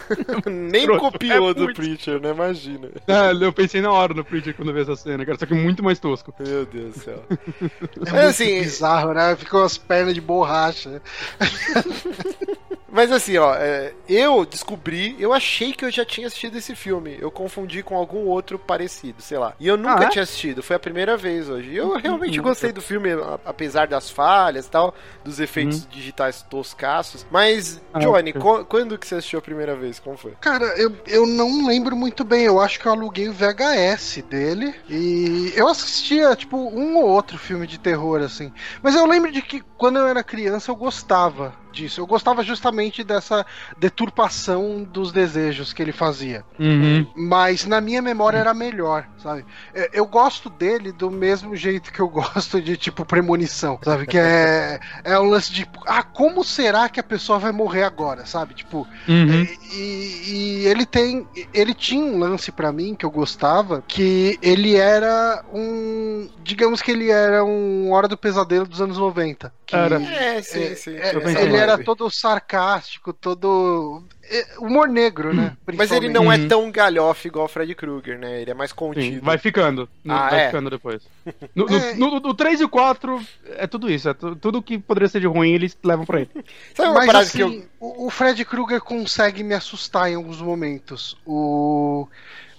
Nem 0.47 0.87
Pronto, 0.87 1.01
copiou 1.01 1.51
é 1.51 1.55
do 1.55 1.64
muito... 1.64 1.77
Preacher, 1.77 2.21
né? 2.21 2.31
Imagina. 2.31 2.88
Ah, 3.07 3.33
eu 3.33 3.53
pensei 3.53 3.81
na 3.81 3.90
hora 3.90 4.14
no 4.14 4.25
Preacher 4.25 4.55
quando 4.55 4.73
vi 4.73 4.81
essa 4.81 4.97
cena, 4.97 5.25
cara. 5.25 5.38
Só 5.38 5.47
que 5.47 5.55
muito 5.55 5.83
mais 5.83 5.99
tosco. 5.99 6.35
Meu 6.38 6.66
Deus 6.66 6.95
do 6.95 7.01
céu. 7.01 7.25
É, 8.12 8.16
é 8.16 8.25
assim, 8.27 8.61
bizarro, 8.61 9.12
né? 9.12 9.37
Ficou 9.37 9.62
as 9.64 9.79
pernas 9.79 10.14
de 10.14 10.21
borracha. 10.21 11.01
Mas 12.92 13.11
assim, 13.11 13.38
ó, 13.38 13.55
é, 13.55 13.94
eu 14.07 14.44
descobri, 14.44 15.16
eu 15.18 15.33
achei 15.33 15.72
que 15.72 15.83
eu 15.83 15.90
já 15.90 16.05
tinha 16.05 16.26
assistido 16.26 16.59
esse 16.59 16.74
filme. 16.74 17.16
Eu 17.18 17.31
confundi 17.31 17.83
com 17.83 17.96
algum 17.96 18.26
outro 18.26 18.59
parecido, 18.59 19.22
sei 19.22 19.38
lá. 19.38 19.55
E 19.59 19.66
eu 19.66 19.78
nunca 19.78 20.05
ah, 20.05 20.05
é? 20.05 20.09
tinha 20.11 20.22
assistido, 20.22 20.62
foi 20.62 20.76
a 20.76 20.78
primeira 20.78 21.16
vez 21.16 21.48
hoje. 21.48 21.70
E 21.70 21.76
eu 21.78 21.96
realmente 21.96 22.38
uhum. 22.38 22.44
gostei 22.44 22.70
do 22.70 22.83
filme, 22.83 23.09
apesar 23.46 23.87
das 23.87 24.11
falhas 24.11 24.66
e 24.66 24.70
tal, 24.70 24.94
dos 25.24 25.40
efeitos 25.40 25.85
uhum. 25.85 25.88
digitais 25.90 26.42
toscaços. 26.42 27.26
Mas, 27.31 27.81
ah, 27.94 27.98
Johnny, 27.98 28.35
quando 28.68 28.98
que 28.98 29.09
você 29.09 29.14
assistiu 29.14 29.38
a 29.38 29.42
primeira 29.42 29.74
vez? 29.74 29.98
Como 29.98 30.18
foi? 30.18 30.33
Cara, 30.38 30.66
eu, 30.76 30.94
eu 31.07 31.26
não 31.26 31.66
lembro 31.66 31.96
muito 31.96 32.24
bem. 32.24 32.44
Eu 32.44 32.61
acho 32.61 32.78
que 32.78 32.85
eu 32.85 32.92
aluguei 32.92 33.26
o 33.26 33.33
VHS 33.33 34.22
dele. 34.28 34.74
E 34.87 35.50
eu 35.57 35.66
assistia, 35.66 36.37
tipo, 36.37 36.59
um 36.59 36.98
ou 36.98 37.09
outro 37.09 37.38
filme 37.38 37.66
de 37.66 37.81
terror, 37.81 38.20
assim. 38.20 38.52
Mas 38.83 38.94
eu 38.94 39.07
lembro 39.07 39.33
de 39.33 39.40
que 39.40 39.62
quando 39.78 39.98
eu 39.98 40.07
era 40.07 40.22
criança 40.22 40.70
eu 40.70 40.76
gostava 40.76 41.62
disso. 41.73 42.01
Eu 42.01 42.07
gostava 42.07 42.43
justamente 42.43 43.03
dessa 43.03 43.45
deturpação 43.79 44.85
dos 44.85 45.11
desejos 45.11 45.73
que 45.73 45.83
ele 45.83 45.93
fazia. 45.93 46.45
Uhum. 46.59 47.07
Mas 47.17 47.65
na 47.65 47.81
minha 47.81 48.03
memória 48.03 48.39
era 48.39 48.55
melhor, 48.55 49.09
sabe? 49.23 49.45
É, 49.75 49.91
eu 49.93 50.07
gosto 50.07 50.49
dele 50.51 50.93
do 50.93 51.11
mesmo 51.11 51.57
jeito 51.57 51.93
que 51.93 52.01
eu 52.01 52.09
gosto 52.09 52.61
de, 52.61 52.77
tipo, 52.77 53.05
premonição, 53.05 53.79
sabe? 53.83 54.07
Que 54.07 54.19
é, 54.19 54.79
é 55.03 55.19
um 55.19 55.31
lance 55.31 55.53
de, 55.53 55.69
ah, 55.87 56.03
como 56.03 56.45
será 56.45 56.89
que 56.89 57.01
a 57.01 57.03
pessoa 57.03 57.39
vai 57.39 57.53
morrer 57.53 57.85
agora, 57.85 58.27
sabe? 58.27 58.55
Tipo, 58.55 58.87
uhum. 59.09 59.47
e, 59.73 60.23
e, 60.27 60.67
ele 60.67 60.85
tem, 60.85 61.27
ele 61.53 61.75
tinha 61.75 62.05
um 62.05 62.19
lance 62.19 62.53
para 62.53 62.71
mim 62.71 62.95
que 62.95 63.05
eu 63.05 63.11
gostava, 63.11 63.83
que 63.87 64.39
ele 64.43 64.77
era 64.77 65.43
um, 65.53 66.29
digamos 66.43 66.83
que 66.83 66.91
ele 66.91 67.11
era 67.11 67.45
um 67.45 67.91
Hora 67.93 68.09
do 68.09 68.17
Pesadelo 68.17 68.67
dos 68.67 68.81
anos 68.81 68.99
90. 68.99 69.53
Que, 69.67 69.77
era. 69.77 70.03
É, 70.03 70.43
sim, 70.43 70.63
é, 70.63 70.75
sim. 70.75 70.97
É, 70.97 71.15
ele 71.43 71.57
era 71.62 71.79
todo 71.83 72.11
sarcástico, 72.11 73.12
todo. 73.12 74.03
É, 74.25 74.59
humor 74.59 74.88
negro, 74.88 75.35
né? 75.35 75.57
Hum. 75.68 75.75
Mas 75.77 75.90
ele 75.90 76.09
não 76.09 76.33
é 76.33 76.37
uhum. 76.37 76.48
tão 76.48 76.70
galhofe 76.70 77.29
igual 77.29 77.46
o 77.46 77.48
Fred 77.48 77.75
Krueger, 77.75 78.18
né? 78.18 78.40
Ele 78.40 78.51
é 78.51 78.55
mais 78.55 78.72
contido. 78.72 79.16
Sim, 79.16 79.20
vai 79.20 79.37
ficando. 79.37 79.88
Ah, 80.09 80.31
vai 80.31 80.40
é? 80.40 80.46
ficando 80.46 80.70
depois. 80.70 81.03
No, 81.55 81.68
é. 81.68 81.94
no, 81.94 82.11
no, 82.12 82.20
no 82.20 82.35
3 82.35 82.62
e 82.62 82.64
o 82.64 82.68
4 82.68 83.20
é 83.57 83.66
tudo 83.66 83.90
isso. 83.90 84.09
É 84.09 84.14
tudo 84.14 84.62
que 84.62 84.79
poderia 84.79 85.09
ser 85.09 85.20
de 85.20 85.27
ruim, 85.27 85.53
eles 85.53 85.77
levam 85.85 86.07
pra 86.07 86.20
ele. 86.20 86.31
Sabe 86.75 86.90
uma 86.90 87.05
Mas, 87.05 87.16
assim, 87.16 87.38
que 87.38 87.42
eu... 87.42 87.68
o 87.81 88.11
Fred 88.11 88.42
Krueger 88.44 88.81
consegue 88.81 89.42
me 89.42 89.55
assustar 89.55 90.11
em 90.11 90.14
alguns 90.14 90.40
momentos. 90.40 91.16
O 91.27 92.09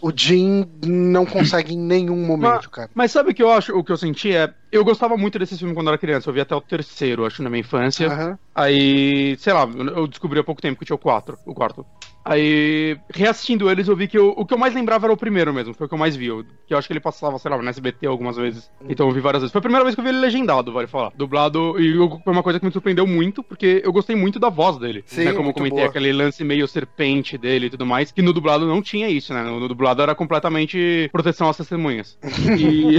o 0.04 0.12
Jim 0.14 0.70
não 0.86 1.26
consegue 1.26 1.74
em 1.74 1.78
nenhum 1.78 2.26
momento, 2.26 2.56
mas, 2.56 2.68
cara. 2.68 2.90
Mas 2.94 3.12
sabe 3.12 3.32
o 3.32 3.34
que 3.34 3.42
eu 3.42 3.50
acho? 3.50 3.74
O 3.74 3.84
que 3.84 3.92
eu 3.92 3.98
senti 3.98 4.36
é. 4.36 4.54
Eu 4.70 4.84
gostava 4.84 5.16
muito 5.16 5.40
desse 5.40 5.58
filme 5.58 5.74
quando 5.74 5.88
era 5.88 5.98
criança. 5.98 6.30
Eu 6.30 6.34
vi 6.34 6.42
até 6.42 6.54
o 6.54 6.60
terceiro, 6.60 7.26
acho, 7.26 7.42
na 7.42 7.50
minha 7.50 7.62
infância. 7.62 8.10
Uhum. 8.10 8.38
Aí, 8.54 9.38
sei 9.40 9.54
lá, 9.54 9.66
eu 9.96 10.06
descobri 10.08 10.40
há 10.40 10.44
pouco 10.44 10.62
tempo 10.62 10.78
que 10.78 10.86
tinha 10.86 10.96
o 10.96 11.00
quatro, 11.00 11.38
o 11.46 11.54
quarto. 11.54 11.86
Aí, 12.26 12.98
reassistindo 13.14 13.70
eles, 13.70 13.88
eu 13.88 13.96
vi 13.96 14.08
que 14.08 14.18
eu, 14.18 14.30
o 14.30 14.46
que 14.46 14.54
eu 14.54 14.58
mais 14.58 14.74
lembrava 14.74 15.06
era 15.06 15.14
o 15.14 15.18
primeiro 15.18 15.54
mesmo, 15.54 15.74
foi 15.74 15.86
o 15.86 15.88
que 15.90 15.94
eu 15.94 16.00
mais 16.00 16.16
vi. 16.16 16.28
Eu, 16.28 16.46
que 16.66 16.74
eu 16.74 16.78
acho 16.78 16.88
que 16.88 16.94
ele 16.94 17.00
passava, 17.00 17.38
sei 17.38 17.52
lá, 17.52 17.62
no 17.62 17.68
SBT 17.68 18.08
algumas 18.08 18.38
vezes. 18.38 18.72
Então 18.88 19.08
eu 19.08 19.14
vi 19.14 19.20
várias 19.20 19.42
vezes. 19.42 19.52
Foi 19.52 19.60
a 19.60 19.62
primeira 19.62 19.84
vez 19.84 19.94
que 19.94 20.02
eu 20.02 20.06
vi 20.06 20.10
ele 20.10 20.20
legendado, 20.20 20.72
vale 20.72 20.88
falar. 20.88 21.12
Dublado, 21.16 21.80
e 21.80 21.98
eu, 21.98 22.22
foi 22.24 22.34
uma 22.34 22.44
coisa 22.44 22.60
que 22.60 22.66
me 22.66 22.72
surpreendeu 22.72 23.06
muito, 23.06 23.44
porque 23.44 23.82
eu 23.84 23.92
gostei 23.92 24.16
muito 24.16 24.40
da 24.40 24.50
voz 24.50 24.78
dele. 24.78 25.04
Sim, 25.06 25.26
né? 25.26 25.34
Como 25.34 25.50
eu 25.50 25.54
comentei, 25.54 25.80
boa. 25.80 25.90
aquele 25.90 26.14
lance 26.14 26.44
meio 26.44 26.68
serpente 26.68 27.38
dele 27.38 27.66
e 27.66 27.70
tudo 27.70 27.86
mais, 27.86 28.12
que 28.12 28.22
no 28.22 28.32
dublado 28.32 28.66
não 28.66 28.82
tinha 28.82 29.10
isso, 29.10 29.34
né? 29.34 29.44
No, 29.44 29.60
no 29.60 29.68
dublado 29.68 30.02
era 30.02 30.16
completamente 30.16 31.10
proteção 31.12 31.50
às 31.50 31.58
testemunhas. 31.58 32.18
e. 32.58 32.98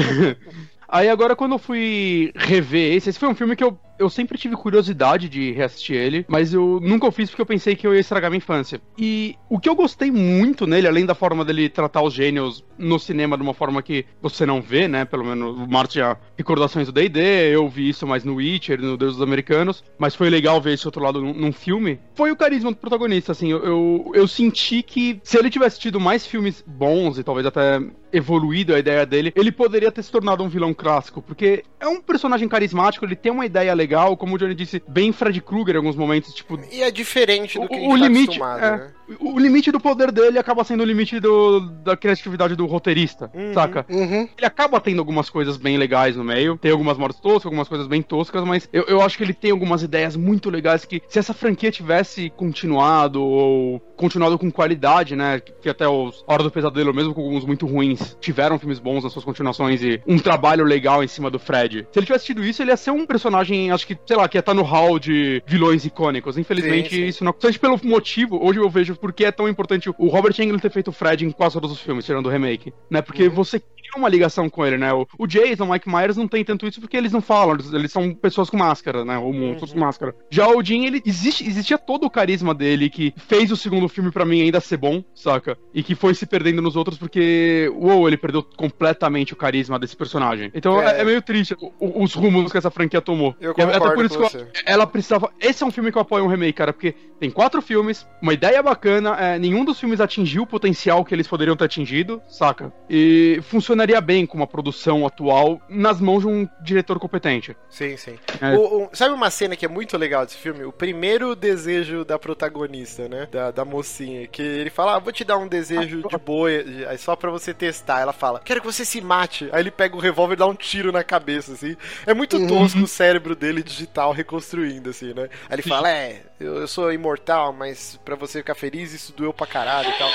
Aí 0.95 1.09
agora 1.09 1.35
quando 1.35 1.57
eu 1.57 1.59
fui 1.59 2.31
rever 2.37 2.95
esse, 2.95 3.11
esse 3.11 3.19
foi 3.19 3.29
um 3.29 3.35
filme 3.35 3.57
que 3.57 3.65
eu 3.65 3.77
eu 3.99 4.11
sempre 4.11 4.37
tive 4.37 4.57
curiosidade 4.57 5.29
de 5.29 5.53
reassistir 5.53 5.97
ele, 5.97 6.25
mas 6.29 6.53
eu 6.53 6.81
nunca 6.83 7.07
o 7.07 7.13
fiz 7.13 7.31
porque 7.31 7.43
eu 7.43 7.47
pensei 7.47 7.77
que 7.77 7.87
eu 7.87 7.95
ia 7.95 8.01
estragar 8.01 8.31
minha 8.31 8.39
infância. 8.39 8.81
E 8.99 9.37
o 9.49 9.59
que 9.59 9.69
eu 9.69 9.75
gostei 9.75 10.11
muito 10.11 10.67
nele, 10.67 10.89
além 10.89 11.07
da 11.07 11.15
forma 11.15 11.45
dele 11.45 11.69
tratar 11.69 12.03
os 12.03 12.13
gênios 12.13 12.65
no 12.77 12.99
cinema 12.99 13.37
de 13.37 13.43
uma 13.43 13.55
forma 13.55 13.83
que 13.83 14.05
você 14.21 14.45
não 14.45 14.61
vê, 14.61 14.89
né? 14.89 15.05
Pelo 15.05 15.25
menos 15.25 15.57
o 15.57 15.67
Martin 15.67 15.95
tinha 15.95 16.17
recordações 16.37 16.87
do 16.87 16.93
D&D, 16.93 17.21
eu 17.55 17.69
vi 17.69 17.89
isso 17.89 18.07
mais 18.07 18.25
no 18.25 18.35
Witcher, 18.35 18.81
no 18.81 18.97
Deus 18.97 19.15
dos 19.15 19.23
Americanos, 19.23 19.85
mas 19.97 20.15
foi 20.15 20.29
legal 20.29 20.61
ver 20.61 20.73
esse 20.73 20.87
outro 20.89 21.03
lado 21.03 21.21
num, 21.21 21.33
num 21.33 21.53
filme. 21.53 22.01
Foi 22.15 22.33
o 22.33 22.37
carisma 22.37 22.71
do 22.71 22.77
protagonista, 22.77 23.31
assim, 23.31 23.51
eu, 23.51 23.63
eu, 23.63 24.13
eu 24.15 24.27
senti 24.27 24.83
que 24.83 25.21
se 25.23 25.39
ele 25.39 25.51
tivesse 25.51 25.79
tido 25.79 26.01
mais 26.01 26.27
filmes 26.27 26.65
bons 26.67 27.19
e 27.19 27.23
talvez 27.23 27.47
até 27.47 27.81
evoluído 28.15 28.75
a 28.75 28.79
ideia 28.79 29.05
dele, 29.05 29.33
ele 29.35 29.51
poderia 29.51 29.91
ter 29.91 30.03
se 30.03 30.11
tornado 30.11 30.43
um 30.43 30.49
vilão 30.49 30.73
clássico, 30.73 31.21
porque 31.21 31.65
é 31.81 31.89
um 31.89 32.01
personagem 32.01 32.49
carismático, 32.49 33.05
ele 33.05 33.17
tem 33.17 33.33
uma 33.33 33.45
ideia 33.45 33.75
legal 33.75 34.17
como 34.17 34.37
o 34.37 34.39
Johnny 34.39 34.55
disse, 34.55 34.83
bem 34.87 35.13
Fred 35.13 35.41
Krueger 35.41 35.75
em 35.75 35.79
alguns 35.79 35.97
momentos, 35.97 36.33
tipo... 36.33 36.59
E 36.71 36.83
é 36.83 36.91
diferente 36.91 37.59
do 37.59 37.69
que 37.69 37.75
o, 37.75 37.77
a 37.77 37.81
gente 37.81 37.89
o 37.89 37.99
tá 37.99 38.07
limite, 38.07 38.25
acostumado, 38.25 38.65
é, 38.65 38.77
né? 38.79 38.93
O 39.21 39.39
limite 39.39 39.71
do 39.71 39.81
poder 39.81 40.11
dele 40.11 40.39
acaba 40.39 40.65
sendo 40.65 40.83
o 40.83 40.87
limite 40.87 41.21
do, 41.21 41.61
da 41.61 41.97
criatividade 41.97 42.57
do 42.57 42.67
roteirista, 42.67 43.31
uhum, 43.35 43.53
saca? 43.53 43.87
Uhum. 43.89 44.29
Ele 44.37 44.47
acaba 44.47 44.81
tendo 44.81 44.99
algumas 44.99 45.29
coisas 45.29 45.57
bem 45.57 45.77
legais 45.77 46.17
no 46.17 46.25
meio, 46.25 46.57
tem 46.57 46.71
algumas 46.71 46.97
mortes 46.97 47.21
toscas, 47.21 47.47
algumas 47.47 47.69
coisas 47.69 47.87
bem 47.87 48.03
toscas, 48.03 48.45
mas 48.45 48.69
eu, 48.73 48.85
eu 48.85 49.03
acho 49.03 49.17
que 49.17 49.25
ele 49.25 49.35
tem 49.35 49.51
algumas 49.51 49.83
ideias 49.83 50.17
muito 50.17 50.51
legais 50.51 50.85
que, 50.85 51.03
se 51.09 51.19
essa 51.19 51.35
franquia 51.35 51.71
tivesse 51.71 52.31
continuado, 52.31 53.23
ou 53.23 53.81
continuado 53.97 54.39
com 54.39 54.51
qualidade, 54.51 55.15
né, 55.15 55.41
que 55.41 55.69
até 55.69 55.87
os 55.87 56.25
Hora 56.27 56.43
do 56.43 56.51
Pesadelo, 56.51 56.95
mesmo 56.95 57.15
com 57.15 57.23
alguns 57.23 57.45
muito 57.45 57.67
ruins, 57.67 58.17
tiveram 58.21 58.59
filmes 58.59 58.79
bons 58.79 59.05
nas 59.05 59.13
suas 59.13 59.25
continuações 59.25 59.83
e 59.83 60.01
um 60.07 60.19
trabalho 60.19 60.65
legal 60.65 61.03
em 61.03 61.09
cima 61.09 61.31
do 61.31 61.39
Fred. 61.39 61.87
Se 61.93 61.99
ele 61.99 62.07
tivesse 62.07 62.27
tido 62.27 62.45
isso, 62.45 62.63
ele 62.63 62.71
ia 62.71 62.77
ser 62.77 62.91
um 62.91 63.07
personagem 63.07 63.71
acho 63.71 63.87
que, 63.87 63.99
sei 64.07 64.17
lá, 64.17 64.29
que 64.29 64.37
ia 64.37 64.41
estar 64.41 64.55
no 64.55 64.63
hall 64.63 64.99
de 64.99 65.43
vilões 65.47 65.85
icônicos. 65.85 66.39
Infelizmente, 66.39 66.91
sim, 66.91 66.97
sim. 66.97 67.07
isso 67.07 67.25
não. 67.25 67.33
Principalmente 67.33 67.81
pelo 67.81 67.93
motivo, 67.93 68.45
hoje 68.45 68.59
eu 68.59 68.71
vejo 68.71 68.94
porque 68.95 69.25
é 69.25 69.33
tão 69.33 69.49
importante 69.49 69.91
o 69.99 70.09
Robert 70.09 70.35
Englund 70.39 70.61
ter 70.61 70.71
feito 70.71 70.89
o 70.89 70.93
Fred 70.93 71.25
em 71.25 71.31
quase 71.31 71.55
todos 71.55 71.73
os 71.73 71.81
filmes, 71.81 72.05
tirando 72.05 72.27
o 72.27 72.31
remake. 72.31 72.73
Né? 72.91 73.03
Porque 73.03 73.25
uhum. 73.25 73.31
você 73.31 73.63
uma 73.97 74.09
ligação 74.09 74.49
com 74.49 74.65
ele, 74.67 74.79
né? 74.79 74.93
O, 74.93 75.07
o 75.19 75.27
Jason, 75.27 75.65
o 75.65 75.71
Mike 75.71 75.89
Myers 75.89 76.17
não 76.17 76.29
tem 76.29 76.45
tanto 76.45 76.67
isso 76.67 76.81
porque 76.81 76.97
eles 76.97 77.13
não 77.13 77.21
falam, 77.21 77.55
eles, 77.55 77.73
eles 77.73 77.93
são 77.93 78.15
pessoas 78.15 78.51
com 78.51 78.57
máscara, 78.57 79.05
né? 79.05 79.19
Ou 79.19 79.33
monstros 79.33 79.71
uhum. 79.71 79.79
com 79.79 79.85
máscara. 79.85 80.15
Já 80.31 80.49
o 80.49 80.63
Jim, 80.63 80.85
ele 80.85 81.03
existe, 81.05 81.47
existia 81.47 81.79
todo 81.79 82.05
o 82.05 82.11
carisma 82.11 82.55
dele 82.55 82.91
que 82.91 83.13
fez 83.17 83.51
o 83.51 83.57
segundo 83.57 83.89
filme 83.89 84.11
para 84.11 84.25
mim 84.25 84.43
ainda 84.43 84.61
ser 84.61 84.77
bom, 84.77 85.03
saca? 85.15 85.57
E 85.73 85.83
que 85.83 85.95
foi 85.95 86.15
se 86.15 86.27
perdendo 86.27 86.63
nos 86.63 86.77
outros 86.77 86.99
porque, 86.99 87.71
uou, 87.75 88.09
ele 88.09 88.17
perdeu 88.17 88.43
completamente 88.43 89.33
o 89.33 89.37
carisma 89.37 89.79
desse 89.79 89.97
personagem. 89.97 90.51
Então 90.55 90.81
é, 90.81 91.01
é 91.01 91.05
meio 91.05 91.23
triste 91.23 91.57
os 91.81 92.15
rumos 92.15 92.51
que 92.51 92.59
essa 92.59 92.71
franquia 92.71 93.01
tomou. 93.01 93.35
Eu 93.41 93.55
concordo 93.55 93.85
até 93.85 93.95
por 93.95 94.05
isso 94.05 94.19
que 94.19 94.37
eu, 94.37 94.47
ela 94.65 94.87
precisava. 94.87 95.31
Esse 95.41 95.63
é 95.63 95.67
um 95.67 95.71
filme 95.71 95.91
que 95.91 95.99
eu 95.99 96.03
apoio 96.03 96.25
um 96.25 96.29
remake, 96.29 96.55
cara, 96.55 96.73
porque 96.73 96.95
tem 97.19 97.31
quatro 97.31 97.63
filmes, 97.63 98.07
uma 98.21 98.33
ideia 98.33 98.63
bacana, 98.63 99.17
é, 99.19 99.39
nenhum 99.39 99.65
dos 99.65 99.79
filmes 99.79 100.01
atingiu 100.01 100.43
o 100.43 100.47
potencial 100.47 101.05
que 101.05 101.15
eles 101.15 101.27
poderiam 101.27 101.57
ter 101.57 101.65
atingido, 101.65 102.21
saca? 102.29 102.73
E 102.89 103.41
funciona 103.43 103.74
funcionaria 103.75 104.01
bem 104.01 104.25
com 104.25 104.37
uma 104.37 104.47
produção 104.47 105.07
atual 105.07 105.61
nas 105.69 106.01
mãos 106.01 106.21
de 106.21 106.29
um 106.29 106.49
diretor 106.61 106.99
competente. 106.99 107.57
Sim, 107.69 107.97
sim. 107.97 108.17
É. 108.41 108.55
O, 108.55 108.85
o, 108.85 108.91
sabe 108.93 109.13
uma 109.13 109.31
cena 109.31 109.57
que 109.57 109.67
é 109.67 109.69
muito 109.69 109.97
legal 109.99 110.25
desse 110.25 110.39
filme? 110.39 110.65
O 110.65 110.73
primeiro 110.73 111.35
desejo 111.35 112.05
da 112.05 112.19
protagonista, 112.19 113.09
né? 113.09 113.29
Da, 113.31 113.51
da 113.51 113.65
mocinha. 113.65 114.27
Que 114.29 114.43
ele 114.43 114.71
fala: 114.71 114.97
ah, 114.97 114.99
vou 114.99 115.13
te 115.13 115.25
dar 115.25 115.37
um 115.39 115.49
desejo 115.49 116.03
de 116.09 116.19
boa, 116.19 116.51
só 116.99 117.17
pra 117.17 117.31
você 117.31 117.53
testar. 117.53 118.01
Ela 118.01 118.13
fala: 118.13 118.41
quero 118.45 118.61
que 118.61 118.67
você 118.67 118.85
se 118.85 119.01
mate. 119.01 119.49
Aí 119.53 119.61
ele 119.61 119.71
pega 119.71 119.97
o 119.97 120.01
revólver 120.01 120.35
e 120.35 120.39
dá 120.39 120.47
um 120.47 120.55
tiro 120.55 120.93
na 120.93 121.03
cabeça, 121.03 121.53
assim. 121.53 121.77
É 122.07 122.15
muito 122.15 122.37
uhum. 122.37 122.47
tosco 122.47 122.81
o 122.81 122.87
cérebro 122.87 123.35
dele 123.35 123.63
digital 123.63 124.13
reconstruindo, 124.13 124.91
assim, 124.91 125.13
né? 125.13 125.29
Aí 125.49 125.57
ele 125.57 125.63
fala: 125.63 125.91
é, 125.91 126.23
eu, 126.39 126.57
eu 126.57 126.69
sou 126.69 126.93
imortal, 126.93 127.53
mas 127.53 127.99
pra 128.05 128.15
você 128.15 128.39
ficar 128.39 128.55
feliz, 128.55 128.93
isso 128.93 129.13
doeu 129.13 129.33
pra 129.33 129.47
caralho 129.47 129.89
e 129.91 129.99
tal. 129.99 130.11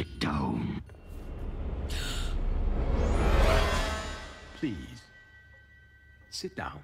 Sit 0.00 0.18
down. 0.18 0.82
Please. 4.56 5.02
Sit 6.30 6.56
down. 6.56 6.82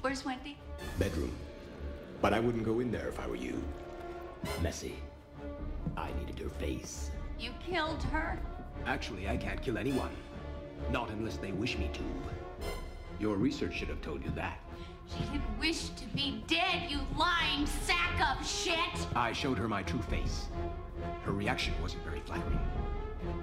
Where's 0.00 0.24
Wendy? 0.24 0.56
Bedroom. 0.98 1.30
But 2.22 2.32
I 2.32 2.40
wouldn't 2.40 2.64
go 2.64 2.80
in 2.80 2.90
there 2.90 3.08
if 3.08 3.20
I 3.20 3.26
were 3.26 3.36
you. 3.36 3.62
Messy. 4.62 4.94
I 5.94 6.08
needed 6.18 6.38
her 6.38 6.48
face. 6.48 7.10
You 7.38 7.50
killed 7.62 8.02
her? 8.04 8.38
Actually, 8.86 9.28
I 9.28 9.36
can't 9.36 9.60
kill 9.60 9.76
anyone. 9.76 10.16
Not 10.90 11.10
unless 11.10 11.36
they 11.36 11.52
wish 11.52 11.76
me 11.76 11.90
to. 11.92 12.02
Your 13.20 13.36
research 13.36 13.74
should 13.74 13.88
have 13.88 14.00
told 14.00 14.24
you 14.24 14.30
that. 14.30 14.58
She 15.08 15.24
didn't 15.24 15.58
wish 15.58 15.88
to 15.90 16.06
be 16.14 16.42
dead, 16.46 16.90
you 16.90 17.00
lying 17.16 17.66
sack 17.66 18.38
of 18.38 18.46
shit! 18.46 19.06
I 19.14 19.32
showed 19.32 19.58
her 19.58 19.68
my 19.68 19.82
true 19.82 20.02
face. 20.02 20.46
Her 21.22 21.32
reaction 21.32 21.74
wasn't 21.82 22.04
very 22.04 22.20
flattering. 22.20 22.58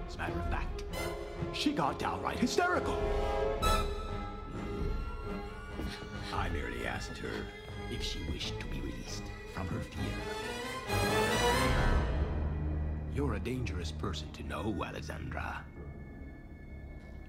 As 0.07 0.15
a 0.15 0.17
matter 0.19 0.39
of 0.39 0.49
fact, 0.49 0.83
she 1.53 1.71
got 1.71 1.99
downright 1.99 2.37
hysterical. 2.37 2.97
I 6.33 6.49
merely 6.49 6.85
asked 6.85 7.17
her 7.17 7.45
if 7.91 8.03
she 8.03 8.19
wished 8.31 8.59
to 8.59 8.65
be 8.67 8.79
released 8.81 9.23
from 9.53 9.67
her 9.67 9.79
fear. 9.79 10.03
You're 13.15 13.35
a 13.35 13.39
dangerous 13.39 13.91
person 13.91 14.31
to 14.31 14.43
know, 14.43 14.83
Alexandra. 14.85 15.63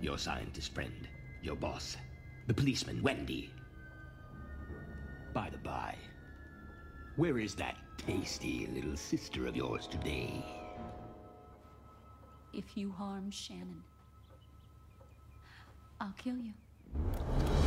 Your 0.01 0.19
scientist 0.19 0.75
friend, 0.75 1.09
your 1.43 1.57
boss, 1.57 1.97
the 2.47 2.55
policeman, 2.55 3.03
Wendy, 3.03 3.51
by 5.33 5.49
the 5.51 5.59
by, 5.59 5.95
where 7.17 7.39
is 7.39 7.55
that 7.55 7.77
tasty 7.97 8.69
little 8.75 8.97
sister 8.97 9.47
of 9.47 9.57
yours 9.57 9.87
today? 9.87 10.45
If 12.53 12.77
you 12.77 12.91
harm 12.91 13.31
Shannon, 13.31 13.83
I'll 16.01 16.15
kill 16.19 16.37
you. 16.37 16.53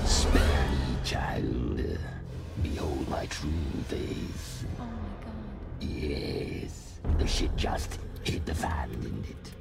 Spare 0.06 0.70
me, 0.70 0.98
child. 1.04 1.82
Behold 2.62 3.10
my 3.10 3.26
true 3.28 3.50
face. 3.88 4.66
Oh 4.80 4.84
my 4.84 5.26
god. 5.26 5.34
Yes. 5.82 7.00
The 7.18 7.28
shit 7.28 7.56
just 7.56 8.00
hit 8.24 8.46
the 8.46 8.54
fan, 8.54 8.90
didn't 9.02 9.26
it? 9.30 9.52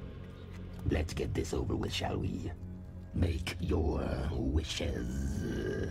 Let's 0.91 1.15
get 1.15 1.33
this 1.33 1.55
over 1.55 1.75
with, 1.75 1.93
shall 1.93 2.19
we? 2.19 2.51
Make 3.15 3.57
your 3.61 4.07
wishes. 4.33 5.89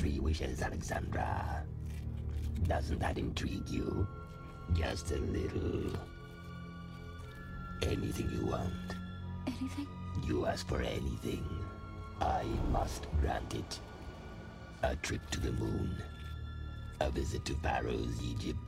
Three 0.00 0.18
wishes, 0.18 0.62
Alexandra. 0.62 1.62
Doesn't 2.66 3.00
that 3.00 3.18
intrigue 3.18 3.68
you? 3.68 4.08
Just 4.72 5.10
a 5.10 5.18
little. 5.18 5.92
Anything 7.82 8.30
you 8.30 8.46
want. 8.46 8.72
Anything? 9.46 9.86
You 10.26 10.46
ask 10.46 10.66
for 10.66 10.80
anything. 10.80 11.46
I 12.18 12.44
must 12.72 13.08
grant 13.20 13.52
it. 13.52 13.78
A 14.84 14.96
trip 14.96 15.20
to 15.32 15.40
the 15.40 15.52
moon. 15.52 15.94
A 17.00 17.10
visit 17.10 17.44
to 17.44 17.54
Pharaoh's 17.56 18.22
Egypt. 18.22 18.58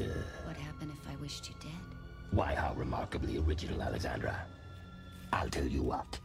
Uh, 0.00 0.06
what 0.44 0.56
happened 0.56 0.90
if 0.92 1.08
I 1.08 1.14
wished 1.22 1.48
you 1.48 1.54
dead? 1.60 1.70
Why, 2.32 2.56
how 2.56 2.74
remarkably 2.74 3.38
original, 3.38 3.80
Alexandra. 3.80 4.44
I'll 5.32 5.50
tell 5.50 5.68
you 5.68 5.84
what. 5.84 6.18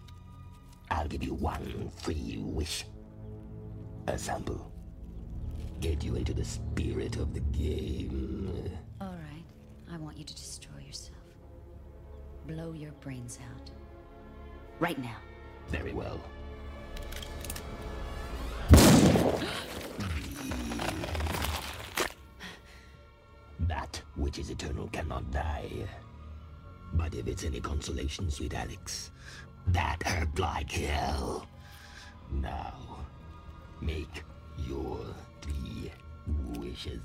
I'll 0.89 1.07
give 1.07 1.21
you 1.21 1.35
one 1.35 1.91
free 2.01 2.39
wish. 2.39 2.83
A 4.07 4.17
sample. 4.17 4.71
Get 5.81 6.03
you 6.03 6.15
into 6.15 6.33
the 6.33 6.45
spirit 6.45 7.15
of 7.17 7.33
the 7.33 7.39
game. 7.39 8.69
All 9.01 9.07
right. 9.07 9.45
I 9.91 9.97
want 9.97 10.17
you 10.17 10.23
to 10.23 10.35
destroy 10.35 10.79
yourself. 10.85 11.17
Blow 12.47 12.73
your 12.73 12.91
brains 13.01 13.39
out. 13.51 13.71
Right 14.79 14.99
now. 14.99 15.17
Very 15.69 15.93
well. 15.93 16.19
that 23.67 24.01
which 24.15 24.37
is 24.37 24.49
eternal 24.49 24.87
cannot 24.89 25.31
die. 25.31 25.87
But 26.93 27.15
if 27.15 27.27
it's 27.27 27.43
any 27.43 27.59
consolation, 27.59 28.29
sweet 28.29 28.53
Alex, 28.53 29.11
that 29.67 30.03
hurt 30.03 30.37
like 30.37 30.71
hell. 30.71 31.47
Now, 32.31 32.73
Make 33.85 34.23
your 34.67 34.97
three 35.41 35.91
wishes. 36.57 37.01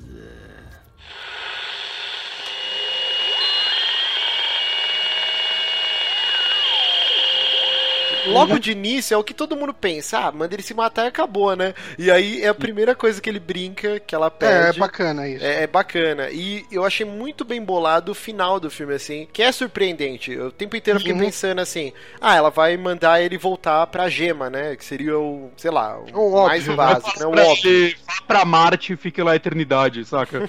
Logo 8.26 8.58
de 8.58 8.72
início 8.72 9.14
é 9.14 9.16
o 9.16 9.24
que 9.24 9.34
todo 9.34 9.56
mundo 9.56 9.74
pensa. 9.74 10.18
Ah, 10.18 10.32
manda 10.32 10.54
ele 10.54 10.62
se 10.62 10.74
matar 10.74 11.04
e 11.04 11.08
acabou, 11.08 11.54
né? 11.56 11.74
E 11.98 12.10
aí 12.10 12.42
é 12.42 12.48
a 12.48 12.54
primeira 12.54 12.94
coisa 12.94 13.20
que 13.20 13.28
ele 13.28 13.40
brinca, 13.40 14.00
que 14.00 14.14
ela 14.14 14.30
pede. 14.30 14.52
É, 14.52 14.68
é 14.68 14.72
bacana 14.72 15.28
isso. 15.28 15.44
É, 15.44 15.62
é, 15.62 15.66
bacana. 15.66 16.30
E 16.30 16.64
eu 16.70 16.84
achei 16.84 17.06
muito 17.06 17.44
bem 17.44 17.62
bolado 17.62 18.12
o 18.12 18.14
final 18.14 18.60
do 18.60 18.70
filme, 18.70 18.94
assim, 18.94 19.28
que 19.32 19.42
é 19.42 19.50
surpreendente. 19.52 20.32
Eu, 20.32 20.46
o 20.46 20.52
tempo 20.52 20.76
inteiro 20.76 20.98
eu 20.98 21.00
fiquei 21.00 21.14
uhum. 21.14 21.24
pensando 21.24 21.60
assim: 21.60 21.92
ah, 22.20 22.36
ela 22.36 22.50
vai 22.50 22.76
mandar 22.76 23.22
ele 23.22 23.38
voltar 23.38 23.86
pra 23.86 24.08
gema, 24.08 24.50
né? 24.50 24.76
Que 24.76 24.84
seria 24.84 25.18
o, 25.18 25.50
sei 25.56 25.70
lá, 25.70 25.98
o, 25.98 26.42
o 26.42 26.46
mais 26.46 26.62
óbvio, 26.62 26.76
básico, 26.76 27.18
né? 27.18 27.26
O 27.26 27.50
óbvio. 27.50 27.96
Vá 28.06 28.22
pra 28.26 28.44
Marte 28.44 28.92
e 28.92 28.96
fique 28.96 29.22
lá 29.22 29.32
a 29.32 29.36
eternidade, 29.36 30.04
saca? 30.04 30.48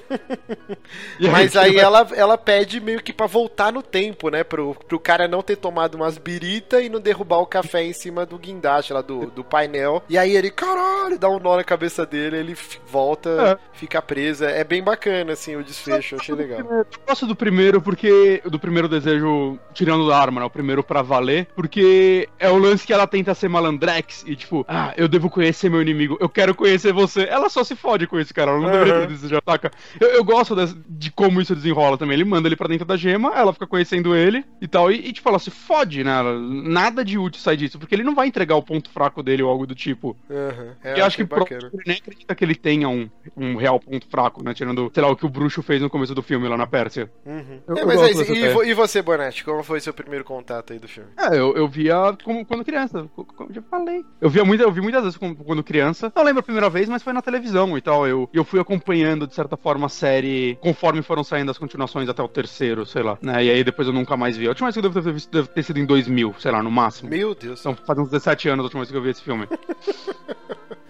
Mas 1.32 1.56
aí, 1.56 1.78
ela, 1.78 2.08
ela 2.16 2.38
pede 2.38 2.80
meio 2.80 3.02
que 3.02 3.14
pra 3.14 3.28
voltar 3.28 3.72
no 3.72 3.82
tempo, 3.82 4.30
né? 4.30 4.44
Pro, 4.44 4.76
pro 4.88 5.00
cara 5.00 5.28
não 5.28 5.42
ter 5.42 5.56
tomado 5.56 5.96
umas 5.96 6.18
birita 6.18 6.82
e 6.82 6.90
não 6.90 7.00
derrubar 7.00 7.40
o 7.40 7.46
café 7.62 7.84
em 7.84 7.94
cima 7.94 8.26
do 8.26 8.38
guindaste 8.38 8.94
lá 8.94 9.02
do, 9.02 9.28
do 9.28 9.44
painel. 9.44 10.04
E 10.10 10.18
aí 10.18 10.36
ele, 10.36 10.50
caralho, 10.50 11.18
dá 11.18 11.30
um 11.30 11.40
nó 11.40 11.58
na 11.58 11.64
cabeça 11.64 12.06
dele, 12.06 12.38
ele 12.38 12.58
volta, 12.88 13.30
é. 13.30 13.78
fica 13.78 14.02
preso. 14.02 14.44
É 14.46 14.64
bem 14.64 14.84
bacana, 14.84 15.34
assim, 15.34 15.56
o 15.56 15.64
desfecho, 15.64 16.16
eu 16.16 16.20
achei 16.20 16.36
legal. 16.36 16.60
Eu 16.60 16.86
gosto 17.08 17.26
do 17.26 17.36
primeiro 17.36 17.82
porque. 17.82 18.42
Do 18.46 18.60
primeiro 18.60 18.88
desejo 18.88 19.60
tirando 19.74 20.08
da 20.08 20.18
arma, 20.18 20.42
né? 20.42 20.46
O 20.46 20.50
primeiro 20.50 20.84
pra 20.84 21.02
valer. 21.02 21.48
Porque 21.56 22.28
é 22.40 22.50
o 22.50 22.58
lance 22.58 22.86
que 22.86 22.94
ela 22.94 23.08
tenta 23.08 23.34
ser 23.34 23.50
malandrex 23.50 24.24
e, 24.26 24.36
tipo, 24.36 24.66
ah, 24.68 24.94
eu 24.98 25.08
devo 25.08 25.30
conhecer 25.30 25.70
meu 25.70 25.82
inimigo, 25.82 26.18
eu 26.20 26.30
quero 26.30 26.56
conhecer 26.56 26.94
você. 26.94 27.24
Ela 27.24 27.50
só 27.50 27.64
se 27.64 27.76
fode 27.76 28.08
com 28.08 28.20
esse 28.20 28.34
cara, 28.34 28.52
ela 28.52 28.60
não 28.60 28.68
uhum. 28.68 28.72
deveria 28.72 29.02
ter 29.02 29.08
desejado 29.08 29.42
ataca. 29.46 29.72
Eu, 30.00 30.10
eu 30.10 30.24
gosto 30.24 30.56
de, 30.56 30.74
de, 30.88 31.12
como 31.12 31.42
isso 31.42 31.56
desenrola 31.56 31.98
também. 31.98 32.16
Ele 32.16 32.26
manda 32.26 32.48
ele 32.48 32.56
pra 32.56 32.68
dentro 32.68 32.86
da 32.86 32.98
gema, 32.98 33.34
ela 33.36 33.54
fica 33.54 33.68
conhecendo 33.68 34.16
ele 34.16 34.46
e 34.62 34.68
tal. 34.68 34.92
E, 34.92 35.08
e 35.08 35.14
tipo, 35.14 35.28
ela 35.28 35.40
se 35.40 35.52
fode, 35.52 36.04
né? 36.04 36.12
Nada 36.64 37.04
de 37.04 37.18
útil 37.18 37.42
sai 37.52 37.58
disso, 37.58 37.78
porque 37.78 37.94
ele 37.94 38.04
não 38.04 38.16
vai 38.16 38.28
entregar 38.28 38.56
o 38.56 38.64
ponto 38.64 38.90
fraco 38.90 39.22
dele 39.22 39.44
ou 39.44 39.50
algo 39.50 39.68
do 39.68 39.76
tipo. 39.76 40.16
Uhum. 40.30 40.72
É, 40.84 41.00
eu 41.00 41.06
acho 41.06 41.18
que 41.18 41.24
ele 41.24 41.84
nem 41.86 41.98
acredita 41.98 42.36
que 42.36 42.44
ele 42.44 42.56
tenha 42.56 42.88
um, 42.88 43.10
um 43.36 43.56
real 43.56 43.80
ponto 43.80 44.08
fraco, 44.08 44.44
né? 44.44 44.54
Tirando, 44.54 44.90
sei 44.94 45.04
lá, 45.04 45.10
o 45.10 45.16
que 45.16 45.26
o 45.26 45.30
bruxo 45.30 45.62
fez 45.62 45.82
no 45.82 45.90
começo 45.90 46.16
do 46.16 46.22
filme 46.22 46.48
lá 46.48 46.58
na 46.58 46.68
Pérsia. 46.68 47.12
Uhum. 47.26 47.60
Eu, 47.68 47.78
é, 47.78 47.86
mas 47.86 48.02
aí, 48.02 48.14
e, 48.14 48.70
e, 48.70 48.74
você, 48.74 49.02
Bonatti, 49.02 49.44
como 49.44 49.64
foi 49.64 49.80
seu 49.80 49.94
primeiro 49.94 50.24
contato 50.24 50.74
aí 50.74 50.80
do 50.80 50.88
filme? 50.88 51.10
É, 51.18 51.38
eu, 51.38 51.56
eu 51.56 51.68
via 51.68 52.16
como, 52.24 52.46
quando 52.46 52.64
criança, 52.64 53.10
como 53.16 53.54
já 53.54 53.62
falei. 53.64 54.06
Eu 54.20 54.30
via 54.30 54.46
muito, 54.46 54.64
eu 54.64 54.72
vi 54.72 54.82
muitas 54.82 55.04
vezes 55.04 55.18
quando 55.18 55.64
criança. 55.64 56.12
Não 56.16 56.24
lembro 56.24 56.40
a 56.40 56.44
primeira 56.44 56.70
vez, 56.70 56.88
mas 56.88 57.04
foi 57.04 57.14
na 57.14 57.22
televisão 57.22 57.78
e 57.78 57.82
tal. 57.82 58.08
Eu, 58.08 58.30
eu 58.34 58.44
fui 58.44 58.60
acompanhando, 58.60 59.28
de 59.28 59.36
certa 59.36 59.58
forma, 59.58 59.88
a 59.88 59.90
série 59.90 60.58
conforme 60.62 61.02
foram 61.02 61.24
saindo 61.24 61.52
as 61.52 61.58
continuações 61.58 62.08
até 62.08 62.22
o 62.22 62.28
terceiro, 62.28 62.86
sei 62.86 63.04
lá. 63.04 63.18
Né? 63.22 63.46
E 63.46 63.50
aí 63.50 63.64
depois 63.64 63.88
eu 63.88 63.94
nunca 63.94 64.16
mais 64.16 64.38
vi. 64.38 64.46
A 64.46 64.50
última 64.50 64.68
vez 64.68 64.76
que 64.76 64.80
eu 64.80 64.84
devo 64.84 65.02
ter 65.02 65.14
visto 65.14 65.32
deve 65.32 65.48
ter 65.50 65.64
sido 65.64 65.80
em 65.80 65.86
2000, 65.86 66.36
sei 66.40 66.52
lá, 66.52 66.62
no 66.64 66.72
máximo. 66.72 67.10
Meu 67.10 67.34
Deus. 67.42 67.60
Então 67.60 67.76
faz 67.76 68.00
uns 68.00 68.10
17 68.10 68.50
anos 68.50 68.64
a 68.64 68.66
última 68.66 68.82
vez 68.82 68.92
que 68.92 68.98
eu 68.98 69.02
vi 69.02 69.10
esse 69.10 69.22
filme. 69.22 69.48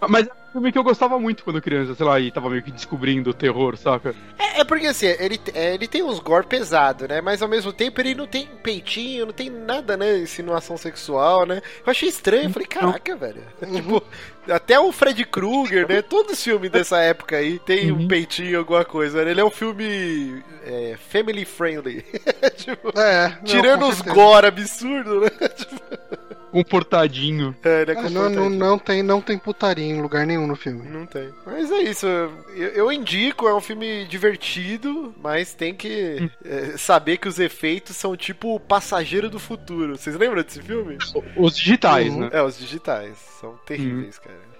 Mas 0.10 0.28
é 0.28 0.32
um 0.32 0.52
filme 0.54 0.72
que 0.72 0.78
eu 0.78 0.84
gostava 0.84 1.20
muito 1.20 1.44
quando 1.44 1.62
criança, 1.62 1.94
sei 1.94 2.06
lá, 2.06 2.20
e 2.20 2.32
tava 2.32 2.50
meio 2.50 2.64
que 2.64 2.72
descobrindo 2.72 3.30
o 3.30 3.34
terror, 3.34 3.78
saca? 3.78 4.16
É, 4.38 4.62
é 4.62 4.64
porque 4.64 4.88
assim, 4.88 5.06
ele, 5.06 5.40
é, 5.54 5.76
ele 5.76 5.88
tem 5.88 6.02
uns 6.02 6.20
gore 6.20 6.48
pesado, 6.48 7.08
né? 7.08 7.22
Mas 7.22 7.42
ao 7.42 7.48
mesmo 7.48 7.72
tempo 7.72 8.02
ele 8.02 8.16
não 8.16 8.26
tem 8.26 8.48
peitinho, 8.64 9.28
não 9.28 9.34
tem 9.34 9.50
nada, 9.50 9.96
né? 9.96 10.18
Insinuação 10.18 10.76
sexual, 10.76 11.46
né? 11.46 11.62
Eu 11.86 11.92
achei 11.92 12.10
estranho, 12.10 12.46
eu 12.46 12.50
falei, 12.50 12.68
caraca, 12.68 13.16
velho. 13.16 13.44
tipo, 13.72 14.04
até 14.50 14.80
o 14.80 14.92
Fred 14.92 15.24
Krueger, 15.26 15.88
né? 15.88 16.02
Todo 16.02 16.36
filme 16.36 16.68
dessa 16.68 17.00
época 17.00 17.38
aí 17.38 17.60
tem 17.60 17.92
uhum. 17.92 18.00
um 18.02 18.08
peitinho, 18.08 18.58
alguma 18.58 18.84
coisa. 18.84 19.24
Né? 19.24 19.32
Ele 19.32 19.42
é 19.42 19.46
um 19.46 19.52
filme 19.52 20.44
é, 20.66 20.98
family 21.12 21.46
friendly. 21.46 22.04
tipo, 22.58 22.90
é, 23.00 23.38
tirando 23.46 23.88
os 23.88 24.02
gore 24.02 24.48
absurdos, 24.48 25.22
né? 25.22 25.30
tipo 25.50 26.41
comportadinho. 26.52 27.56
É, 27.64 27.82
ele 27.82 27.92
é 27.92 27.96
comportadinho. 27.96 28.30
Não, 28.30 28.50
não, 28.50 28.50
não, 28.50 28.80
tem, 28.80 29.02
não 29.02 29.22
tem 29.22 29.38
putaria 29.38 29.86
em 29.86 30.02
lugar 30.02 30.26
nenhum 30.26 30.46
no 30.46 30.56
filme. 30.56 30.88
Não 30.88 31.06
tem. 31.06 31.30
Mas 31.46 31.72
é 31.72 31.80
isso. 31.80 32.06
Eu, 32.06 32.70
eu 32.70 32.92
indico, 32.92 33.48
é 33.48 33.56
um 33.56 33.62
filme 33.62 34.06
divertido, 34.06 35.14
mas 35.22 35.54
tem 35.54 35.74
que 35.74 36.18
hum. 36.22 36.30
é, 36.46 36.78
saber 36.78 37.18
que 37.18 37.28
os 37.28 37.40
efeitos 37.40 37.96
são 37.96 38.16
tipo 38.16 38.56
o 38.56 38.60
passageiro 38.60 39.30
do 39.30 39.40
futuro. 39.40 39.98
Vocês 39.98 40.16
lembram 40.16 40.44
desse 40.44 40.62
filme? 40.62 40.98
Os 41.38 41.56
digitais, 41.56 42.14
uhum. 42.14 42.22
né? 42.22 42.30
É, 42.34 42.42
os 42.42 42.58
digitais. 42.58 43.18
São 43.40 43.58
terríveis, 43.66 44.18
uhum. 44.18 44.24
cara. 44.24 44.51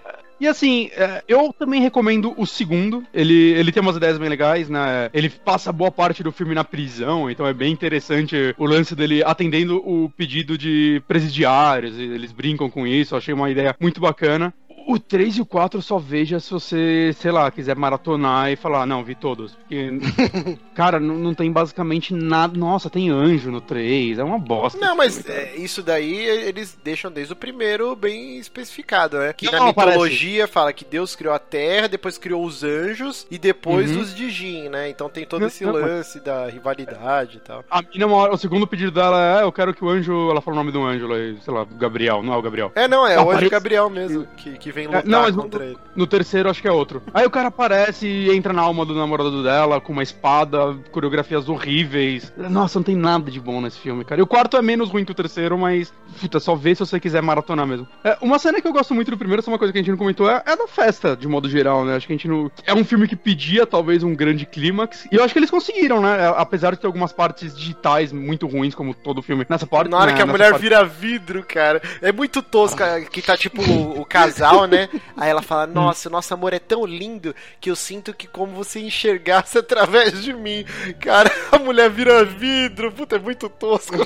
E 0.42 0.48
assim, 0.48 0.90
é, 0.96 1.22
eu 1.28 1.54
também 1.56 1.80
recomendo 1.80 2.34
o 2.36 2.44
segundo. 2.44 3.06
Ele, 3.14 3.52
ele 3.52 3.70
tem 3.70 3.80
umas 3.80 3.94
ideias 3.94 4.18
bem 4.18 4.28
legais, 4.28 4.68
né? 4.68 5.08
Ele 5.14 5.30
passa 5.30 5.70
boa 5.70 5.92
parte 5.92 6.20
do 6.20 6.32
filme 6.32 6.52
na 6.52 6.64
prisão, 6.64 7.30
então 7.30 7.46
é 7.46 7.54
bem 7.54 7.72
interessante 7.72 8.52
o 8.58 8.66
lance 8.66 8.96
dele 8.96 9.22
atendendo 9.22 9.76
o 9.76 10.10
pedido 10.10 10.58
de 10.58 11.00
presidiários. 11.06 11.96
Eles 11.96 12.32
brincam 12.32 12.68
com 12.68 12.84
isso, 12.84 13.14
achei 13.14 13.32
uma 13.32 13.52
ideia 13.52 13.72
muito 13.80 14.00
bacana. 14.00 14.52
O 14.86 14.98
3 14.98 15.36
e 15.36 15.40
o 15.40 15.46
4 15.46 15.80
só 15.80 15.98
veja 15.98 16.40
se 16.40 16.50
você, 16.50 17.14
sei 17.18 17.30
lá, 17.30 17.50
quiser 17.50 17.76
maratonar 17.76 18.50
e 18.50 18.56
falar, 18.56 18.86
não, 18.86 19.04
vi 19.04 19.14
todos. 19.14 19.54
Porque, 19.54 19.90
cara, 20.74 20.98
não, 20.98 21.16
não 21.16 21.34
tem 21.34 21.50
basicamente 21.50 22.12
nada. 22.12 22.58
Nossa, 22.58 22.90
tem 22.90 23.10
anjo 23.10 23.50
no 23.50 23.60
3, 23.60 24.18
é 24.18 24.24
uma 24.24 24.38
bosta. 24.38 24.78
Não, 24.78 24.96
mas 24.96 25.28
é, 25.28 25.54
isso 25.56 25.82
daí 25.82 26.14
eles 26.14 26.76
deixam 26.82 27.10
desde 27.10 27.32
o 27.32 27.36
primeiro 27.36 27.94
bem 27.94 28.38
especificado, 28.38 29.18
né? 29.18 29.32
Que 29.32 29.50
não, 29.50 29.58
na 29.58 29.66
mitologia 29.66 30.40
parece. 30.40 30.52
fala 30.52 30.72
que 30.72 30.84
Deus 30.84 31.14
criou 31.14 31.34
a 31.34 31.38
terra, 31.38 31.88
depois 31.88 32.18
criou 32.18 32.44
os 32.44 32.64
anjos 32.64 33.26
e 33.30 33.38
depois 33.38 33.90
uhum. 33.90 34.02
os 34.02 34.14
Dijin, 34.14 34.68
né? 34.68 34.88
Então 34.88 35.08
tem 35.08 35.24
todo 35.24 35.46
esse 35.46 35.64
não, 35.64 35.72
lance 35.72 36.18
mas... 36.18 36.24
da 36.24 36.46
rivalidade 36.46 37.38
e 37.38 37.40
tal. 37.40 37.64
A 37.70 37.82
mina, 37.82 38.06
o 38.06 38.36
segundo 38.36 38.66
pedido 38.66 38.90
dela 38.90 39.40
é: 39.40 39.42
eu 39.42 39.52
quero 39.52 39.74
que 39.74 39.84
o 39.84 39.88
anjo. 39.88 40.30
Ela 40.30 40.40
fala 40.40 40.56
o 40.56 40.58
nome 40.58 40.72
do 40.72 40.82
anjo, 40.82 41.08
sei 41.40 41.54
lá, 41.54 41.66
Gabriel, 41.76 42.22
não 42.22 42.32
é 42.32 42.36
o 42.36 42.42
Gabriel. 42.42 42.72
É, 42.74 42.88
não, 42.88 43.06
é 43.06 43.20
o 43.20 43.30
anjo 43.30 43.50
Gabriel 43.50 43.88
mesmo, 43.88 44.26
que, 44.36 44.58
que 44.58 44.71
vem 44.72 44.86
lutar 44.86 45.04
não, 45.06 45.22
mas 45.22 45.36
contra 45.36 45.60
no, 45.60 45.64
ele. 45.64 45.78
No 45.94 46.06
terceiro, 46.06 46.50
acho 46.50 46.60
que 46.60 46.68
é 46.68 46.72
outro. 46.72 47.02
Aí 47.12 47.24
o 47.26 47.30
cara 47.30 47.48
aparece 47.48 48.06
e 48.06 48.34
entra 48.34 48.52
na 48.52 48.62
alma 48.62 48.84
do 48.84 48.94
namorado 48.94 49.42
dela 49.42 49.80
com 49.80 49.92
uma 49.92 50.02
espada, 50.02 50.74
coreografias 50.90 51.48
horríveis. 51.48 52.32
Nossa, 52.36 52.78
não 52.78 52.84
tem 52.84 52.96
nada 52.96 53.30
de 53.30 53.40
bom 53.40 53.60
nesse 53.60 53.78
filme, 53.78 54.04
cara. 54.04 54.20
E 54.20 54.24
o 54.24 54.26
quarto 54.26 54.56
é 54.56 54.62
menos 54.62 54.90
ruim 54.90 55.04
que 55.04 55.12
o 55.12 55.14
terceiro, 55.14 55.56
mas 55.58 55.92
puta, 56.20 56.40
só 56.40 56.54
vê 56.54 56.74
se 56.74 56.80
você 56.80 56.98
quiser 56.98 57.22
maratonar 57.22 57.66
mesmo. 57.66 57.86
É, 58.04 58.16
uma 58.20 58.38
cena 58.38 58.60
que 58.60 58.66
eu 58.66 58.72
gosto 58.72 58.94
muito 58.94 59.10
do 59.10 59.16
primeiro, 59.16 59.42
é 59.44 59.50
uma 59.50 59.58
coisa 59.58 59.72
que 59.72 59.78
a 59.78 59.82
gente 59.82 59.90
não 59.90 59.98
comentou, 59.98 60.30
é, 60.30 60.42
é 60.46 60.56
da 60.56 60.66
festa, 60.66 61.16
de 61.16 61.26
modo 61.28 61.48
geral, 61.48 61.84
né? 61.84 61.96
Acho 61.96 62.06
que 62.06 62.12
a 62.12 62.16
gente 62.16 62.28
não. 62.28 62.50
É 62.66 62.74
um 62.74 62.84
filme 62.84 63.08
que 63.08 63.16
pedia, 63.16 63.66
talvez, 63.66 64.02
um 64.02 64.14
grande 64.14 64.46
clímax. 64.46 65.06
E 65.10 65.16
eu 65.16 65.24
acho 65.24 65.32
que 65.32 65.38
eles 65.38 65.50
conseguiram, 65.50 66.00
né? 66.00 66.22
É, 66.22 66.34
apesar 66.36 66.72
de 66.72 66.78
ter 66.78 66.86
algumas 66.86 67.12
partes 67.12 67.56
digitais 67.56 68.12
muito 68.12 68.46
ruins, 68.46 68.74
como 68.74 68.94
todo 68.94 69.22
filme. 69.22 69.46
Nessa 69.48 69.66
parte. 69.66 69.90
Na 69.90 69.98
hora 69.98 70.10
né? 70.12 70.16
que 70.16 70.22
a 70.22 70.26
mulher 70.26 70.50
parte... 70.50 70.62
vira 70.62 70.84
vidro, 70.84 71.44
cara. 71.46 71.82
É 72.00 72.12
muito 72.12 72.42
tosca 72.42 73.00
que 73.02 73.20
tá 73.20 73.36
tipo 73.36 73.62
o, 73.62 74.00
o 74.00 74.04
casal, 74.04 74.61
né? 74.66 74.88
Aí 75.16 75.30
ela 75.30 75.42
fala: 75.42 75.66
Nossa, 75.66 76.10
nosso 76.10 76.32
amor 76.34 76.52
é 76.52 76.58
tão 76.58 76.84
lindo 76.84 77.34
que 77.60 77.70
eu 77.70 77.76
sinto 77.76 78.14
que 78.14 78.26
como 78.26 78.52
você 78.52 78.80
enxergasse 78.80 79.58
através 79.58 80.22
de 80.22 80.32
mim. 80.32 80.64
Cara, 81.00 81.30
a 81.50 81.58
mulher 81.58 81.90
vira 81.90 82.24
vidro. 82.24 82.92
Puta, 82.92 83.16
é 83.16 83.18
muito 83.18 83.48
tosco. 83.48 83.96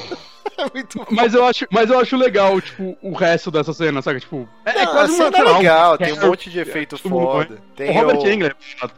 É. 0.76 1.14
Mas 1.14 1.34
eu 1.34 1.44
acho, 1.44 1.66
mas 1.70 1.90
eu 1.90 1.98
acho 1.98 2.16
legal, 2.16 2.60
tipo, 2.60 2.96
o 3.00 3.12
resto 3.12 3.50
dessa 3.50 3.72
cena, 3.72 4.02
sabe? 4.02 4.20
Tipo, 4.20 4.48
é, 4.64 4.70
é 4.70 4.74
Não, 4.74 4.80
é 4.82 4.86
quase 4.86 5.14
a 5.14 5.16
cena 5.16 5.38
é 5.38 5.52
legal, 5.58 5.98
tem 5.98 6.12
um 6.12 6.26
monte 6.26 6.50
de 6.50 6.58
efeito 6.58 6.96
é, 6.96 6.98
foda. 6.98 7.58
Tem 7.74 7.90
o 7.90 7.94
Robert 7.94 8.18
o... 8.18 8.28
Engler, 8.28 8.56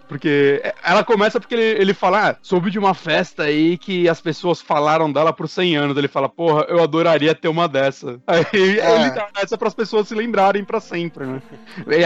porque 0.09 0.63
ela 0.83 1.05
começa 1.05 1.39
porque 1.39 1.55
ele, 1.55 1.81
ele 1.81 1.95
fala, 1.95 2.31
ah, 2.31 2.37
soube 2.43 2.71
de 2.71 2.79
uma 2.79 2.95
festa 2.95 3.45
aí 3.45 3.77
que 3.77 4.09
as 4.09 4.21
pessoas 4.21 4.61
falaram 4.61 5.11
dela 5.11 5.33
por 5.33 5.49
100 5.49 5.77
anos. 5.77 5.97
Ele 5.97 6.09
fala, 6.09 6.29
porra, 6.29 6.67
eu 6.69 6.83
adoraria 6.83 7.35
ter 7.35 7.49
uma 7.49 7.69
dessa. 7.69 8.21
Aí 8.27 8.45
é. 8.53 8.95
ele 8.95 9.11
dá 9.11 9.29
essa 9.37 9.57
para 9.57 9.69
as 9.69 9.75
pessoas 9.75 10.09
se 10.09 10.15
lembrarem 10.15 10.65
para 10.65 10.81
sempre, 10.81 11.25
né? 11.27 11.43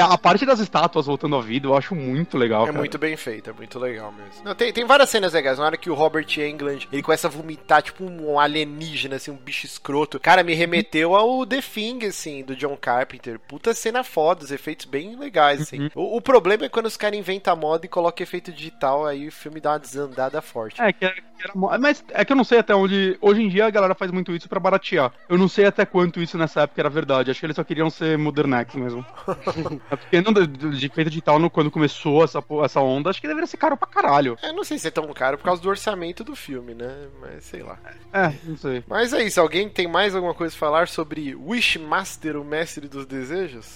A 0.00 0.16
parte 0.16 0.46
das 0.46 0.60
estátuas 0.60 1.06
voltando 1.06 1.36
à 1.36 1.40
vida, 1.40 1.66
eu 1.66 1.76
acho 1.76 1.94
muito 1.94 2.38
legal. 2.38 2.62
É 2.62 2.66
cara. 2.66 2.78
muito 2.78 2.98
bem 2.98 3.16
feito, 3.16 3.50
é 3.50 3.52
muito 3.52 3.78
legal 3.78 4.12
mesmo. 4.12 4.44
Não, 4.44 4.54
tem, 4.54 4.72
tem 4.72 4.84
várias 4.84 5.10
cenas 5.10 5.32
legais. 5.32 5.58
Na 5.58 5.66
hora 5.66 5.76
que 5.76 5.90
o 5.90 5.94
Robert 5.94 6.26
Englund 6.38 6.88
ele 6.92 7.02
começa 7.02 7.26
a 7.26 7.30
vomitar, 7.30 7.82
tipo 7.82 8.04
um 8.04 8.38
alienígena, 8.38 9.16
assim, 9.16 9.31
um 9.32 9.36
bicho 9.36 9.66
escroto. 9.66 10.20
Cara, 10.20 10.42
me 10.42 10.54
remeteu 10.54 11.14
ao 11.14 11.44
The 11.46 11.60
Thing, 11.60 12.06
assim, 12.06 12.42
do 12.42 12.54
John 12.54 12.76
Carpenter. 12.76 13.38
Puta 13.38 13.74
cena 13.74 14.04
foda, 14.04 14.44
os 14.44 14.50
efeitos 14.50 14.86
bem 14.86 15.16
legais, 15.16 15.62
assim. 15.62 15.82
Uhum. 15.82 15.90
O, 15.94 16.16
o, 16.16 16.20
problema 16.20 16.64
é 16.64 16.68
quando 16.68 16.86
os 16.86 16.96
caras 16.96 17.18
inventam 17.18 17.56
moda 17.56 17.86
e 17.86 17.88
colocam 17.88 18.22
efeito 18.22 18.52
digital, 18.52 19.06
aí 19.06 19.28
o 19.28 19.32
filme 19.32 19.60
dá 19.60 19.72
uma 19.72 19.78
desandada 19.78 20.40
forte. 20.40 20.80
É, 20.80 20.92
que 20.92 21.04
era, 21.04 21.14
que 21.14 21.22
era, 21.42 21.78
mas 21.78 22.04
é 22.10 22.24
que 22.24 22.32
eu 22.32 22.36
não 22.36 22.44
sei 22.44 22.58
até 22.58 22.74
onde. 22.74 23.16
Hoje 23.20 23.42
em 23.42 23.48
dia 23.48 23.66
a 23.66 23.70
galera 23.70 23.94
faz 23.94 24.10
muito 24.10 24.32
isso 24.32 24.48
para 24.48 24.60
baratear. 24.60 25.12
Eu 25.28 25.38
não 25.38 25.48
sei 25.48 25.66
até 25.66 25.84
quanto 25.84 26.20
isso 26.20 26.38
nessa 26.38 26.62
época 26.62 26.80
era 26.80 26.90
verdade. 26.90 27.30
Acho 27.30 27.40
que 27.40 27.46
eles 27.46 27.56
só 27.56 27.64
queriam 27.64 27.90
ser 27.90 28.16
modernex 28.18 28.74
mesmo. 28.74 29.04
é 29.90 29.96
porque 29.96 30.20
não, 30.20 30.32
de, 30.32 30.46
de 30.46 30.86
efeito 30.86 31.10
digital, 31.10 31.38
no, 31.38 31.50
quando 31.50 31.70
começou 31.70 32.24
essa, 32.24 32.42
essa 32.64 32.80
onda, 32.80 33.10
acho 33.10 33.20
que 33.20 33.28
deveria 33.28 33.46
ser 33.46 33.56
caro 33.56 33.76
pra 33.76 33.88
caralho. 33.88 34.36
É, 34.42 34.52
não 34.52 34.64
sei 34.64 34.78
se 34.78 34.88
é 34.88 34.90
tão 34.90 35.06
caro 35.12 35.38
por 35.38 35.44
causa 35.44 35.62
do 35.62 35.68
orçamento 35.68 36.24
do 36.24 36.34
filme, 36.34 36.74
né? 36.74 37.08
Mas 37.20 37.44
sei 37.44 37.62
lá. 37.62 37.78
É, 38.12 38.32
não 38.44 38.56
sei. 38.56 38.84
Mas 38.86 39.12
é 39.12 39.21
isso, 39.22 39.40
alguém 39.40 39.68
tem 39.68 39.86
mais 39.86 40.14
alguma 40.14 40.34
coisa 40.34 40.54
a 40.54 40.58
falar 40.58 40.88
sobre 40.88 41.34
Wishmaster, 41.34 42.36
o 42.36 42.44
mestre 42.44 42.88
dos 42.88 43.06
desejos? 43.06 43.66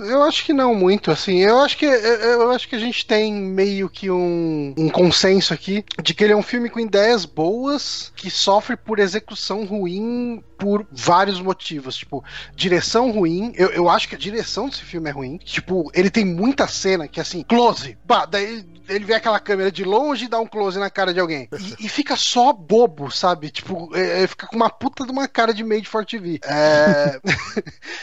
Eu 0.00 0.22
acho 0.22 0.44
que 0.44 0.52
não 0.52 0.74
muito, 0.74 1.10
assim. 1.10 1.38
Eu 1.38 1.60
acho 1.60 1.76
que 1.76 1.86
eu 1.86 2.50
acho 2.50 2.68
que 2.68 2.76
a 2.76 2.78
gente 2.78 3.06
tem 3.06 3.32
meio 3.32 3.88
que 3.88 4.10
um, 4.10 4.74
um 4.76 4.88
consenso 4.88 5.52
aqui 5.52 5.84
de 6.02 6.14
que 6.14 6.24
ele 6.24 6.32
é 6.32 6.36
um 6.36 6.42
filme 6.42 6.68
com 6.68 6.78
ideias 6.78 7.24
boas 7.24 8.12
que 8.14 8.30
sofre 8.30 8.76
por 8.76 8.98
execução 8.98 9.64
ruim 9.64 10.42
por 10.58 10.86
vários 10.90 11.40
motivos. 11.40 11.96
Tipo, 11.96 12.22
direção 12.54 13.10
ruim. 13.10 13.52
Eu, 13.56 13.68
eu 13.70 13.88
acho 13.88 14.08
que 14.08 14.14
a 14.14 14.18
direção 14.18 14.68
desse 14.68 14.82
filme 14.82 15.08
é 15.08 15.12
ruim. 15.12 15.38
Tipo, 15.38 15.90
ele 15.94 16.10
tem 16.10 16.24
muita 16.24 16.66
cena 16.66 17.08
que 17.08 17.20
assim, 17.20 17.42
close. 17.42 17.96
Bah, 18.04 18.26
daí 18.26 18.64
ele 18.88 19.04
vê 19.04 19.14
aquela 19.14 19.38
câmera 19.38 19.70
de 19.70 19.84
longe 19.84 20.24
e 20.24 20.28
dá 20.28 20.40
um 20.40 20.46
close 20.46 20.78
na 20.78 20.90
cara 20.90 21.12
de 21.12 21.20
alguém. 21.20 21.48
E, 21.52 21.86
e 21.86 21.88
fica 21.88 22.16
só 22.16 22.52
bobo, 22.52 23.10
sabe? 23.10 23.50
Tipo, 23.50 23.94
é, 23.94 24.22
é 24.22 24.26
fica 24.26 24.46
com 24.46 24.56
uma 24.56 24.70
puta 24.70 25.04
de 25.04 25.12
uma 25.12 25.28
cara 25.28 25.52
de 25.52 25.62
Made 25.62 25.88
for 25.88 26.04
TV. 26.04 26.40
É. 26.44 27.20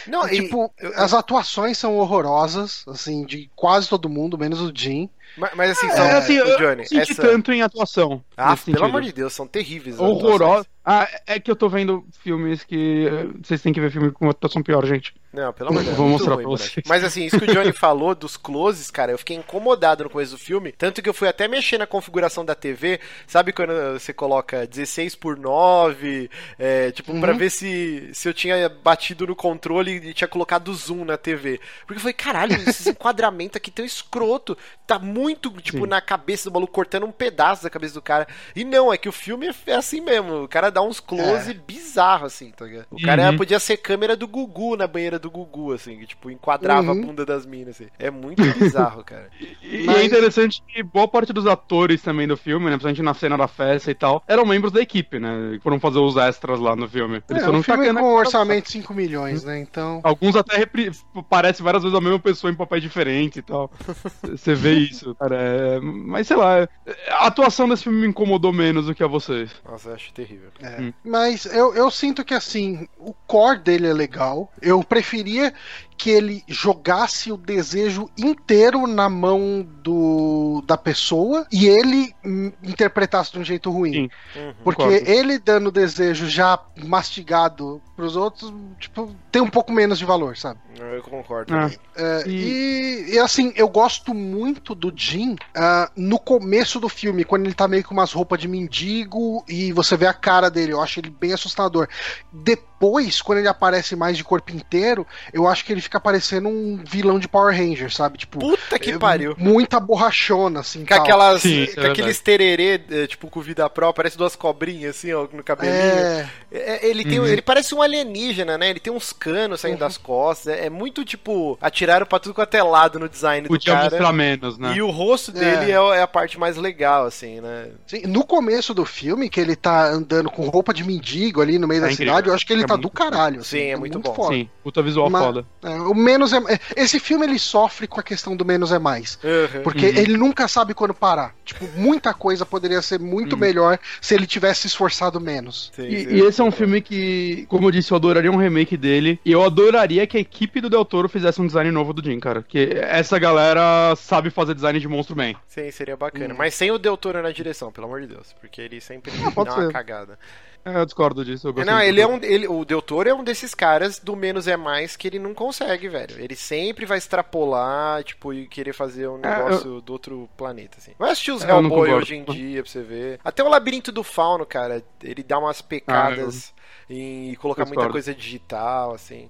Não, 0.08 0.28
tipo, 0.30 0.72
e... 0.82 0.86
as 0.96 1.14
atuações 1.14 1.78
são 1.78 1.98
horrorosas, 1.98 2.84
assim, 2.88 3.26
de 3.26 3.50
quase 3.56 3.90
todo 3.90 4.10
mundo, 4.10 4.38
menos 4.38 4.62
o 4.62 4.72
Jim. 4.74 5.10
Mas, 5.38 5.52
mas 5.56 5.72
assim, 5.72 5.90
são, 5.90 6.06
é, 6.06 6.12
assim, 6.14 6.40
o 6.40 6.58
Johnny, 6.58 6.84
eu 6.84 6.88
senti 6.88 7.12
essa... 7.12 7.22
tanto 7.22 7.52
em 7.52 7.62
atuação. 7.62 8.24
Ah, 8.38 8.48
pelo 8.48 8.58
sentido. 8.58 8.84
amor 8.84 9.02
de 9.02 9.12
Deus, 9.12 9.34
são 9.34 9.48
terríveis. 9.48 10.00
Horrorosos. 10.00 10.68
Ah, 10.88 11.10
é 11.26 11.40
que 11.40 11.50
eu 11.50 11.56
tô 11.56 11.68
vendo 11.68 12.06
filmes 12.20 12.64
que. 12.64 13.08
Eh, 13.08 13.28
vocês 13.44 13.60
têm 13.60 13.74
que 13.74 13.82
ver 13.82 13.92
filme 13.92 14.12
com 14.12 14.30
atuação 14.30 14.62
pior, 14.62 14.86
gente. 14.86 15.16
Não, 15.34 15.52
pelo 15.52 15.72
amor 15.72 15.80
de 15.80 15.88
Deus. 15.88 15.98
Vou 15.98 16.08
mostrar 16.08 16.36
ruim, 16.36 16.44
pra 16.44 16.52
vocês. 16.52 16.86
Mas 16.88 17.04
assim, 17.04 17.26
isso 17.26 17.40
que 17.40 17.46
o 17.46 17.54
Johnny 17.54 17.74
falou 17.74 18.14
dos 18.14 18.38
closes, 18.38 18.92
cara, 18.92 19.12
eu 19.12 19.18
fiquei 19.18 19.36
incomodado 19.36 20.04
no 20.04 20.12
começo 20.12 20.34
do 20.34 20.38
filme. 20.38 20.72
Tanto 20.72 21.02
que 21.02 21.10
eu 21.10 21.14
fui 21.14 21.28
até 21.28 21.48
mexer 21.48 21.80
na 21.80 21.88
configuração 21.88 22.46
da 22.46 22.54
TV. 22.54 23.00
Sabe 23.26 23.52
quando 23.52 23.74
você 23.94 24.14
coloca 24.14 24.68
16 24.68 25.16
por 25.16 25.36
9? 25.36 26.30
É, 26.60 26.92
tipo, 26.92 27.12
uhum. 27.12 27.20
pra 27.20 27.34
ver 27.34 27.50
se, 27.50 28.12
se 28.14 28.30
eu 28.30 28.34
tinha 28.34 28.70
batido 28.70 29.26
no 29.26 29.36
controle 29.36 29.96
e 29.96 30.14
tinha 30.14 30.28
colocado 30.28 30.72
zoom 30.72 31.04
na 31.04 31.18
TV. 31.18 31.60
Porque 31.88 31.98
eu 31.98 32.02
falei, 32.02 32.14
caralho, 32.14 32.54
esse 32.70 32.90
enquadramento 32.92 33.58
aqui 33.58 33.72
tão 33.72 33.84
escroto. 33.84 34.56
Tá 34.86 35.00
muito, 35.00 35.25
tipo, 35.34 35.84
Sim. 35.84 35.88
na 35.88 36.02
cabeça 36.02 36.50
do 36.50 36.54
maluco, 36.54 36.74
cortando 36.74 37.06
um 37.06 37.12
pedaço 37.12 37.64
da 37.64 37.70
cabeça 37.70 37.94
do 37.94 38.02
cara. 38.02 38.28
E 38.56 38.64
não, 38.64 38.92
é 38.92 38.98
que 38.98 39.10
o 39.10 39.12
filme 39.12 39.50
é 39.66 39.76
assim 39.76 40.02
mesmo. 40.02 40.44
O 40.44 40.48
cara 40.48 40.70
dá 40.70 40.82
uns 40.82 41.00
close 41.00 41.52
é. 41.52 41.54
bizarros, 41.54 42.34
assim, 42.34 42.52
tá 42.52 42.66
ligado? 42.66 42.88
O 42.92 43.02
cara 43.02 43.32
uhum. 43.32 43.38
podia 43.38 43.60
ser 43.60 43.78
câmera 43.78 44.16
do 44.16 44.28
Gugu 44.28 44.76
na 44.76 44.88
banheira 44.88 45.18
do 45.18 45.32
Gugu, 45.32 45.74
assim, 45.74 45.98
que, 45.98 46.08
tipo, 46.08 46.30
enquadrava 46.30 46.92
uhum. 46.92 47.04
a 47.04 47.06
bunda 47.06 47.26
das 47.26 47.46
minas, 47.46 47.76
assim. 47.76 47.90
É 47.98 48.12
muito 48.12 48.44
bizarro, 48.58 49.04
cara. 49.04 49.30
E, 49.62 49.84
Mas... 49.84 49.98
é 49.98 50.04
interessante 50.06 50.62
que 50.68 50.84
boa 50.84 51.08
parte 51.08 51.34
dos 51.34 51.48
atores 51.48 52.02
também 52.02 52.28
do 52.28 52.38
filme, 52.38 52.66
né, 52.66 52.72
principalmente 52.72 53.02
na 53.02 53.14
cena 53.14 53.38
da 53.38 53.48
festa 53.48 53.90
e 53.90 53.96
tal, 53.96 54.24
eram 54.28 54.46
membros 54.46 54.72
da 54.72 54.80
equipe, 54.80 55.20
né, 55.20 55.54
que 55.54 55.64
foram 55.64 55.80
fazer 55.80 56.00
os 56.00 56.16
extras 56.18 56.60
lá 56.60 56.76
no 56.76 56.88
filme. 56.88 57.22
Eles 57.30 57.42
é, 57.42 57.46
foram 57.46 57.60
um 57.60 57.64
filme 57.64 57.94
com 57.94 58.02
um 58.02 58.16
orçamento 58.16 58.66
de 58.66 58.72
5 58.72 58.94
milhões, 58.94 59.44
né, 59.44 59.60
então... 59.60 60.02
Alguns 60.04 60.36
até 60.36 60.58
repri... 60.58 60.92
parece 61.30 61.64
várias 61.64 61.84
vezes 61.84 61.98
a 61.98 62.02
mesma 62.02 62.20
pessoa 62.20 62.52
em 62.52 62.56
papéis 62.56 62.84
diferentes 62.84 63.38
e 63.38 63.42
tal. 63.42 63.72
Você 64.24 64.54
vê 64.54 64.74
isso, 64.74 65.15
cara. 65.20 65.36
É... 65.36 65.80
Mas, 65.80 66.28
sei 66.28 66.38
lá, 66.38 66.68
a 67.10 67.28
atuação 67.28 67.68
desse 67.68 67.84
filme 67.84 68.02
me 68.02 68.08
incomodou 68.08 68.54
menos 68.54 68.86
do 68.86 68.96
que 68.96 69.04
a 69.04 69.08
vocês. 69.08 69.52
Nossa, 69.64 69.90
eu 69.90 69.96
acho 69.96 70.14
terrível. 70.14 70.50
É. 70.62 70.82
Hum. 70.82 70.94
Mas 71.04 71.46
eu, 71.46 71.74
eu 71.76 71.90
sinto 71.90 72.24
que 72.24 72.34
assim, 72.34 72.88
o 72.98 73.14
core 73.26 73.60
dele 73.60 73.88
é 73.88 73.94
legal. 73.94 74.52
Eu 74.62 74.84
preferia 74.84 75.54
que 75.98 76.10
ele 76.10 76.44
jogasse 76.48 77.32
o 77.32 77.38
desejo 77.38 78.10
inteiro 78.18 78.86
na 78.86 79.10
mão 79.10 79.66
do, 79.82 80.64
da 80.66 80.78
pessoa 80.78 81.46
e 81.52 81.68
ele 81.68 82.14
interpretasse 82.62 83.32
de 83.32 83.40
um 83.40 83.44
jeito 83.44 83.72
ruim. 83.72 84.10
Uhum, 84.36 84.54
Porque 84.64 84.84
concordo. 84.84 85.12
ele 85.12 85.40
dando 85.40 85.68
o 85.68 85.72
desejo 85.72 86.28
já 86.28 86.60
mastigado 86.84 87.82
pros 87.96 88.16
outros, 88.16 88.54
tipo, 88.80 89.16
tem 89.32 89.42
um 89.42 89.50
pouco 89.50 89.72
menos 89.72 89.98
de 89.98 90.06
valor, 90.06 90.36
sabe? 90.36 90.60
Eu 90.78 91.02
concordo. 91.02 91.54
Ah. 91.56 91.72
É, 91.96 92.24
e... 92.28 93.14
e... 93.14 93.20
assim, 93.20 93.54
eu 93.56 93.70
gosto 93.70 94.14
muito 94.14 94.76
do 94.76 94.92
Jim 94.96 95.34
uh, 95.34 95.90
no 95.96 96.20
começo 96.20 96.80
do 96.80 96.90
filme, 96.90 97.24
quando 97.24 97.46
ele 97.46 97.54
tá 97.54 97.68
meio 97.68 97.84
com 97.84 97.94
umas 97.94 98.12
roupas 98.12 98.40
de 98.40 98.48
mendigo 98.48 99.44
e 99.48 99.72
você 99.72 99.96
vê 99.96 100.08
a 100.08 100.14
cara 100.14 100.50
dele, 100.50 100.74
eu 100.74 100.82
acho 100.82 101.00
ele 101.00 101.10
bem 101.10 101.32
assustador. 101.32 101.88
Depois, 102.34 102.75
quando 103.24 103.40
ele 103.40 103.48
aparece 103.48 103.96
mais 103.96 104.18
de 104.18 104.24
corpo 104.24 104.52
inteiro, 104.52 105.06
eu 105.34 105.48
acho 105.48 105.66
que 105.66 105.72
ele 105.72 105.82
fica 105.82 106.00
parecendo 106.00 106.50
um 106.50 106.84
vilão 106.84 107.20
de 107.20 107.28
Power 107.28 107.56
Rangers, 107.56 107.96
sabe? 107.96 108.18
Tipo, 108.18 108.40
Puta 108.40 108.78
que 108.78 108.92
é, 108.92 108.98
pariu. 108.98 109.36
Muita 109.38 109.80
borrachona, 109.80 110.60
assim. 110.60 110.86
Com, 110.86 110.94
aquelas, 110.94 111.42
Sim, 111.42 111.68
com 111.74 111.82
é 111.82 111.90
aqueles 111.90 112.20
tererê, 112.20 112.82
é, 112.90 113.08
tipo, 113.08 113.28
com 113.30 113.42
vida 113.42 113.70
própria, 113.70 114.04
parece 114.04 114.18
duas 114.18 114.36
cobrinhas, 114.36 114.98
assim, 114.98 115.14
ó, 115.14 115.28
no 115.32 115.44
cabelinho. 115.44 115.76
É... 115.76 116.30
é 116.52 116.88
ele, 116.88 117.04
tem, 117.04 117.20
uhum. 117.20 117.26
ele 117.26 117.42
parece 117.42 117.74
um 117.74 117.82
alienígena, 117.82 118.58
né? 118.58 118.70
Ele 118.70 118.80
tem 118.80 118.94
uns 118.94 119.12
canos 119.12 119.62
saindo 119.62 119.76
uhum. 119.76 119.80
das 119.80 119.98
costas. 119.98 120.54
É, 120.54 120.70
muito, 120.70 121.04
tipo, 121.04 121.58
atiraram 121.62 122.06
pra 122.06 122.20
tudo 122.20 122.34
quanto 122.34 122.54
é 122.56 122.64
lado 122.64 123.00
no 123.00 123.10
design 123.10 123.48
Podia 123.48 123.74
do 123.74 123.78
cara. 123.78 123.90
mostrar 123.90 124.14
menos, 124.14 124.58
né? 124.58 124.76
E 124.76 124.82
o 124.82 124.90
rosto 124.90 125.32
dele 125.32 125.72
é. 125.72 126.02
a 126.02 126.08
parte 126.08 126.40
mais 126.40 126.58
legal, 126.58 127.06
assim, 127.06 127.42
né? 127.42 127.70
Sim, 127.88 128.02
no 128.08 128.24
começo 128.26 128.74
do 128.74 128.86
filme, 128.86 129.30
que 129.30 129.40
ele 129.40 129.56
tá 129.56 129.88
andando 129.88 130.30
com 130.30 130.48
roupa 130.50 130.74
de 130.74 130.84
mendigo 130.84 131.42
ali 131.42 131.58
no 131.58 131.68
meio 131.68 131.82
da 131.82 131.92
cidade, 131.92 132.28
eu 132.28 132.34
acho 132.34 132.46
que 132.46 132.54
ele 132.54 132.65
tá 132.68 132.76
do 132.76 132.90
caralho. 132.90 133.42
Assim, 133.42 133.58
Sim, 133.58 133.64
é 133.66 133.76
muito, 133.76 133.94
muito 133.94 134.10
bom. 134.10 134.16
Foda. 134.16 134.36
Sim, 134.36 134.50
puta 134.64 134.82
visual 134.82 135.10
Mas, 135.10 135.24
foda. 135.24 135.46
o 135.90 135.94
menos 135.94 136.34
é. 136.34 136.40
Esse 136.76 137.00
filme 137.00 137.26
ele 137.26 137.40
sofre 137.40 137.88
com 137.88 138.00
a 138.00 138.04
questão 138.04 138.36
do 138.36 138.46
menos 138.46 138.72
é 138.72 138.80
mais. 138.80 139.20
Uhum. 139.24 139.64
Porque 139.64 139.86
uhum. 139.86 139.98
ele 139.98 140.18
nunca 140.18 140.48
sabe 140.48 140.74
quando 140.74 140.94
parar. 140.94 141.36
Tipo, 141.44 141.66
muita 141.76 142.14
coisa 142.14 142.46
poderia 142.46 142.82
ser 142.82 143.00
muito 143.00 143.34
uhum. 143.34 143.40
melhor 143.40 143.80
se 144.02 144.14
ele 144.14 144.26
tivesse 144.26 144.68
esforçado 144.68 145.20
menos. 145.20 145.72
Sim, 145.76 145.88
e, 145.88 146.16
e, 146.16 146.22
esse 146.22 146.42
é 146.42 146.44
um 146.44 146.52
filme 146.52 146.82
que, 146.82 147.46
como 147.48 147.68
eu 147.68 147.72
disse, 147.72 147.92
eu 147.92 147.98
adoraria 147.98 148.32
um 148.32 148.38
remake 148.38 148.76
dele. 148.76 149.20
E 149.24 149.32
eu 149.32 149.44
adoraria 149.44 150.08
que 150.08 150.18
a 150.18 150.22
equipe 150.22 150.60
do 150.60 150.70
Del 150.70 150.86
Toro 150.86 151.08
fizesse 151.08 151.42
um 151.42 151.48
design 151.48 151.70
novo 151.72 151.94
do 151.94 152.04
Jim, 152.04 152.20
cara. 152.20 152.44
Que 152.48 152.72
essa 152.82 153.20
galera 153.20 153.96
sabe 153.96 154.30
fazer 154.30 154.56
design 154.56 154.80
de 154.80 154.88
monstro 154.88 155.16
bem. 155.16 155.36
Sim, 155.48 155.70
seria 155.72 155.96
bacana. 155.96 156.34
Hum. 156.34 156.38
Mas 156.38 156.54
sem 156.54 156.72
o 156.72 156.78
Del 156.78 156.98
Toro 156.98 157.22
na 157.22 157.32
direção, 157.32 157.72
pelo 157.72 157.88
amor 157.88 158.02
de 158.02 158.08
Deus. 158.08 158.34
Porque 158.40 158.62
ele 158.62 158.82
sempre 158.82 159.12
ah, 159.24 159.44
dá 159.44 159.56
uma 159.56 159.72
cagada. 159.72 160.18
É, 160.66 160.80
eu 160.80 160.86
discordo 160.86 161.24
disso. 161.24 161.54
Eu 161.56 161.64
não, 161.64 161.80
ele 161.80 162.02
é 162.02 162.08
um, 162.08 162.20
ele, 162.24 162.48
o 162.60 162.66
Del 162.66 162.82
Toro 162.82 163.10
é 163.10 163.14
um 163.14 163.24
desses 163.24 163.54
caras 163.54 164.00
do 164.00 164.16
menos 164.16 164.48
é 164.48 164.58
mais 164.58 164.96
que 164.96 165.08
ele 165.08 165.20
não 165.20 165.34
consegue, 165.34 165.88
velho. 165.88 166.20
Ele 166.20 166.36
sempre 166.36 166.86
vai 166.86 166.98
extrapolar, 166.98 168.04
tipo, 168.04 168.34
e 168.34 168.48
querer 168.48 168.74
fazer 168.74 169.08
um 169.08 169.18
negócio 169.18 169.74
é, 169.74 169.76
eu... 169.78 169.82
do 169.82 169.94
outro 169.94 170.30
planeta, 170.38 170.78
assim. 170.78 170.92
Vai 170.98 171.12
assistir 171.12 171.32
os 171.32 171.44
Hellboy 171.44 171.94
hoje 171.94 172.16
em 172.16 172.24
dia 172.24 172.62
pra 172.64 172.72
você 172.72 172.82
ver. 172.82 173.20
Até 173.24 173.44
o 173.44 173.50
Labirinto 173.50 173.92
do 173.92 174.04
Fauno, 174.04 174.46
cara, 174.46 174.84
ele 175.04 175.24
dá 175.24 175.38
umas 175.38 175.62
pecadas 175.62 176.54
ah, 176.56 176.62
eu... 176.90 176.98
em 176.98 177.36
colocar 177.36 177.66
muita 177.66 177.90
coisa 177.90 178.14
digital, 178.14 178.94
assim. 178.94 179.30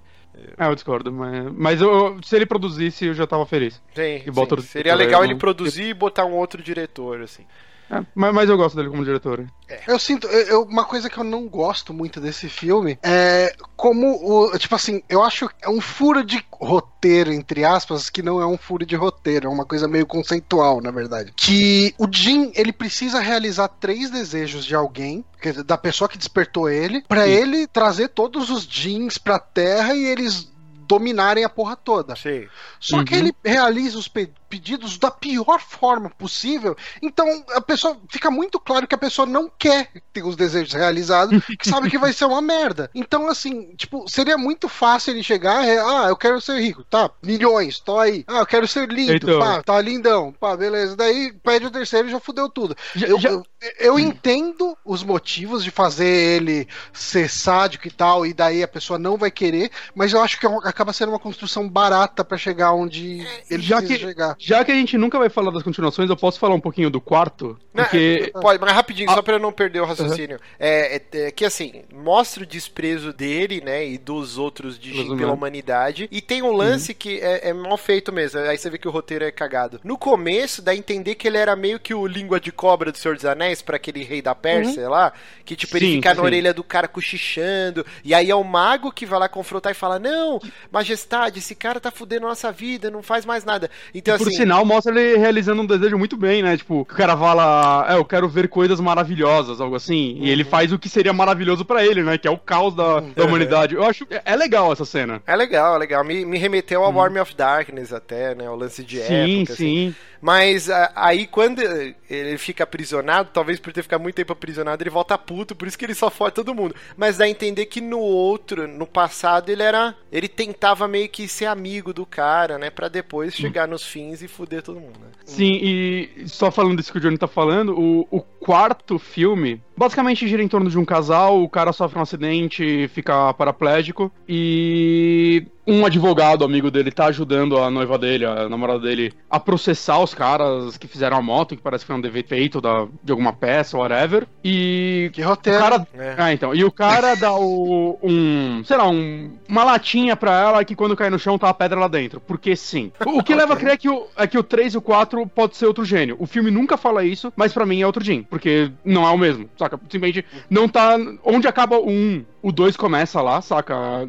É, 0.58 0.66
eu 0.66 0.74
discordo, 0.74 1.10
mas, 1.10 1.52
mas 1.52 1.80
eu, 1.80 2.18
se 2.22 2.36
ele 2.36 2.44
produzisse, 2.44 3.06
eu 3.06 3.14
já 3.14 3.26
tava 3.26 3.46
feliz. 3.46 3.80
Sim, 3.94 4.22
sim. 4.24 4.60
Seria 4.62 4.94
legal 4.94 5.24
ele 5.24 5.34
produzir 5.34 5.84
e 5.84 5.94
botar 5.94 6.26
um 6.26 6.34
outro 6.34 6.62
diretor, 6.62 7.22
assim. 7.22 7.46
É, 7.90 8.04
mas, 8.14 8.34
mas, 8.34 8.48
eu 8.48 8.56
gosto 8.56 8.74
dele 8.76 8.90
como 8.90 9.04
diretor. 9.04 9.46
É. 9.68 9.80
Eu 9.86 9.98
sinto. 9.98 10.26
Eu, 10.26 10.62
uma 10.62 10.84
coisa 10.84 11.08
que 11.08 11.18
eu 11.18 11.24
não 11.24 11.46
gosto 11.46 11.94
muito 11.94 12.20
desse 12.20 12.48
filme 12.48 12.98
é 13.02 13.54
como 13.76 14.18
o. 14.22 14.58
Tipo 14.58 14.74
assim, 14.74 15.02
eu 15.08 15.22
acho 15.22 15.48
é 15.62 15.68
um 15.68 15.80
furo 15.80 16.24
de 16.24 16.44
roteiro, 16.52 17.32
entre 17.32 17.64
aspas, 17.64 18.10
que 18.10 18.22
não 18.22 18.40
é 18.40 18.46
um 18.46 18.58
furo 18.58 18.84
de 18.84 18.96
roteiro, 18.96 19.46
é 19.46 19.50
uma 19.50 19.64
coisa 19.64 19.86
meio 19.86 20.06
conceitual, 20.06 20.80
na 20.80 20.90
verdade. 20.90 21.32
Que 21.36 21.94
o 21.98 22.08
Jim, 22.10 22.50
ele 22.54 22.72
precisa 22.72 23.20
realizar 23.20 23.68
três 23.68 24.10
desejos 24.10 24.64
de 24.64 24.74
alguém, 24.74 25.24
da 25.64 25.78
pessoa 25.78 26.08
que 26.08 26.18
despertou 26.18 26.68
ele, 26.68 27.04
para 27.06 27.28
ele 27.28 27.66
trazer 27.66 28.08
todos 28.08 28.50
os 28.50 28.66
jeans 28.66 29.16
pra 29.16 29.38
terra 29.38 29.94
e 29.94 30.04
eles 30.04 30.48
dominarem 30.86 31.44
a 31.44 31.48
porra 31.48 31.76
toda. 31.76 32.14
Sim. 32.16 32.46
Só 32.78 32.98
uhum. 32.98 33.04
que 33.04 33.14
ele 33.14 33.34
realiza 33.44 33.98
os 33.98 34.08
pedidos 34.48 34.98
da 34.98 35.10
pior 35.10 35.60
forma 35.60 36.10
possível. 36.10 36.76
Então 37.02 37.44
a 37.54 37.60
pessoa 37.60 37.96
fica 38.08 38.30
muito 38.30 38.58
claro 38.58 38.86
que 38.86 38.94
a 38.94 38.98
pessoa 38.98 39.26
não 39.26 39.50
quer 39.58 39.90
ter 40.12 40.24
os 40.24 40.36
desejos 40.36 40.72
realizados, 40.72 41.42
que 41.58 41.68
sabe 41.68 41.90
que 41.90 41.98
vai 41.98 42.12
ser 42.12 42.24
uma 42.24 42.40
merda. 42.40 42.90
Então, 42.94 43.28
assim, 43.28 43.74
tipo, 43.76 44.08
seria 44.08 44.38
muito 44.38 44.68
fácil 44.68 45.12
ele 45.12 45.22
chegar, 45.22 45.62
ah, 45.62 46.08
eu 46.08 46.16
quero 46.16 46.40
ser 46.40 46.58
rico, 46.60 46.84
tá, 46.84 47.10
milhões, 47.22 47.78
tô 47.78 47.98
aí. 47.98 48.24
Ah, 48.26 48.38
eu 48.38 48.46
quero 48.46 48.66
ser 48.66 48.88
lindo, 48.88 49.12
então... 49.12 49.38
pá, 49.38 49.62
tá 49.62 49.80
lindão, 49.80 50.32
pá, 50.32 50.56
beleza. 50.56 50.96
Daí 50.96 51.32
pede 51.42 51.66
o 51.66 51.70
terceiro 51.70 52.08
e 52.08 52.10
já 52.10 52.20
fudeu 52.20 52.48
tudo. 52.48 52.76
Já, 52.94 53.06
eu, 53.06 53.20
já... 53.20 53.30
eu, 53.30 53.44
eu 53.78 53.98
entendo 53.98 54.76
os 54.84 55.02
motivos 55.02 55.62
de 55.62 55.70
fazer 55.70 56.06
ele 56.06 56.68
ser 56.92 57.28
sádico 57.28 57.86
e 57.86 57.90
tal, 57.90 58.26
e 58.26 58.32
daí 58.32 58.62
a 58.62 58.68
pessoa 58.68 58.98
não 58.98 59.16
vai 59.16 59.30
querer, 59.30 59.70
mas 59.94 60.12
eu 60.12 60.22
acho 60.22 60.38
que 60.38 60.46
é 60.46 60.56
acaba 60.64 60.92
sendo 60.92 61.10
uma 61.10 61.18
construção 61.18 61.68
barata 61.68 62.24
para 62.24 62.38
chegar 62.38 62.72
onde 62.72 63.26
é, 63.26 63.44
ele 63.50 63.62
já 63.62 63.82
que, 63.82 63.98
chegar. 63.98 64.36
Já 64.46 64.64
que 64.64 64.70
a 64.70 64.76
gente 64.76 64.96
nunca 64.96 65.18
vai 65.18 65.28
falar 65.28 65.50
das 65.50 65.64
continuações, 65.64 66.08
eu 66.08 66.16
posso 66.16 66.38
falar 66.38 66.54
um 66.54 66.60
pouquinho 66.60 66.88
do 66.88 67.00
quarto? 67.00 67.58
Porque... 67.72 68.30
Não, 68.32 68.40
pode, 68.40 68.60
mas 68.60 68.72
rapidinho, 68.72 69.10
ah. 69.10 69.14
só 69.14 69.20
pra 69.20 69.34
eu 69.34 69.38
não 69.40 69.50
perder 69.50 69.80
o 69.80 69.84
raciocínio. 69.84 70.36
Uhum. 70.36 70.42
É, 70.56 71.02
é, 71.12 71.30
que 71.32 71.44
assim, 71.44 71.82
mostra 71.92 72.44
o 72.44 72.46
desprezo 72.46 73.12
dele, 73.12 73.60
né, 73.60 73.84
e 73.84 73.98
dos 73.98 74.38
outros 74.38 74.78
de 74.78 74.92
pela 75.16 75.32
humanidade. 75.32 76.08
E 76.12 76.20
tem 76.20 76.44
um 76.44 76.52
lance 76.52 76.92
uhum. 76.92 76.96
que 76.96 77.18
é, 77.18 77.48
é, 77.48 77.52
mal 77.52 77.76
feito 77.76 78.12
mesmo. 78.12 78.38
Aí 78.38 78.56
você 78.56 78.70
vê 78.70 78.78
que 78.78 78.86
o 78.86 78.90
roteiro 78.92 79.24
é 79.24 79.32
cagado. 79.32 79.80
No 79.82 79.98
começo, 79.98 80.62
dá 80.62 80.70
a 80.70 80.76
entender 80.76 81.16
que 81.16 81.26
ele 81.26 81.38
era 81.38 81.56
meio 81.56 81.80
que 81.80 81.92
o 81.92 82.06
língua 82.06 82.38
de 82.38 82.52
cobra 82.52 82.92
do 82.92 82.98
Senhor 82.98 83.16
dos 83.16 83.24
Anéis 83.24 83.60
para 83.60 83.74
aquele 83.74 84.04
rei 84.04 84.22
da 84.22 84.32
Pérsia 84.32 84.84
uhum. 84.84 84.90
lá. 84.90 85.12
Que, 85.44 85.56
tipo, 85.56 85.76
ele 85.76 85.86
sim, 85.86 85.92
fica 85.94 86.10
sim. 86.10 86.18
na 86.18 86.22
orelha 86.22 86.54
do 86.54 86.62
cara 86.62 86.86
cochichando. 86.86 87.84
E 88.04 88.14
aí 88.14 88.30
é 88.30 88.36
o 88.36 88.44
mago 88.44 88.92
que 88.92 89.06
vai 89.06 89.18
lá 89.18 89.28
confrontar 89.28 89.72
e 89.72 89.74
fala: 89.74 89.98
Não, 89.98 90.40
majestade, 90.70 91.40
esse 91.40 91.56
cara 91.56 91.80
tá 91.80 91.90
fudendo 91.90 92.26
a 92.26 92.28
nossa 92.28 92.52
vida, 92.52 92.92
não 92.92 93.02
faz 93.02 93.26
mais 93.26 93.44
nada. 93.44 93.68
Então, 93.92 94.14
e 94.14 94.25
por 94.26 94.34
assim, 94.34 94.42
sinal, 94.42 94.64
mostra 94.64 94.92
ele 94.92 95.16
realizando 95.16 95.62
um 95.62 95.66
desejo 95.66 95.98
muito 95.98 96.16
bem, 96.16 96.42
né? 96.42 96.56
Tipo, 96.56 96.80
o 96.80 96.84
cara 96.84 97.16
fala, 97.16 97.86
é, 97.88 97.96
eu 97.96 98.04
quero 98.04 98.28
ver 98.28 98.48
coisas 98.48 98.80
maravilhosas, 98.80 99.60
algo 99.60 99.76
assim. 99.76 100.14
Uhum. 100.14 100.24
E 100.24 100.30
ele 100.30 100.42
uhum. 100.42 100.50
faz 100.50 100.72
o 100.72 100.78
que 100.78 100.88
seria 100.88 101.12
maravilhoso 101.12 101.64
para 101.64 101.84
ele, 101.84 102.02
né? 102.02 102.18
Que 102.18 102.28
é 102.28 102.30
o 102.30 102.38
caos 102.38 102.74
da, 102.74 102.96
uhum. 102.96 103.12
da 103.12 103.24
humanidade. 103.24 103.74
Eu 103.74 103.84
acho 103.84 104.06
é, 104.10 104.22
é 104.24 104.36
legal 104.36 104.72
essa 104.72 104.84
cena. 104.84 105.22
É 105.26 105.36
legal, 105.36 105.76
é 105.76 105.78
legal. 105.78 106.04
Me, 106.04 106.24
me 106.24 106.38
remeteu 106.38 106.82
ao 106.82 106.92
uhum. 106.92 107.00
Army 107.00 107.20
of 107.20 107.34
Darkness 107.34 107.92
até, 107.92 108.34
né? 108.34 108.48
O 108.48 108.56
lance 108.56 108.82
de 108.82 108.98
sim, 108.98 109.38
época. 109.40 109.54
Sim, 109.54 109.88
assim. 109.88 109.94
Mas 110.20 110.68
aí 110.94 111.26
quando 111.26 111.60
ele 111.60 112.38
fica 112.38 112.64
aprisionado, 112.64 113.30
talvez 113.32 113.60
por 113.60 113.72
ter 113.72 113.82
ficado 113.82 114.00
muito 114.00 114.14
tempo 114.14 114.32
aprisionado, 114.32 114.82
ele 114.82 114.90
volta 114.90 115.16
puto, 115.18 115.54
por 115.54 115.68
isso 115.68 115.78
que 115.78 115.84
ele 115.84 115.94
só 115.94 116.10
fode 116.10 116.34
todo 116.34 116.54
mundo. 116.54 116.74
Mas 116.96 117.16
dá 117.16 117.24
a 117.24 117.28
entender 117.28 117.66
que 117.66 117.80
no 117.80 117.98
outro, 117.98 118.66
no 118.66 118.86
passado, 118.86 119.50
ele 119.50 119.62
era. 119.62 119.94
Ele 120.10 120.28
tentava 120.28 120.88
meio 120.88 121.08
que 121.08 121.28
ser 121.28 121.46
amigo 121.46 121.92
do 121.92 122.06
cara, 122.06 122.58
né? 122.58 122.70
Pra 122.70 122.88
depois 122.88 123.34
hum. 123.34 123.36
chegar 123.36 123.68
nos 123.68 123.84
fins 123.84 124.15
e 124.22 124.28
fuder 124.28 124.62
todo 124.62 124.80
mundo. 124.80 124.98
Né? 125.00 125.08
Sim, 125.24 125.58
e 125.62 126.28
só 126.28 126.50
falando 126.50 126.76
disso 126.76 126.92
que 126.92 126.98
o 126.98 127.00
Johnny 127.00 127.18
tá 127.18 127.28
falando, 127.28 127.78
o, 127.78 128.06
o 128.10 128.20
quarto 128.20 128.98
filme 128.98 129.60
basicamente 129.76 130.26
gira 130.26 130.42
em 130.42 130.48
torno 130.48 130.70
de 130.70 130.78
um 130.78 130.84
casal, 130.84 131.42
o 131.42 131.48
cara 131.48 131.72
sofre 131.72 131.98
um 131.98 132.02
acidente, 132.02 132.88
fica 132.88 133.32
paraplégico 133.34 134.10
e 134.28 135.46
um 135.66 135.84
advogado 135.84 136.44
amigo 136.44 136.70
dele 136.70 136.92
tá 136.92 137.06
ajudando 137.06 137.58
a 137.58 137.70
noiva 137.70 137.98
dele, 137.98 138.24
a 138.24 138.48
namorada 138.48 138.80
dele, 138.80 139.12
a 139.28 139.40
processar 139.40 139.98
os 139.98 140.14
caras 140.14 140.76
que 140.76 140.86
fizeram 140.86 141.16
a 141.16 141.22
moto, 141.22 141.56
que 141.56 141.62
parece 141.62 141.84
que 141.84 141.88
foi 141.88 141.96
um 141.96 142.00
defeito 142.00 142.60
da, 142.60 142.86
de 143.02 143.10
alguma 143.10 143.32
peça, 143.32 143.76
whatever. 143.76 144.26
E. 144.44 145.10
Que 145.12 145.22
roteiro. 145.22 145.58
O 145.58 145.62
cara, 145.62 145.88
é. 145.94 146.14
Ah, 146.16 146.32
então. 146.32 146.54
E 146.54 146.64
o 146.64 146.70
cara 146.70 147.16
dá 147.16 147.34
o, 147.34 147.98
um. 148.02 148.62
Sei 148.64 148.76
lá, 148.76 148.88
um, 148.88 149.32
uma 149.48 149.64
latinha 149.64 150.14
pra 150.14 150.40
ela 150.40 150.64
que 150.64 150.76
quando 150.76 150.96
cai 150.96 151.10
no 151.10 151.18
chão 151.18 151.38
tá 151.38 151.48
a 151.48 151.54
pedra 151.54 151.80
lá 151.80 151.88
dentro. 151.88 152.20
Porque 152.20 152.54
sim. 152.54 152.92
O, 153.04 153.18
o 153.18 153.24
que 153.24 153.34
leva 153.34 153.54
a 153.54 153.56
crer 153.56 153.72
é 153.72 153.76
que 153.76 153.88
o, 153.88 154.06
é 154.16 154.26
que 154.26 154.38
o 154.38 154.44
3 154.44 154.74
e 154.74 154.78
o 154.78 154.82
4 154.82 155.26
pode 155.26 155.56
ser 155.56 155.66
outro 155.66 155.84
gênio. 155.84 156.16
O 156.20 156.26
filme 156.26 156.50
nunca 156.50 156.76
fala 156.76 157.04
isso, 157.04 157.32
mas 157.34 157.52
para 157.52 157.66
mim 157.66 157.82
é 157.82 157.86
outro 157.86 158.04
Jim. 158.04 158.22
Porque 158.22 158.70
não 158.84 159.04
é 159.04 159.10
o 159.10 159.18
mesmo, 159.18 159.48
saca? 159.66 159.80
Simplesmente 159.90 160.24
não 160.48 160.68
tá. 160.68 160.96
Onde 161.24 161.48
acaba 161.48 161.78
o 161.78 161.88
1, 161.88 162.24
o 162.42 162.52
2 162.52 162.76
começa 162.76 163.20
lá, 163.20 163.40
saca? 163.40 164.08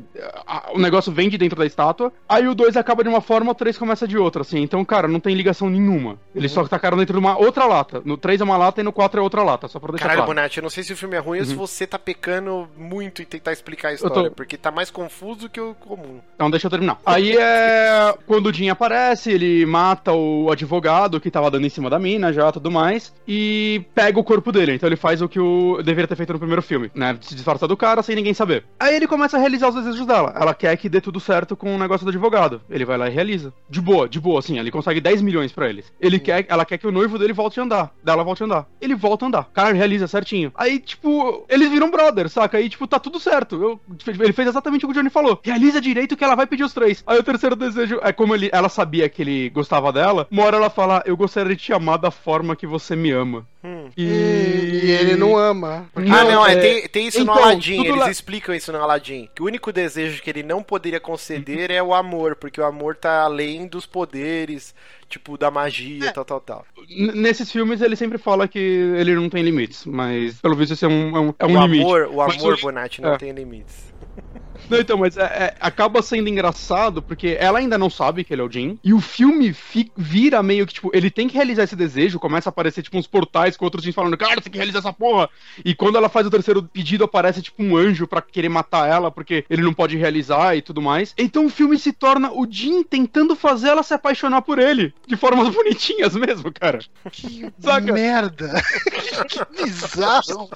O 0.73 0.79
negócio 0.79 1.11
vem 1.11 1.29
de 1.29 1.37
dentro 1.37 1.57
da 1.57 1.65
estátua. 1.65 2.11
Aí 2.27 2.47
o 2.47 2.55
2 2.55 2.77
acaba 2.77 3.03
de 3.03 3.09
uma 3.09 3.21
forma, 3.21 3.51
o 3.51 3.55
3 3.55 3.77
começa 3.77 4.07
de 4.07 4.17
outra, 4.17 4.41
assim. 4.41 4.61
Então, 4.61 4.83
cara, 4.85 5.07
não 5.07 5.19
tem 5.19 5.35
ligação 5.35 5.69
nenhuma. 5.69 6.17
Eles 6.35 6.55
uhum. 6.55 6.63
só 6.63 6.67
tacaram 6.69 6.97
dentro 6.97 7.13
de 7.13 7.19
uma 7.19 7.37
outra 7.37 7.65
lata. 7.65 8.01
No 8.05 8.17
3 8.17 8.41
é 8.41 8.43
uma 8.43 8.57
lata 8.57 8.81
e 8.81 8.83
no 8.83 8.93
4 8.93 9.19
é 9.19 9.23
outra 9.23 9.43
lata, 9.43 9.67
só 9.67 9.79
pra 9.79 9.91
deixar 9.91 10.05
Caralho, 10.05 10.25
claro. 10.25 10.35
Bonatti, 10.35 10.57
eu 10.57 10.63
não 10.63 10.69
sei 10.69 10.83
se 10.83 10.93
o 10.93 10.97
filme 10.97 11.15
é 11.15 11.19
ruim 11.19 11.39
uhum. 11.39 11.43
ou 11.43 11.45
se 11.45 11.53
uhum. 11.53 11.59
você 11.59 11.87
tá 11.87 11.97
pecando 11.97 12.67
muito 12.77 13.21
em 13.21 13.25
tentar 13.25 13.51
explicar 13.51 13.89
a 13.89 13.93
história, 13.93 14.29
tô... 14.29 14.35
porque 14.35 14.57
tá 14.57 14.71
mais 14.71 14.91
confuso 14.91 15.49
que 15.49 15.59
o 15.59 15.73
comum. 15.73 16.19
Então 16.35 16.49
deixa 16.49 16.67
eu 16.67 16.71
terminar. 16.71 16.99
Aí 17.05 17.35
é 17.35 18.13
quando 18.25 18.47
o 18.47 18.53
Jim 18.53 18.69
aparece, 18.69 19.31
ele 19.31 19.65
mata 19.65 20.13
o 20.13 20.51
advogado 20.51 21.19
que 21.19 21.31
tava 21.31 21.49
dando 21.49 21.65
em 21.65 21.69
cima 21.69 21.89
da 21.89 21.99
mina 21.99 22.31
já, 22.31 22.51
tudo 22.51 22.69
mais, 22.69 23.13
e 23.27 23.83
pega 23.95 24.19
o 24.19 24.23
corpo 24.23 24.51
dele. 24.51 24.73
Então 24.73 24.87
ele 24.87 24.95
faz 24.95 25.21
o 25.21 25.29
que 25.29 25.39
o 25.39 25.46
deveria 25.83 26.07
ter 26.07 26.15
feito 26.15 26.33
no 26.33 26.39
primeiro 26.39 26.61
filme, 26.61 26.91
né? 26.93 27.17
Se 27.21 27.35
disfarçar 27.35 27.67
do 27.67 27.77
cara 27.77 28.01
sem 28.01 28.15
ninguém 28.15 28.33
saber. 28.33 28.65
Aí 28.79 28.95
ele 28.95 29.07
começa 29.07 29.37
a 29.37 29.39
realizar 29.39 29.69
os 29.69 29.75
desejos 29.75 30.05
dela. 30.05 30.33
Ela 30.35 30.53
quer 30.53 30.75
que 30.77 30.89
dê 30.89 31.01
tudo 31.01 31.19
certo 31.19 31.55
com 31.55 31.75
o 31.75 31.77
negócio 31.77 32.05
do 32.05 32.09
advogado. 32.09 32.61
Ele 32.69 32.85
vai 32.85 32.97
lá 32.97 33.07
e 33.07 33.13
realiza. 33.13 33.53
De 33.69 33.81
boa, 33.81 34.07
de 34.07 34.19
boa, 34.19 34.39
assim, 34.39 34.59
ele 34.59 34.71
consegue 34.71 35.01
10 35.01 35.21
milhões 35.21 35.51
para 35.51 35.69
eles. 35.69 35.91
Ele 35.99 36.19
quer, 36.19 36.45
ela 36.47 36.65
quer 36.65 36.77
que 36.77 36.87
o 36.87 36.91
noivo 36.91 37.17
dele 37.17 37.33
volte 37.33 37.59
a 37.59 37.63
andar. 37.63 37.93
Dela 38.03 38.23
volte 38.23 38.43
a 38.43 38.45
andar. 38.45 38.67
Ele 38.81 38.95
volta 38.95 39.25
a 39.25 39.27
andar. 39.27 39.49
Cara, 39.53 39.73
realiza 39.73 40.07
certinho. 40.07 40.51
Aí, 40.55 40.79
tipo, 40.79 41.45
eles 41.49 41.69
viram 41.69 41.91
brother, 41.91 42.29
saca? 42.29 42.57
Aí, 42.57 42.69
tipo, 42.69 42.87
tá 42.87 42.99
tudo 42.99 43.19
certo. 43.19 43.61
Eu, 43.61 43.79
ele 44.07 44.33
fez 44.33 44.47
exatamente 44.47 44.85
o 44.85 44.87
que 44.87 44.93
o 44.93 44.95
Johnny 44.95 45.09
falou. 45.09 45.39
Realiza 45.43 45.81
direito 45.81 46.15
que 46.15 46.23
ela 46.23 46.35
vai 46.35 46.47
pedir 46.47 46.63
os 46.63 46.73
três. 46.73 47.03
Aí 47.05 47.19
o 47.19 47.23
terceiro 47.23 47.55
desejo 47.55 47.99
é 48.01 48.11
como 48.11 48.35
ele, 48.35 48.49
ela 48.51 48.69
sabia 48.69 49.09
que 49.09 49.21
ele 49.21 49.49
gostava 49.49 49.91
dela. 49.91 50.27
Uma 50.31 50.43
hora 50.43 50.57
ela 50.57 50.69
fala: 50.69 51.03
Eu 51.05 51.17
gostaria 51.17 51.55
de 51.55 51.61
te 51.61 51.73
amar 51.73 51.97
da 51.97 52.11
forma 52.11 52.55
que 52.55 52.67
você 52.67 52.95
me 52.95 53.11
ama. 53.11 53.45
Hum. 53.63 53.89
E... 53.97 54.03
e... 54.03 54.91
ele 54.91 55.15
não 55.15 55.36
ama. 55.37 55.89
Porque... 55.93 56.09
Ah, 56.09 56.23
não, 56.23 56.45
é, 56.45 56.55
tem, 56.55 56.87
tem 56.87 57.07
isso 57.07 57.21
então, 57.21 57.35
no 57.35 57.41
Aladdin. 57.41 57.83
Eles 57.83 57.97
lá... 57.97 58.11
explicam 58.11 58.55
isso 58.55 58.71
no 58.71 58.81
Aladdin. 58.81 59.29
Que 59.33 59.41
o 59.41 59.45
único 59.45 59.71
desejo 59.71 60.21
que 60.21 60.29
ele 60.29 60.43
não 60.43 60.61
poderia 60.61 60.99
conceder 60.99 61.71
é 61.71 61.81
o 61.81 61.93
amor, 61.93 62.35
porque 62.35 62.59
o 62.59 62.65
amor 62.65 62.95
tá 62.95 63.21
além 63.21 63.67
dos 63.67 63.85
poderes, 63.85 64.73
tipo, 65.09 65.37
da 65.37 65.49
magia, 65.49 66.05
é. 66.05 66.11
tal, 66.11 66.25
tal, 66.25 66.41
tal. 66.41 66.65
Nesses 66.89 67.51
filmes 67.51 67.81
ele 67.81 67.95
sempre 67.95 68.17
fala 68.17 68.47
que 68.47 68.59
ele 68.59 69.15
não 69.15 69.29
tem 69.29 69.43
limites, 69.43 69.85
mas 69.85 70.39
pelo 70.41 70.55
visto 70.55 70.73
esse 70.73 70.85
é 70.85 70.87
um, 70.87 71.15
é 71.15 71.19
um, 71.19 71.33
é 71.39 71.45
um 71.45 71.57
o 71.57 71.61
limite. 71.63 71.83
Amor, 71.83 72.01
o 72.11 72.21
amor, 72.21 72.51
mas, 72.51 72.61
Bonatti, 72.61 73.01
não 73.01 73.13
é. 73.13 73.17
tem 73.17 73.31
limites. 73.31 73.93
Não, 74.69 74.79
então, 74.79 74.97
mas 74.97 75.17
é, 75.17 75.23
é, 75.23 75.55
acaba 75.59 76.01
sendo 76.01 76.29
engraçado 76.29 77.01
porque 77.01 77.37
ela 77.39 77.59
ainda 77.59 77.77
não 77.77 77.89
sabe 77.89 78.23
que 78.23 78.33
ele 78.33 78.41
é 78.41 78.45
o 78.45 78.51
Jin. 78.51 78.77
E 78.83 78.93
o 78.93 78.99
filme 78.99 79.53
fi, 79.53 79.91
vira 79.95 80.41
meio 80.43 80.65
que, 80.65 80.73
tipo, 80.73 80.91
ele 80.93 81.09
tem 81.09 81.27
que 81.27 81.35
realizar 81.35 81.63
esse 81.63 81.75
desejo. 81.75 82.19
Começa 82.19 82.49
a 82.49 82.51
aparecer, 82.51 82.81
tipo, 82.81 82.97
uns 82.97 83.07
portais 83.07 83.55
com 83.55 83.65
outros 83.65 83.83
Jins 83.83 83.95
falando, 83.95 84.17
cara, 84.17 84.35
você 84.35 84.41
tem 84.41 84.51
que 84.51 84.57
realizar 84.57 84.79
essa 84.79 84.93
porra. 84.93 85.29
E 85.63 85.73
quando 85.73 85.97
ela 85.97 86.09
faz 86.09 86.25
o 86.27 86.31
terceiro 86.31 86.63
pedido, 86.63 87.03
aparece, 87.03 87.41
tipo, 87.41 87.63
um 87.63 87.77
anjo 87.77 88.07
para 88.07 88.21
querer 88.21 88.49
matar 88.49 88.87
ela 88.89 89.11
porque 89.11 89.45
ele 89.49 89.61
não 89.61 89.73
pode 89.73 89.95
realizar 89.97 90.55
e 90.55 90.61
tudo 90.61 90.81
mais. 90.81 91.13
Então 91.17 91.45
o 91.45 91.49
filme 91.49 91.77
se 91.77 91.93
torna 91.93 92.31
o 92.31 92.45
Jin 92.49 92.83
tentando 92.83 93.35
fazer 93.35 93.69
ela 93.69 93.83
se 93.83 93.93
apaixonar 93.93 94.41
por 94.41 94.59
ele. 94.59 94.93
De 95.05 95.15
formas 95.15 95.49
bonitinhas 95.53 96.15
mesmo, 96.15 96.51
cara. 96.51 96.79
Que 97.11 97.51
Saca? 97.59 97.93
merda. 97.93 98.61
que 99.29 99.63
bizarro. 99.63 100.49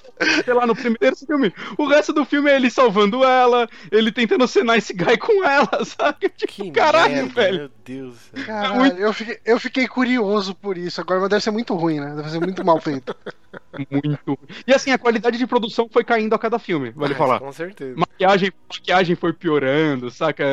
Sei 0.43 0.53
lá, 0.53 0.65
no 0.65 0.75
primeiro 0.75 1.15
filme. 1.15 1.53
O 1.77 1.87
resto 1.87 2.13
do 2.13 2.25
filme 2.25 2.49
é 2.49 2.55
ele 2.55 2.69
salvando 2.69 3.23
ela, 3.23 3.67
ele 3.91 4.00
tentando 4.09 4.47
ser 4.47 4.63
nice 4.63 4.93
guy 4.93 5.17
com 5.17 5.43
ela, 5.43 5.67
sabe? 5.83 6.29
Tipo, 6.29 6.47
que 6.47 6.71
caralho, 6.71 7.13
merda, 7.13 7.33
velho. 7.33 7.57
Meu 7.57 7.71
Deus. 7.83 8.15
Caralho, 8.45 8.73
é 8.73 8.77
muito... 8.77 8.97
eu, 8.99 9.13
fiquei, 9.13 9.39
eu 9.43 9.59
fiquei 9.59 9.87
curioso 9.87 10.55
por 10.55 10.77
isso. 10.77 11.01
Agora, 11.01 11.19
mas 11.19 11.29
deve 11.29 11.43
ser 11.43 11.51
muito 11.51 11.75
ruim, 11.75 11.99
né? 11.99 12.15
Deve 12.15 12.29
ser 12.29 12.39
muito 12.39 12.63
mal 12.63 12.79
feito. 12.79 13.13
muito. 13.91 14.39
E 14.65 14.73
assim, 14.73 14.91
a 14.91 14.97
qualidade 14.97 15.37
de 15.37 15.45
produção 15.45 15.89
foi 15.91 16.05
caindo 16.05 16.33
a 16.33 16.39
cada 16.39 16.57
filme, 16.57 16.91
vale 16.91 17.13
ah, 17.13 17.17
falar. 17.17 17.39
Com 17.41 17.51
certeza. 17.51 17.95
Maquiagem, 17.97 18.53
maquiagem 18.69 19.15
foi 19.17 19.33
piorando, 19.33 20.09
saca? 20.09 20.45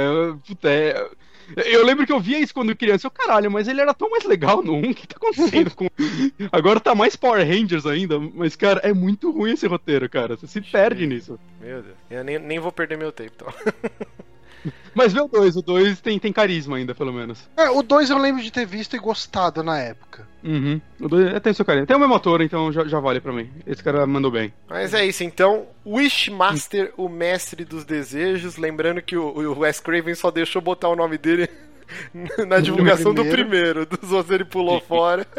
Puta, 0.44 0.68
é... 0.68 1.09
Eu 1.57 1.84
lembro 1.84 2.07
que 2.07 2.12
eu 2.12 2.20
via 2.20 2.38
isso 2.38 2.55
quando 2.55 2.76
criança. 2.76 3.07
Eu, 3.07 3.11
caralho, 3.11 3.51
mas 3.51 3.68
ele 3.68 3.80
era 3.80 3.94
tão 3.94 4.11
mais 4.11 4.24
legal 4.24 4.62
no 4.62 4.74
1. 4.74 4.90
O 4.90 4.94
que 4.94 5.07
tá 5.07 5.16
acontecendo 5.16 5.74
com. 5.74 5.86
Agora 6.53 6.80
tá 6.80 6.94
mais 6.94 7.16
Power 7.16 7.46
Rangers 7.46 7.86
ainda. 7.86 8.18
Mas, 8.18 8.55
cara, 8.57 8.80
é 8.82 8.92
muito 8.92 9.30
ruim 9.30 9.53
esse 9.53 9.66
roteiro, 9.66 10.09
cara. 10.09 10.36
Você 10.36 10.46
se 10.46 10.61
perde 10.61 11.07
nisso. 11.07 11.38
Meu 11.61 11.82
Deus. 11.82 11.96
Eu 12.11 12.24
nem, 12.24 12.38
nem 12.38 12.59
vou 12.59 12.72
perder 12.72 12.99
meu 12.99 13.12
tempo, 13.12 13.32
então. 13.34 13.53
Mas 14.94 15.12
vê 15.12 15.20
o 15.20 15.28
2, 15.28 15.56
o 15.56 15.62
2 15.62 16.00
tem, 16.00 16.18
tem 16.18 16.32
carisma 16.32 16.76
ainda, 16.76 16.94
pelo 16.94 17.12
menos. 17.12 17.48
É, 17.56 17.70
o 17.70 17.82
2 17.82 18.11
eu 18.11 18.18
lembro 18.18 18.42
de 18.42 18.50
ter 18.50 18.66
visto 18.66 18.96
e 18.96 18.98
gostado 18.98 19.62
na 19.62 19.78
época. 19.78 20.26
Uhum. 20.42 20.80
O 21.00 21.09
2 21.09 21.34
é, 21.34 21.40
tem 21.40 21.52
seu 21.52 21.64
carisma. 21.64 21.86
Tem 21.86 21.96
o 21.96 22.00
mesmo 22.00 22.14
ator, 22.14 22.40
então 22.40 22.72
já, 22.72 22.84
já 22.84 22.98
vale 23.00 23.20
pra 23.20 23.32
mim. 23.32 23.50
Esse 23.66 23.82
cara 23.82 24.06
mandou 24.06 24.30
bem. 24.30 24.52
Mas 24.68 24.94
é 24.94 25.06
isso, 25.06 25.22
então. 25.22 25.66
Wishmaster, 25.86 26.92
o 26.96 27.09
mestre 27.09 27.64
dos 27.64 27.84
desejos. 27.84 28.56
Lembrando 28.56 29.00
que 29.00 29.16
o, 29.16 29.26
o 29.26 29.61
Wes 29.61 29.80
Craven 29.80 30.14
só 30.14 30.30
deixou 30.30 30.61
botar 30.61 30.88
o 30.88 30.96
nome 30.96 31.16
dele 31.16 31.48
na 32.47 32.61
divulgação 32.61 33.14
do 33.14 33.24
primeiro. 33.24 33.86
Dos 33.86 34.12
outros 34.12 34.34
ele 34.34 34.45
pulou 34.45 34.80
fora. 34.80 35.26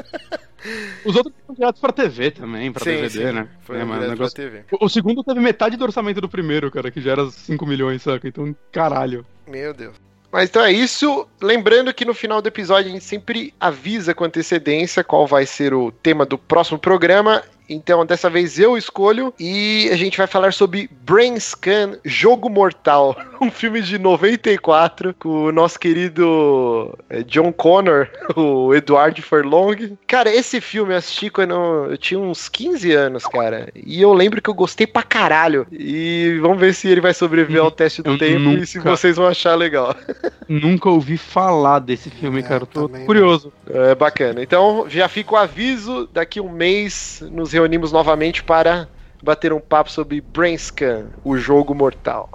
Os 1.06 1.16
outros 1.16 1.34
foram 1.46 1.56
direto 1.56 1.80
pra 1.80 1.94
TV 1.94 2.32
também, 2.32 2.72
pra 2.72 2.84
sim, 2.84 2.92
DVD, 2.92 3.10
sim. 3.10 3.32
né? 3.32 3.48
Foi 3.62 3.78
é, 3.78 3.86
mas 3.86 4.10
negócio... 4.10 4.36
TV. 4.36 4.66
O, 4.72 4.86
o, 4.86 4.90
segundo 4.90 5.24
teve 5.24 5.40
metade 5.40 5.78
do 5.78 5.86
orçamento 5.86 6.20
do 6.20 6.28
primeiro, 6.28 6.70
cara, 6.70 6.92
que 6.92 7.00
já 7.00 7.12
era 7.12 7.32
5 7.32 7.66
milhões, 7.66 8.02
saca? 8.02 8.28
Então, 8.28 8.54
caralho. 8.70 9.26
Meu 9.48 9.74
Deus. 9.74 9.96
Mas 10.32 10.50
então 10.50 10.64
é 10.64 10.72
isso. 10.72 11.28
Lembrando 11.42 11.94
que 11.94 12.06
no 12.06 12.14
final 12.14 12.42
do 12.42 12.48
episódio 12.48 12.90
a 12.90 12.94
gente 12.94 13.06
sempre 13.06 13.54
avisa 13.60 14.14
com 14.14 14.26
antecedência 14.26 15.04
qual 15.04 15.26
vai 15.26 15.46
ser 15.46 15.74
o 15.74 15.92
tema 15.92 16.26
do 16.26 16.38
próximo 16.38 16.78
programa. 16.78 17.42
Então, 17.70 18.06
dessa 18.06 18.30
vez 18.30 18.58
eu 18.58 18.78
escolho 18.78 19.34
e 19.40 19.88
a 19.92 19.96
gente 19.96 20.18
vai 20.18 20.26
falar 20.26 20.52
sobre 20.54 20.90
Brain 21.04 21.40
Scan 21.40 21.98
Jogo 22.04 22.50
Mortal, 22.50 23.16
um 23.40 23.52
filme 23.52 23.82
de 23.82 24.00
94 24.00 25.14
com 25.18 25.46
o 25.46 25.52
nosso 25.52 25.80
querido 25.80 26.98
eh, 27.10 27.24
John 27.24 27.54
Connor, 27.54 28.08
o 28.36 28.74
Edward 28.74 29.22
Furlong. 29.22 29.98
Cara, 30.08 30.34
esse 30.34 30.60
filme 30.60 30.94
eu 30.94 30.98
assisti 30.98 31.30
quando 31.30 31.54
eu 31.54 31.98
tinha 31.98 32.20
uns 32.20 32.50
15 32.50 32.92
anos, 32.92 33.24
cara. 33.26 33.70
E 33.76 34.02
eu 34.02 34.14
lembro 34.14 34.42
que 34.42 34.50
eu 34.50 34.54
gostei 34.54 34.88
pra 34.88 35.04
caralho. 35.04 35.68
E 35.72 36.40
vamos 36.42 36.60
ver 36.60 36.74
se 36.74 36.88
ele 36.88 37.02
vai 37.02 37.14
sobreviver 37.14 37.62
ao 37.62 37.72
teste 37.72 38.02
do 38.02 38.12
eu 38.12 38.18
tempo 38.18 38.40
nunca, 38.40 38.64
e 38.64 38.68
se 38.68 38.80
vocês 38.80 39.18
vão 39.18 39.28
achar 39.28 39.56
legal. 39.56 39.96
Nunca 40.50 40.90
ouvi 40.90 41.16
falar 41.16 41.78
desse 41.78 42.10
filme, 42.10 42.40
é, 42.40 42.42
cara. 42.42 42.64
Eu 42.64 42.68
tô 42.68 42.90
curioso. 42.90 43.54
É 43.70 43.94
bacana. 43.94 44.42
Então, 44.42 44.88
já 44.90 45.08
fica 45.08 45.36
o 45.36 45.38
aviso, 45.38 46.10
daqui 46.12 46.42
um 46.42 46.50
mês 46.50 47.24
nos 47.32 47.54
reunimos 47.60 47.92
novamente 47.92 48.42
para 48.42 48.88
bater 49.22 49.52
um 49.52 49.60
papo 49.60 49.92
sobre 49.92 50.22
Brainscan, 50.22 51.08
o 51.24 51.38
jogo 51.38 51.76
mortal. 51.76 52.30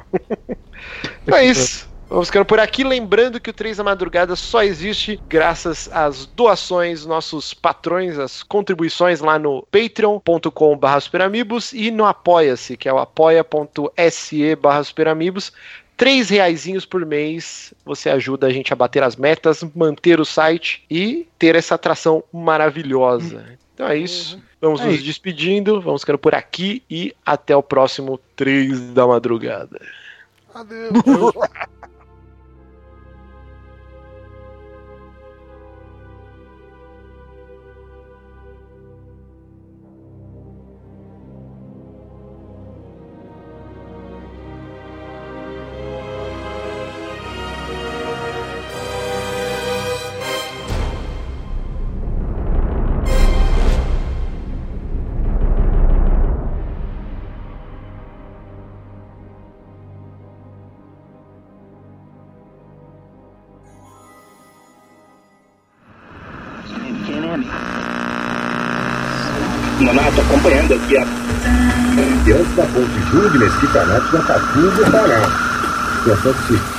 então 1.23 1.37
é 1.39 1.47
isso. 1.47 1.89
Vamos 2.09 2.29
ficando 2.29 2.45
por 2.45 2.61
aqui, 2.61 2.85
lembrando 2.85 3.41
que 3.41 3.49
o 3.49 3.53
3 3.53 3.79
da 3.79 3.83
Madrugada 3.83 4.37
só 4.37 4.63
existe 4.63 5.19
graças 5.27 5.89
às 5.91 6.27
doações, 6.27 7.07
nossos 7.07 7.55
patrões, 7.55 8.19
as 8.19 8.43
contribuições 8.43 9.21
lá 9.21 9.39
no 9.39 9.67
patreon.com 9.73 10.77
barra 10.77 10.99
e 11.73 11.91
no 11.91 12.05
apoia-se, 12.05 12.77
que 12.77 12.89
é 12.89 12.93
o 12.93 12.99
apoia.se 12.99 14.55
barra. 14.57 14.83
Três 15.97 16.29
reaisinhos 16.29 16.85
por 16.85 17.07
mês, 17.07 17.73
você 17.85 18.11
ajuda 18.11 18.49
a 18.49 18.51
gente 18.51 18.73
a 18.73 18.77
bater 18.77 19.03
as 19.03 19.17
metas, 19.17 19.65
manter 19.75 20.21
o 20.21 20.25
site 20.25 20.85
e 20.91 21.27
ter 21.39 21.57
essa 21.57 21.77
atração 21.77 22.23
maravilhosa. 22.33 23.59
Então 23.75 23.89
é 23.89 23.99
isso. 23.99 24.37
Uhum. 24.37 24.43
Vamos 24.61 24.81
é 24.81 24.87
nos 24.87 24.95
isso. 24.97 25.05
despedindo, 25.05 25.81
vamos 25.81 26.03
ficando 26.03 26.19
por 26.19 26.35
aqui 26.35 26.83
e 26.89 27.15
até 27.27 27.57
o 27.57 27.63
próximo 27.63 28.19
3 28.37 28.93
da 28.93 29.07
madrugada. 29.07 29.81
Adeus. 30.55 30.91
De 73.15 73.39
Mesquita 73.39 73.87
já 73.87 73.99
está 73.99 74.41
tudo 74.53 74.91
parado. 74.91 75.33
Situação 75.99 76.33
que 76.33 76.47
se 76.49 76.74